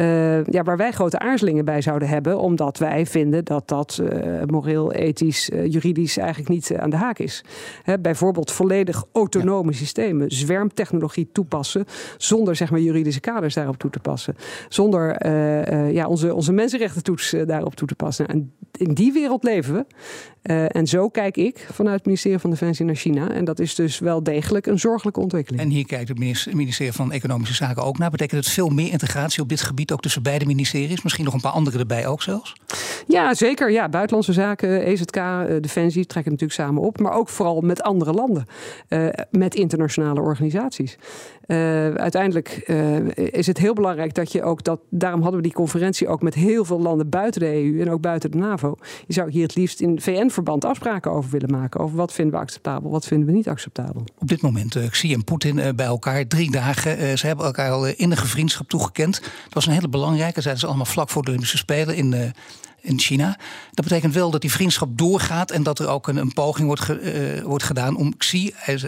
Uh, 0.00 0.44
ja, 0.44 0.62
waar 0.62 0.76
wij 0.76 0.92
grote 0.92 1.18
aarzelingen 1.18 1.64
bij 1.64 1.80
zouden 1.80 2.08
hebben, 2.08 2.38
omdat 2.38 2.78
wij 2.78 3.06
vinden 3.06 3.44
dat 3.44 3.68
dat 3.68 4.02
moreel, 4.46 4.92
ethisch, 4.92 5.50
juridisch 5.66 6.16
eigenlijk 6.16 6.48
niet 6.48 6.76
aan 6.76 6.90
de 6.90 6.96
haak 6.96 7.18
is. 7.18 7.44
Hè, 7.82 7.98
bijvoorbeeld 7.98 8.35
volledig 8.44 9.04
autonome 9.12 9.70
ja. 9.70 9.76
systemen, 9.76 10.30
zwermtechnologie 10.30 11.28
toepassen, 11.32 11.84
zonder 12.16 12.56
zeg 12.56 12.70
maar 12.70 12.80
juridische 12.80 13.20
kaders 13.20 13.54
daarop 13.54 13.76
toe 13.76 13.90
te 13.90 13.98
passen, 13.98 14.36
zonder 14.68 15.26
uh, 15.26 15.66
uh, 15.66 15.92
ja, 15.92 16.06
onze, 16.06 16.34
onze 16.34 16.52
mensenrechtentoets 16.52 17.34
uh, 17.34 17.46
daarop 17.46 17.74
toe 17.74 17.88
te 17.88 17.94
passen. 17.94 18.26
En 18.28 18.52
in 18.72 18.94
die 18.94 19.12
wereld 19.12 19.44
leven 19.44 19.74
we. 19.74 19.84
en 20.66 20.86
zo 20.86 21.08
kijk 21.08 21.36
ik 21.36 21.66
vanuit 21.72 21.96
het 21.96 22.06
ministerie 22.06 22.38
van 22.38 22.50
Defensie 22.50 22.84
naar 22.84 22.94
China. 22.94 23.30
En 23.30 23.44
dat 23.44 23.58
is 23.58 23.74
dus 23.74 23.98
wel 23.98 24.22
degelijk 24.22 24.66
een 24.66 24.78
zorgelijke 24.78 25.20
ontwikkeling. 25.20 25.62
En 25.62 25.68
hier 25.68 25.86
kijkt 25.86 26.08
het 26.08 26.18
ministerie 26.54 26.92
van 26.92 27.12
Economische 27.12 27.54
Zaken 27.54 27.82
ook 27.82 27.98
naar. 27.98 28.10
Betekent 28.10 28.44
het 28.44 28.54
veel 28.54 28.68
meer 28.68 28.92
integratie 28.92 29.42
op 29.42 29.48
dit 29.48 29.60
gebied 29.60 29.92
ook 29.92 30.00
tussen 30.00 30.22
beide 30.22 30.46
ministeries? 30.46 31.02
Misschien 31.02 31.24
nog 31.24 31.34
een 31.34 31.40
paar 31.40 31.52
andere 31.52 31.78
erbij 31.78 32.06
ook 32.06 32.22
zelfs? 32.22 32.54
Ja, 33.06 33.34
zeker. 33.34 33.70
Ja, 33.70 33.88
buitenlandse 33.88 34.32
zaken, 34.32 34.82
EZK, 34.82 35.20
Defensie 35.60 36.06
trekken 36.06 36.32
natuurlijk 36.32 36.60
samen 36.60 36.82
op. 36.82 37.00
Maar 37.00 37.12
ook 37.12 37.28
vooral 37.28 37.60
met 37.60 37.82
andere 37.82 38.12
landen, 38.12 38.25
uh, 38.88 39.08
met 39.30 39.54
internationale 39.54 40.20
organisaties. 40.20 40.96
Uh, 41.46 41.94
uiteindelijk 41.94 42.62
uh, 42.66 42.96
is 43.14 43.46
het 43.46 43.58
heel 43.58 43.74
belangrijk 43.74 44.14
dat 44.14 44.32
je 44.32 44.42
ook 44.42 44.64
dat. 44.64 44.80
Daarom 44.90 45.20
hadden 45.20 45.40
we 45.40 45.46
die 45.46 45.56
conferentie 45.56 46.08
ook 46.08 46.22
met 46.22 46.34
heel 46.34 46.64
veel 46.64 46.80
landen 46.80 47.08
buiten 47.08 47.40
de 47.40 47.54
EU 47.54 47.80
en 47.80 47.90
ook 47.90 48.00
buiten 48.00 48.30
de 48.30 48.38
NAVO. 48.38 48.76
Je 49.06 49.12
zou 49.12 49.30
hier 49.30 49.42
het 49.42 49.54
liefst 49.54 49.80
in 49.80 50.00
VN-verband 50.00 50.64
afspraken 50.64 51.10
over 51.10 51.30
willen 51.30 51.50
maken. 51.50 51.80
Over 51.80 51.96
wat 51.96 52.12
vinden 52.12 52.34
we 52.34 52.40
acceptabel, 52.40 52.90
wat 52.90 53.06
vinden 53.06 53.26
we 53.26 53.32
niet 53.32 53.48
acceptabel. 53.48 54.04
Op 54.18 54.28
dit 54.28 54.42
moment, 54.42 54.90
Xi 54.90 55.12
en 55.12 55.24
Poetin 55.24 55.76
bij 55.76 55.86
elkaar, 55.86 56.26
drie 56.26 56.50
dagen. 56.50 57.18
ze 57.18 57.26
hebben 57.26 57.44
elkaar 57.44 57.70
al 57.70 57.86
innige 57.86 58.26
vriendschap 58.26 58.68
toegekend. 58.68 59.16
Het 59.16 59.54
was 59.54 59.66
een 59.66 59.72
hele 59.72 59.88
belangrijke, 59.88 60.40
zeiden 60.40 60.60
ze 60.60 60.68
allemaal 60.68 60.86
vlak 60.86 61.10
voor 61.10 61.22
de 61.22 61.28
Olympische 61.28 61.56
Spelen 61.56 61.96
in 61.96 62.32
in 62.86 62.98
China. 62.98 63.36
Dat 63.72 63.84
betekent 63.84 64.14
wel 64.14 64.30
dat 64.30 64.40
die 64.40 64.52
vriendschap 64.52 64.98
doorgaat 64.98 65.50
en 65.50 65.62
dat 65.62 65.78
er 65.78 65.88
ook 65.88 66.08
een, 66.08 66.16
een 66.16 66.32
poging 66.32 66.66
wordt, 66.66 66.82
ge, 66.82 67.36
uh, 67.36 67.42
wordt 67.42 67.64
gedaan 67.64 67.96
om 67.96 68.16
Xi, 68.16 68.52
hij 68.54 68.78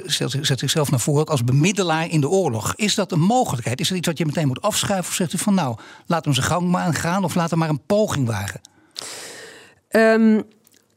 zet 0.41 0.59
zichzelf 0.59 0.91
naar 0.91 1.01
voren 1.01 1.27
als 1.27 1.45
bemiddelaar 1.45 2.11
in 2.11 2.21
de 2.21 2.29
oorlog. 2.29 2.75
Is 2.77 2.95
dat 2.95 3.13
een 3.13 3.21
mogelijkheid? 3.21 3.81
Is 3.81 3.89
dat 3.89 3.99
iets 3.99 4.07
wat 4.07 4.19
je 4.19 4.27
meteen 4.27 4.47
moet 4.47 4.63
afschuiven? 4.63 5.09
Of 5.09 5.15
zegt 5.15 5.33
u 5.33 5.39
van 5.39 5.55
nou, 5.55 5.77
laat 6.07 6.25
hem 6.25 6.35
zijn 6.35 6.47
gang 6.47 6.71
maar 6.71 6.95
gaan 6.95 7.25
of 7.25 7.35
laat 7.35 7.51
hem 7.51 7.59
maar 7.59 7.69
een 7.69 7.87
poging 7.87 8.27
wagen? 8.27 8.61
Um, 9.91 10.43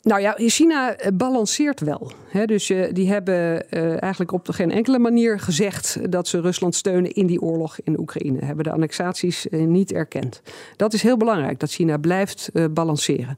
nou 0.03 0.21
ja, 0.21 0.33
China 0.37 0.95
eh, 0.95 1.11
balanceert 1.13 1.79
wel. 1.79 2.11
Dus 2.45 2.69
uh, 2.69 2.85
die 2.91 3.09
hebben 3.09 3.65
uh, 3.69 4.01
eigenlijk 4.01 4.31
op 4.31 4.47
geen 4.49 4.71
enkele 4.71 4.99
manier 4.99 5.39
gezegd 5.39 6.11
dat 6.11 6.27
ze 6.27 6.41
Rusland 6.41 6.75
steunen 6.75 7.11
in 7.11 7.25
die 7.25 7.41
oorlog 7.41 7.79
in 7.83 7.99
Oekraïne. 7.99 8.45
Hebben 8.45 8.63
de 8.63 8.71
annexaties 8.71 9.47
niet 9.51 9.91
erkend. 9.91 10.41
Dat 10.75 10.93
is 10.93 11.01
heel 11.01 11.17
belangrijk, 11.17 11.59
dat 11.59 11.71
China 11.71 11.97
blijft 11.97 12.51
balanceren. 12.73 13.37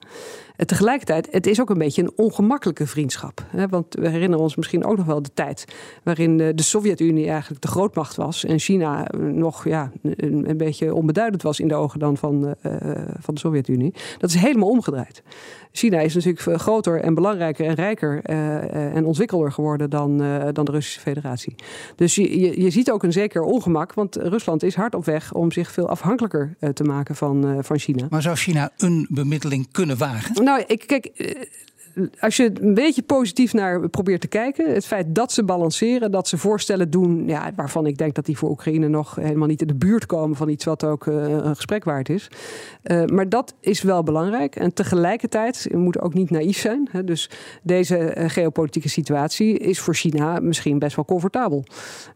En 0.56 0.68
tegelijkertijd, 0.68 1.28
het 1.32 1.48
is 1.48 1.62
ook 1.62 1.70
een 1.70 1.78
beetje 1.78 2.02
een 2.02 2.12
ongemakkelijke 2.16 2.88
vriendschap. 2.88 3.46
Hè? 3.48 3.68
Want 3.68 3.94
we 3.94 4.10
herinneren 4.10 4.44
ons 4.44 4.56
misschien 4.56 4.86
ook 4.86 4.98
nog 4.98 5.06
wel 5.06 5.22
de 5.22 5.34
tijd 5.34 5.66
waarin 6.04 6.38
de 6.38 6.54
Sovjet-Unie 6.56 7.30
eigenlijk 7.30 7.62
de 7.62 7.68
grootmacht 7.68 8.16
was 8.16 8.46
en 8.46 8.60
China 8.60 9.08
nog 9.18 9.68
ja, 9.68 9.92
een, 10.02 10.50
een 10.50 10.58
beetje 10.58 10.94
onbeduidend 10.94 11.42
was 11.42 11.60
in 11.60 11.68
de 11.68 11.76
ogen 11.76 12.00
dan 12.00 12.18
van, 12.18 12.56
van 13.20 13.34
de 13.34 13.40
Sovjet-Unie. 13.40 13.94
Dat 14.18 14.30
is 14.30 14.36
helemaal 14.36 14.70
omgedraaid. 14.70 15.24
China 15.72 16.00
is 16.00 16.16
natuurlijk 16.16 16.62
groter 16.62 17.02
en 17.02 17.14
belangrijker 17.14 17.66
en 17.66 17.74
rijker 17.74 18.22
en 18.92 19.06
ontwikkelder 19.06 19.52
geworden 19.52 19.90
dan, 19.90 20.22
uh, 20.22 20.44
dan 20.54 20.66
de 20.66 20.72
Russische 20.72 21.00
Federatie. 21.00 21.56
Dus 21.96 22.16
je, 22.16 22.40
je, 22.40 22.62
je, 22.62 22.70
ziet 22.70 22.92
ook 22.92 23.04
een 23.04 23.12
zeker 23.12 23.42
ongemak, 23.42 23.94
want 23.94 24.16
Rusland 24.16 24.64
is 24.64 24.76
hard 24.76 24.96
op 24.96 25.06
weg 25.06 25.34
om 25.34 25.52
zich 25.52 25.72
veel 25.72 25.90
afhankelijker 25.90 26.56
te 26.74 26.84
maken 26.84 27.16
van, 27.16 27.64
van 27.64 27.80
China. 27.80 28.08
Maar 28.10 28.22
zou 28.22 28.36
China 28.36 28.72
een 28.78 29.08
bemiddeling 29.10 29.68
kunnen 29.72 29.98
wagen? 29.98 30.44
Nou, 30.44 30.64
ik, 30.68 30.84
kijk, 30.88 31.12
als 32.20 32.38
je 32.38 32.52
een 32.62 32.74
beetje 32.74 33.02
positief 33.02 33.54
naar 33.54 33.90
probeert 33.90 34.22
te 34.22 34.28
kijken, 34.28 34.74
het 34.74 34.86
feit 34.86 35.16
dat 35.16 35.32
ze 35.32 35.44
balanceren, 35.44 36.12
dat 36.12 36.28
ze 36.28 36.38
voorstellen 36.38 36.90
doen, 36.90 37.28
ja, 37.28 37.52
waarvan 37.56 37.86
ik 37.86 37.98
denk 37.98 38.16
dat 38.16 38.26
die 38.26 38.38
voor 38.38 38.50
Oekraïne 38.50 38.88
nog 38.88 39.16
helemaal 39.16 39.48
niet 39.48 39.62
in 39.62 39.68
de 39.68 39.76
buurt 39.76 40.06
komen 40.06 40.38
van 40.38 40.50
iets 40.50 40.66
wat 40.66 40.84
ook 40.84 41.06
uh, 41.06 41.16
een 41.30 41.56
gesprek 41.56 41.84
waard 41.84 42.10
is. 42.10 42.28
Uh, 42.84 43.06
maar 43.06 43.30
dat 43.30 43.56
is 43.60 43.82
wel 43.82 44.04
belangrijk. 44.04 44.56
En 44.56 44.74
tegelijkertijd, 44.74 45.68
we 45.72 45.78
moeten 45.78 46.02
ook 46.02 46.14
niet 46.14 46.30
naïef 46.30 46.58
zijn. 46.58 46.88
Hè, 46.92 47.04
dus 47.04 47.30
deze 47.64 48.16
uh, 48.18 48.30
geopolitieke 48.30 48.90
situatie 48.90 49.58
is 49.58 49.80
voor 49.80 49.96
China 49.96 50.40
misschien 50.40 50.80
best 50.80 50.96
wel 50.96 51.06
comfortabel. 51.06 51.66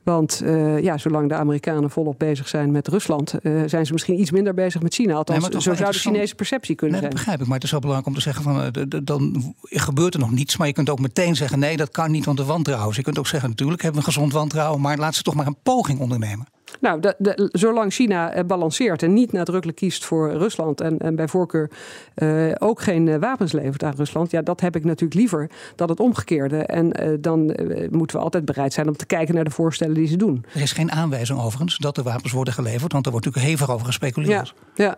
Want 0.03 0.43
ja, 0.81 0.97
zolang 0.97 1.29
de 1.29 1.35
Amerikanen 1.35 1.89
volop 1.89 2.19
bezig 2.19 2.47
zijn 2.47 2.71
met 2.71 2.87
Rusland, 2.87 3.33
zijn 3.65 3.85
ze 3.85 3.93
misschien 3.93 4.19
iets 4.19 4.31
minder 4.31 4.53
bezig 4.53 4.81
met 4.81 4.93
China. 4.93 5.13
Althans, 5.13 5.49
nee, 5.49 5.61
zo 5.61 5.73
zou 5.73 5.91
de 5.91 5.97
Chinese 5.97 6.35
perceptie 6.35 6.75
kunnen 6.75 7.01
nee, 7.01 7.09
zijn. 7.09 7.15
Dat 7.15 7.25
begrijp 7.25 7.41
ik, 7.41 7.47
maar 7.47 7.55
het 7.55 7.65
is 7.65 7.71
wel 7.71 7.79
belangrijk 7.79 8.09
om 8.09 8.15
te 8.15 8.21
zeggen 8.21 8.43
van 8.43 8.71
dan 9.03 9.55
gebeurt 9.69 10.13
er 10.13 10.19
nog 10.19 10.31
niets. 10.31 10.57
Maar 10.57 10.67
je 10.67 10.73
kunt 10.73 10.89
ook 10.89 10.99
meteen 10.99 11.35
zeggen: 11.35 11.59
nee, 11.59 11.77
dat 11.77 11.89
kan 11.89 12.11
niet, 12.11 12.25
want 12.25 12.37
de 12.37 12.43
wantrouwen. 12.43 12.87
Dus 12.87 12.97
je 12.97 13.03
kunt 13.03 13.19
ook 13.19 13.27
zeggen: 13.27 13.49
natuurlijk 13.49 13.81
hebben 13.81 14.01
we 14.01 14.07
een 14.07 14.13
gezond 14.13 14.33
wantrouwen, 14.33 14.81
maar 14.81 14.97
laat 14.97 15.15
ze 15.15 15.21
toch 15.21 15.35
maar 15.35 15.47
een 15.47 15.61
poging 15.63 15.99
ondernemen. 15.99 16.47
Nou, 16.79 16.99
de, 16.99 17.15
de, 17.17 17.49
zolang 17.51 17.93
China 17.93 18.37
uh, 18.37 18.43
balanceert 18.43 19.03
en 19.03 19.13
niet 19.13 19.31
nadrukkelijk 19.31 19.77
kiest 19.77 20.05
voor 20.05 20.31
Rusland 20.31 20.81
en, 20.81 20.97
en 20.97 21.15
bij 21.15 21.27
voorkeur 21.27 21.71
uh, 22.15 22.51
ook 22.57 22.81
geen 22.81 23.07
uh, 23.07 23.15
wapens 23.15 23.51
levert 23.51 23.83
aan 23.83 23.93
Rusland, 23.95 24.31
ja, 24.31 24.41
dat 24.41 24.61
heb 24.61 24.75
ik 24.75 24.83
natuurlijk 24.83 25.19
liever 25.19 25.49
dan 25.75 25.89
het 25.89 25.99
omgekeerde. 25.99 26.57
En 26.57 26.91
dan 27.21 27.55
moeten 27.91 28.17
we 28.17 28.23
altijd 28.23 28.45
bereid 28.45 28.73
zijn 28.73 28.87
om 28.87 28.95
te 28.97 29.05
kijken 29.05 29.35
naar 29.35 29.43
de 29.43 29.49
voorstellen 29.49 29.93
die 29.93 30.07
ze 30.07 30.15
doen. 30.15 30.45
Er 30.53 30.61
is 30.61 30.71
geen 30.71 30.91
aanwijzing 30.91 31.39
overigens 31.39 31.77
dat 31.77 31.97
er 31.97 32.03
wapens 32.03 32.31
worden 32.31 32.53
geleverd, 32.53 32.91
want 32.91 33.05
er 33.05 33.11
wordt 33.11 33.25
natuurlijk 33.25 33.53
hevig 33.53 33.73
over 33.73 33.85
gespeculeerd. 33.85 34.53
Ja, 34.75 34.85
ja. 34.85 34.97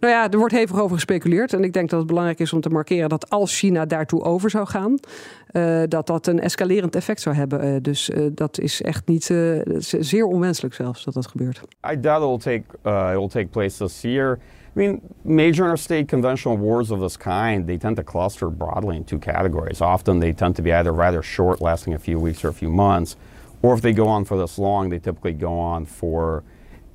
nou 0.00 0.12
ja, 0.12 0.30
er 0.30 0.38
wordt 0.38 0.54
hevig 0.54 0.80
over 0.80 0.94
gespeculeerd. 0.94 1.52
En 1.52 1.64
ik 1.64 1.72
denk 1.72 1.90
dat 1.90 1.98
het 1.98 2.08
belangrijk 2.08 2.38
is 2.38 2.52
om 2.52 2.60
te 2.60 2.68
markeren 2.68 3.08
dat 3.08 3.30
als 3.30 3.58
China 3.58 3.86
daartoe 3.86 4.22
over 4.22 4.50
zou 4.50 4.66
gaan, 4.66 4.98
Eh, 5.46 5.82
dat 5.88 6.06
dat 6.06 6.26
een 6.26 6.40
escalerend 6.40 6.96
effect 6.96 7.20
zou 7.20 7.36
hebben. 7.36 7.60
Eh, 7.60 7.76
dus 7.82 8.10
eh, 8.10 8.26
dat 8.32 8.58
is 8.58 8.82
echt 8.82 9.06
niet 9.06 9.24
zeer 9.80 10.26
onwenselijk 10.26 10.74
zelfs 10.74 11.04
dat 11.04 11.14
dat 11.14 11.26
gebeurt. 11.26 11.60
I 11.92 12.00
doubt 12.00 12.22
it 12.22 12.28
will 12.28 12.38
take 12.38 12.64
uh, 12.82 13.12
it 13.12 13.18
will 13.18 13.28
take 13.28 13.46
place 13.46 13.76
this 13.76 14.00
year. 14.00 14.38
I 14.76 14.78
mean, 14.78 15.00
major 15.22 15.64
interstate 15.64 16.04
conventional 16.04 16.58
wars 16.58 16.90
of 16.90 17.00
this 17.00 17.16
kind, 17.16 17.66
they 17.66 17.78
tend 17.78 17.96
to 17.96 18.02
cluster 18.02 18.50
broadly 18.50 18.96
in 18.96 19.04
two 19.04 19.18
categories. 19.18 19.80
Often 19.80 20.20
they 20.20 20.32
tend 20.32 20.54
to 20.56 20.62
be 20.62 20.72
either 20.72 20.92
rather 20.92 21.22
short, 21.22 21.60
lasting 21.60 21.94
a 21.94 21.98
few 21.98 22.22
weeks 22.22 22.44
or 22.44 22.48
a 22.48 22.52
few 22.52 22.70
months, 22.70 23.16
or 23.60 23.74
if 23.74 23.80
they 23.80 23.92
go 23.92 24.06
on 24.06 24.24
for 24.24 24.36
this 24.38 24.58
long, 24.58 24.90
they 24.90 24.98
typically 24.98 25.38
go 25.38 25.58
on 25.58 25.86
for 25.86 26.42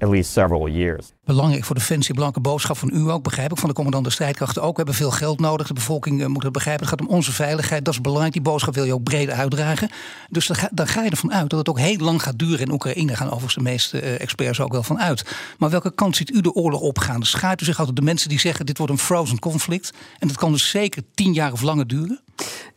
at 0.02 0.10
least 0.10 0.32
several 0.32 0.70
years. 0.70 1.12
Belangrijk 1.24 1.64
voor 1.64 1.76
Defensie, 1.76 2.14
belangrijke 2.14 2.50
boodschap 2.50 2.78
van 2.78 2.90
u 2.94 3.10
ook, 3.10 3.24
begrijp 3.24 3.52
ik. 3.52 3.58
Van 3.58 3.70
de 3.70 3.76
commandant 3.76 4.06
de 4.06 4.12
strijdkrachten 4.12 4.62
ook. 4.62 4.70
We 4.70 4.76
hebben 4.76 4.96
veel 4.96 5.12
geld 5.12 5.40
nodig. 5.40 5.68
De 5.68 5.74
bevolking 5.74 6.22
uh, 6.22 6.28
moet 6.28 6.44
het 6.44 6.52
begrijpen. 6.52 6.88
Het 6.88 7.00
gaat 7.00 7.08
om 7.08 7.16
onze 7.16 7.32
veiligheid. 7.32 7.86
Dat 7.86 7.94
is 7.94 8.02
belangrijk. 8.02 8.34
Die 8.34 8.42
boodschap 8.42 8.74
wil 8.74 8.84
je 8.84 8.94
ook 8.94 9.04
breed 9.04 9.30
uitdragen. 9.30 9.90
Dus 10.30 10.48
dan 10.72 10.88
ga, 10.88 11.04
je 11.04 11.10
ervan 11.10 11.34
uit 11.34 11.50
dat 11.50 11.60
het 11.60 11.70
ook 11.70 11.80
heel 11.80 11.98
lang 11.98 12.22
gaat 12.22 12.40
duren 12.40 12.60
in 12.60 12.72
Oekraïne. 12.72 13.16
Gaan 13.16 13.28
overigens 13.28 13.56
de 13.56 13.62
meeste 13.62 14.02
uh, 14.02 14.22
experts 14.22 14.60
ook 14.60 14.72
wel 14.72 14.84
van 14.84 15.00
uit. 15.00 15.36
Maar 15.58 15.70
welke 15.70 15.94
kant 15.94 16.16
ziet 16.16 16.34
u 16.34 16.42
de 16.42 16.54
oorlog 16.54 16.82
opgaan? 16.82 17.24
Schaart 17.24 17.62
u 17.62 17.66
zich 17.66 17.80
altijd 17.80 17.98
de 17.98 18.04
mensen 18.04 18.30
die 18.30 18.40
zeggen 18.40 18.66
dit 18.66 18.78
wordt 18.78 18.94
een 18.94 19.00
frozen 19.00 19.40
conflict. 19.40 19.94
En 20.20 20.28
dat 20.28 20.38
kan 20.38 20.52
dus 20.52 20.70
zeker 20.70 21.04
tien 21.14 21.34
jaar 21.34 21.52
of 21.52 21.62
langer 21.62 21.88
duren? 21.88 22.22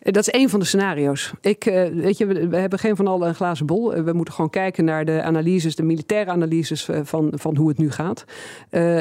Dat 0.05 0.27
is 0.27 0.31
één 0.31 0.49
van 0.49 0.61
de 0.61 0.67
scenario's. 0.67 1.33
Ik, 1.41 1.65
weet 1.95 2.19
je, 2.19 2.27
we, 2.27 2.57
hebben 2.57 2.79
geen 2.79 2.97
van 2.97 3.07
allen 3.07 3.29
een 3.29 3.35
glazen 3.35 3.67
bol. 3.67 4.03
We 4.03 4.13
moeten 4.13 4.35
gewoon 4.35 4.51
kijken 4.51 4.85
naar 4.85 5.05
de 5.05 5.23
analyses, 5.23 5.77
de 5.77 5.83
militaire 5.83 6.31
analyses 6.31 6.89
van, 7.03 7.33
van 7.35 7.57
hoe 7.57 7.69
het 7.69 7.79
nu 7.79 7.91
gaat. 7.91 8.25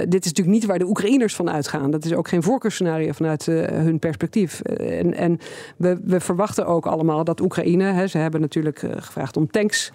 Dit 0.07 0.25
is 0.25 0.31
natuurlijk 0.31 0.47
niet 0.47 0.65
waar 0.65 0.79
de 0.79 0.85
Oekraïners 0.85 1.35
van 1.35 1.49
uitgaan. 1.49 1.91
Dat 1.91 2.05
is 2.05 2.13
ook 2.13 2.27
geen 2.27 2.43
voorkeursscenario 2.43 3.11
vanuit 3.11 3.45
hun 3.45 3.99
perspectief. 3.99 4.61
En, 4.61 5.13
en 5.13 5.39
we, 5.77 5.99
we, 6.03 6.19
verwachten 6.19 6.65
ook 6.65 6.85
allemaal 6.85 7.23
dat 7.23 7.39
Oekraïne, 7.39 7.83
hè, 7.83 8.07
ze 8.07 8.17
hebben 8.17 8.41
natuurlijk 8.41 8.83
gevraagd 8.97 9.37
om 9.37 9.51
tanks, 9.51 9.91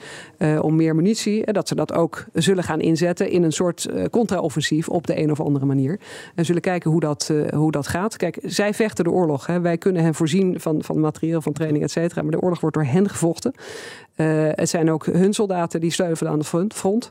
om 0.61 0.77
meer 0.77 0.95
munitie, 0.95 1.53
dat 1.53 1.69
ze 1.69 1.75
dat 1.75 1.93
ook 1.93 2.25
zullen 2.33 2.65
gaan 2.65 2.81
inzetten 2.81 3.31
in 3.31 3.43
een 3.43 3.53
soort 3.53 3.89
contra-offensief 4.11 4.89
op 4.89 5.07
de 5.07 5.19
een 5.19 5.31
of 5.31 5.41
andere 5.41 5.67
manier. 5.67 6.01
En 6.35 6.45
zullen 6.45 6.63
kijken 6.63 6.91
hoe 6.91 7.01
dat, 7.01 7.33
hoe 7.55 7.73
dat 7.73 7.87
gaat. 7.87 8.17
Kijk, 8.17 8.39
zij 8.43 8.75
vechten 8.75 9.05
de 9.05 9.11
oorlog. 9.11 9.47
Hè. 9.47 9.61
Wij 9.61 9.79
kunnen 9.79 10.03
hen 10.03 10.15
voorzien 10.15 10.61
van, 10.61 10.83
van 10.83 10.98
materieel, 11.01 11.43
van 11.43 11.53
training, 11.53 11.85
et 11.85 11.91
cetera. 11.91 12.23
Maar 12.23 12.31
de 12.31 12.41
oorlog 12.41 12.61
wordt 12.61 12.77
door 12.77 12.85
hen 12.85 13.09
gevochten. 13.09 13.53
Uh, 14.17 14.27
het 14.51 14.69
zijn 14.69 14.91
ook 14.91 15.07
hun 15.07 15.33
soldaten 15.33 15.81
die 15.81 15.91
sleuvelen 15.91 16.33
aan 16.33 16.39
de 16.39 16.69
front. 16.75 17.11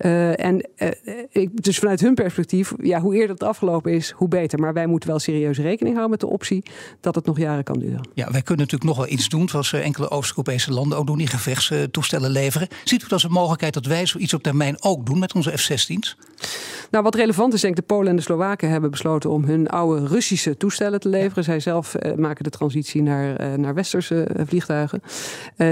Uh, 0.00 0.44
en 0.44 0.68
uh, 0.76 0.88
ik, 1.30 1.62
dus 1.62 1.78
vanuit 1.78 2.00
hun 2.00 2.14
perspectief, 2.14 2.72
ja, 2.82 3.00
hoe 3.00 3.14
eerder 3.14 3.30
het 3.30 3.42
afgelopen 3.42 3.92
is, 3.92 4.10
hoe 4.10 4.28
beter. 4.28 4.58
Maar 4.58 4.72
wij 4.72 4.86
moeten 4.86 5.08
wel 5.08 5.18
serieus 5.18 5.58
rekening 5.58 5.94
houden 5.96 6.10
met 6.10 6.20
de 6.20 6.26
optie 6.26 6.62
dat 7.00 7.14
het 7.14 7.26
nog 7.26 7.38
jaren 7.38 7.64
kan 7.64 7.78
duren. 7.78 8.08
Ja, 8.12 8.30
wij 8.30 8.42
kunnen 8.42 8.64
natuurlijk 8.64 8.96
nog 8.96 8.96
wel 8.96 9.14
iets 9.14 9.28
doen, 9.28 9.48
zoals 9.48 9.72
enkele 9.72 10.10
Oost-Europese 10.10 10.72
landen 10.72 10.98
ook 10.98 11.06
doen, 11.06 11.18
die 11.18 11.26
gevechtstoestellen 11.26 12.30
leveren. 12.30 12.68
Ziet 12.84 13.00
u 13.00 13.02
dat 13.02 13.12
als 13.12 13.24
een 13.24 13.30
mogelijkheid 13.30 13.74
dat 13.74 13.86
wij 13.86 14.06
zoiets 14.06 14.34
op 14.34 14.42
termijn 14.42 14.76
ook 14.80 15.06
doen 15.06 15.18
met 15.18 15.34
onze 15.34 15.58
F-16's? 15.58 16.16
Nou, 16.90 17.04
wat 17.04 17.14
relevant 17.14 17.54
is, 17.54 17.60
denk 17.60 17.78
ik, 17.78 17.80
de 17.80 17.94
Polen 17.94 18.08
en 18.08 18.16
de 18.16 18.22
Slowaken 18.22 18.70
hebben 18.70 18.90
besloten 18.90 19.30
om 19.30 19.44
hun 19.44 19.68
oude 19.68 20.06
Russische 20.06 20.56
toestellen 20.56 21.00
te 21.00 21.08
leveren. 21.08 21.34
Ja. 21.36 21.42
Zij 21.42 21.60
zelf 21.60 21.94
maken 22.16 22.44
de 22.44 22.50
transitie 22.50 23.02
naar, 23.02 23.23
naar 23.56 23.74
westerse 23.74 24.28
vliegtuigen. 24.46 25.02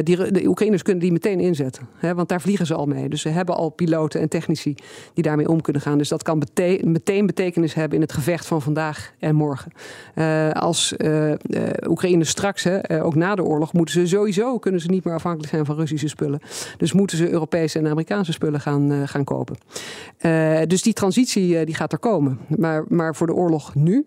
die, 0.03 0.31
de 0.31 0.47
Oekraïne 0.47 0.83
kunnen 0.83 1.03
die 1.03 1.13
meteen 1.13 1.41
inzetten. 1.41 1.89
Hè, 1.97 2.15
want 2.15 2.29
daar 2.29 2.41
vliegen 2.41 2.67
ze 2.67 2.75
al 2.75 2.87
mee. 2.87 3.09
Dus 3.09 3.21
ze 3.21 3.29
hebben 3.29 3.57
al 3.57 3.71
piloten 3.71 4.21
en 4.21 4.29
technici 4.29 4.75
die 5.15 5.25
daarmee 5.25 5.49
om 5.49 5.61
kunnen 5.61 5.83
gaan. 5.83 5.99
Dus 5.99 6.09
dat 6.09 6.23
kan 6.23 6.43
meteen 6.83 7.27
betekenis 7.27 7.75
hebben 7.75 7.97
in 7.97 8.03
het 8.03 8.13
gevecht 8.13 8.47
van 8.47 8.63
vandaag 8.63 9.13
en 9.19 9.35
morgen. 9.35 9.73
Als 10.53 10.95
Oekraïne 11.87 12.25
straks, 12.25 12.63
hè, 12.63 13.05
ook 13.05 13.15
na 13.15 13.35
de 13.35 13.45
oorlog, 13.45 13.73
moeten 13.73 13.95
ze 13.95 14.07
sowieso 14.07 14.59
kunnen 14.59 14.81
ze 14.81 14.91
niet 14.91 15.05
meer 15.05 15.15
afhankelijk 15.15 15.51
zijn 15.51 15.65
van 15.65 15.77
Russische 15.77 16.09
spullen. 16.09 16.41
Dus 16.77 16.93
moeten 16.93 17.17
ze 17.17 17.31
Europese 17.31 17.79
en 17.79 17.87
Amerikaanse 17.87 18.33
spullen 18.33 18.61
gaan, 18.61 19.09
gaan 19.09 19.25
kopen. 19.25 19.57
dus 20.67 20.83
die 20.83 20.93
transitie 20.93 21.65
die 21.65 21.75
gaat 21.75 21.93
er 21.93 21.99
komen. 21.99 22.39
Maar, 22.49 22.85
maar 22.89 23.15
voor 23.15 23.27
de 23.27 23.35
oorlog 23.35 23.75
nu 23.75 24.07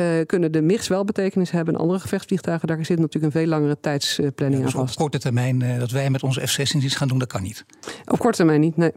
uh, 0.00 0.26
kunnen 0.26 0.52
de 0.52 0.62
MIGs 0.62 0.88
wel 0.88 1.04
betekenis 1.04 1.50
hebben. 1.50 1.74
En 1.74 1.80
andere 1.80 2.00
gevechtsvliegtuigen, 2.00 2.68
daar 2.68 2.84
zit 2.84 2.98
natuurlijk 2.98 3.34
een 3.34 3.40
veel 3.40 3.48
langere 3.48 3.80
tijdsplanning 3.80 4.60
ja, 4.60 4.66
dus 4.66 4.74
aan 4.74 4.80
vast. 4.80 4.94
Op 4.94 5.00
korte 5.00 5.18
termijn 5.18 5.60
uh, 5.60 5.78
dat 5.78 5.90
wij 5.90 6.10
met 6.10 6.22
onze 6.22 6.46
F-16 6.46 6.84
iets 6.84 6.96
gaan 6.96 7.08
doen, 7.08 7.18
dat 7.18 7.28
kan 7.28 7.42
niet. 7.42 7.64
Op 8.04 8.18
korte 8.18 8.36
termijn 8.36 8.60
niet, 8.60 8.76
nee. 8.76 8.92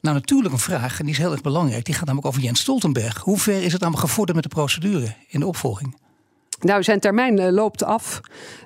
Nou, 0.00 0.16
natuurlijk 0.16 0.52
een 0.52 0.60
vraag, 0.60 0.98
en 0.98 1.04
die 1.04 1.14
is 1.14 1.20
heel 1.20 1.32
erg 1.32 1.40
belangrijk. 1.40 1.84
Die 1.84 1.94
gaat 1.94 2.04
namelijk 2.04 2.28
over 2.28 2.42
Jens 2.42 2.60
Stoltenberg. 2.60 3.18
Hoe 3.18 3.38
ver 3.38 3.62
is 3.62 3.72
het 3.72 3.82
allemaal 3.82 4.00
gevorderd 4.00 4.34
met 4.34 4.44
de 4.48 4.54
procedure 4.54 5.14
in 5.28 5.40
de 5.40 5.46
opvolging? 5.46 5.96
Nou, 6.62 6.82
zijn 6.82 7.00
termijn 7.00 7.40
uh, 7.40 7.48
loopt 7.48 7.84
af, 7.84 8.20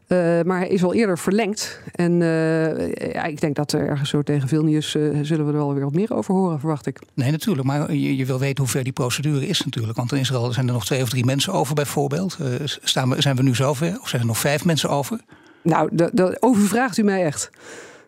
uh, 0.08 0.18
maar 0.42 0.58
hij 0.58 0.68
is 0.68 0.84
al 0.84 0.94
eerder 0.94 1.18
verlengd. 1.18 1.80
En 1.92 2.20
uh, 2.20 2.92
ja, 3.12 3.24
ik 3.24 3.40
denk 3.40 3.56
dat 3.56 3.72
er 3.72 3.88
ergens 3.88 4.10
zo 4.10 4.22
tegen 4.22 4.48
Vilnius 4.48 4.90
zullen 5.22 5.46
we 5.46 5.52
er 5.52 5.52
wel 5.52 5.74
weer 5.74 5.84
wat 5.84 5.94
meer 5.94 6.14
over 6.14 6.34
horen, 6.34 6.60
verwacht 6.60 6.86
ik. 6.86 7.00
Nee, 7.14 7.30
natuurlijk. 7.30 7.66
Maar 7.66 7.92
je, 7.92 8.16
je, 8.16 8.26
wil 8.26 8.38
weten 8.38 8.62
hoe 8.62 8.72
ver 8.72 8.84
die 8.84 8.92
procedure 8.92 9.46
is 9.46 9.64
natuurlijk. 9.64 9.96
Want 9.96 10.10
dan 10.10 10.18
is 10.18 10.30
er 10.30 10.36
al, 10.36 10.52
zijn 10.52 10.66
er 10.66 10.72
nog 10.72 10.84
twee 10.84 11.02
of 11.02 11.08
drie 11.08 11.24
mensen 11.24 11.52
over 11.52 11.74
bijvoorbeeld. 11.74 12.38
staan 12.64 13.10
we, 13.10 13.22
zijn 13.22 13.36
we 13.36 13.42
nu 13.42 13.54
zover? 13.54 13.98
Of 14.00 14.08
zijn 14.08 14.22
er 14.22 14.28
nog 14.28 14.38
vijf 14.38 14.64
mensen 14.64 14.88
over? 14.88 15.20
Nou, 15.62 15.88
dat 15.92 16.42
overvraagt 16.42 16.98
u 16.98 17.02
mij 17.02 17.24
echt. 17.24 17.50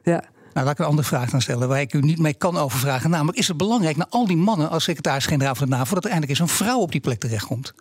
Ja. 0.03 0.23
Nou, 0.53 0.67
laat 0.67 0.79
ik 0.79 0.79
een 0.79 0.91
andere 0.91 1.09
vraag 1.09 1.31
dan 1.31 1.41
stellen 1.41 1.69
waar 1.69 1.81
ik 1.81 1.95
u 1.95 2.01
niet 2.01 2.19
mee 2.19 2.35
kan 2.35 2.57
overvragen. 2.57 3.11
Namelijk, 3.11 3.39
is 3.39 3.49
het 3.49 3.57
belangrijk 3.57 3.97
naar 3.97 4.07
al 4.11 4.27
die 4.27 4.37
mannen 4.37 4.71
als 4.71 4.85
secretaris-generaal 4.85 5.55
van 5.55 5.71
de 5.71 5.77
NAVO... 5.77 5.95
dat 5.95 6.05
er 6.05 6.11
eindelijk 6.11 6.41
eens 6.41 6.51
een 6.51 6.57
vrouw 6.57 6.79
op 6.79 6.93
die 6.93 7.01
plek 7.01 7.19
terechtkomt? 7.19 7.75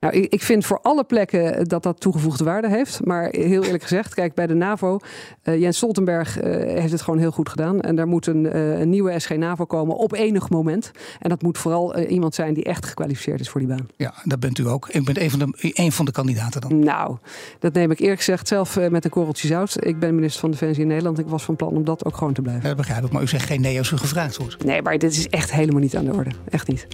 Nou, 0.00 0.14
ik, 0.14 0.32
ik, 0.32 0.42
vind 0.42 0.66
voor 0.66 0.80
alle 0.82 1.04
plekken 1.04 1.68
dat 1.68 1.82
dat 1.82 2.00
toegevoegde 2.00 2.44
waarde 2.44 2.68
heeft. 2.68 3.04
Maar 3.04 3.28
heel 3.30 3.64
eerlijk 3.64 3.82
gezegd, 3.82 4.14
kijk, 4.14 4.34
bij 4.34 4.46
de 4.46 4.54
NAVO, 4.54 4.98
uh, 5.44 5.60
Jens 5.60 5.76
Stoltenberg 5.76 6.42
uh, 6.42 6.52
heeft 6.52 6.92
het 6.92 7.02
gewoon 7.02 7.20
heel 7.20 7.30
goed 7.30 7.48
gedaan. 7.48 7.80
En 7.80 7.96
daar 7.96 8.06
moet 8.06 8.26
een, 8.26 8.44
uh, 8.44 8.78
een, 8.78 8.88
nieuwe 8.88 9.18
SG-NAVO 9.18 9.64
komen 9.64 9.96
op 9.96 10.12
enig 10.12 10.50
moment. 10.50 10.90
En 11.20 11.28
dat 11.28 11.42
moet 11.42 11.58
vooral 11.58 11.98
iemand 11.98 12.34
zijn 12.34 12.54
die 12.54 12.64
echt 12.64 12.86
gekwalificeerd 12.86 13.40
is 13.40 13.48
voor 13.48 13.60
die 13.60 13.68
baan. 13.68 13.86
Ja, 13.96 14.14
dat 14.24 14.40
bent 14.40 14.58
u 14.58 14.68
ook. 14.68 14.88
Ik 14.88 15.04
ben 15.04 15.22
een 15.22 15.30
van 15.30 15.38
de, 15.38 15.70
een 15.74 15.92
van 15.92 16.04
de 16.04 16.12
kandidaten 16.12 16.60
dan. 16.60 16.78
Nou, 16.78 17.16
dat 17.58 17.72
neem 17.72 17.90
ik 17.90 17.98
eerlijk 17.98 18.18
gezegd 18.18 18.48
zelf 18.48 18.78
met 18.90 19.04
een 19.04 19.10
korreltje 19.10 19.48
zout. 19.48 19.86
Ik 19.86 19.98
ben 19.98 20.14
minister 20.14 20.40
van 20.40 20.50
Defensie 20.50 20.82
in 20.82 20.88
Nederland. 20.88 21.18
Ik 21.18 21.28
was 21.28 21.44
van 21.44 21.56
plan 21.56 21.76
om 21.76 21.84
dat 21.84 22.04
ook 22.04 22.16
gewoon 22.16 22.32
te 22.32 22.42
blijven. 22.42 22.62
Ja, 22.62 22.68
dat 22.68 22.76
begrijp 22.76 23.04
ik. 23.04 23.12
Maar 23.12 23.22
u 23.22 23.28
zegt 23.28 23.46
geen 23.46 23.60
nee 23.60 23.78
als 23.78 23.90
u 23.90 23.96
gevraagd 23.96 24.36
wordt. 24.36 24.64
Nee, 24.64 24.82
maar 24.82 24.98
dit 24.98 25.12
is 25.12 25.28
echt 25.28 25.52
helemaal 25.52 25.80
niet 25.80 25.96
aan 25.96 26.04
de 26.04 26.12
orde. 26.12 26.30
Echt 26.50 26.68
niet. 26.68 26.86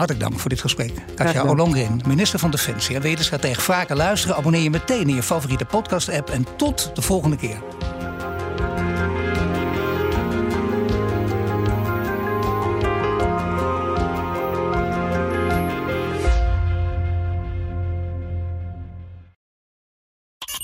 Hartelijk 0.00 0.28
dank 0.28 0.40
voor 0.40 0.50
dit 0.50 0.60
gesprek. 0.60 0.92
Katja 1.14 1.44
Ollongren, 1.44 2.00
minister 2.06 2.38
van 2.38 2.50
Defensie. 2.50 2.96
En 2.96 3.02
weet 3.02 3.18
tegen 3.40 3.62
vaker 3.62 3.96
luisteren? 3.96 4.36
Abonneer 4.36 4.62
je 4.62 4.70
meteen 4.70 5.08
in 5.08 5.14
je 5.14 5.22
favoriete 5.22 5.64
podcast-app. 5.64 6.30
En 6.30 6.46
tot 6.56 6.90
de 6.94 7.02
volgende 7.02 7.36
keer. 7.36 7.62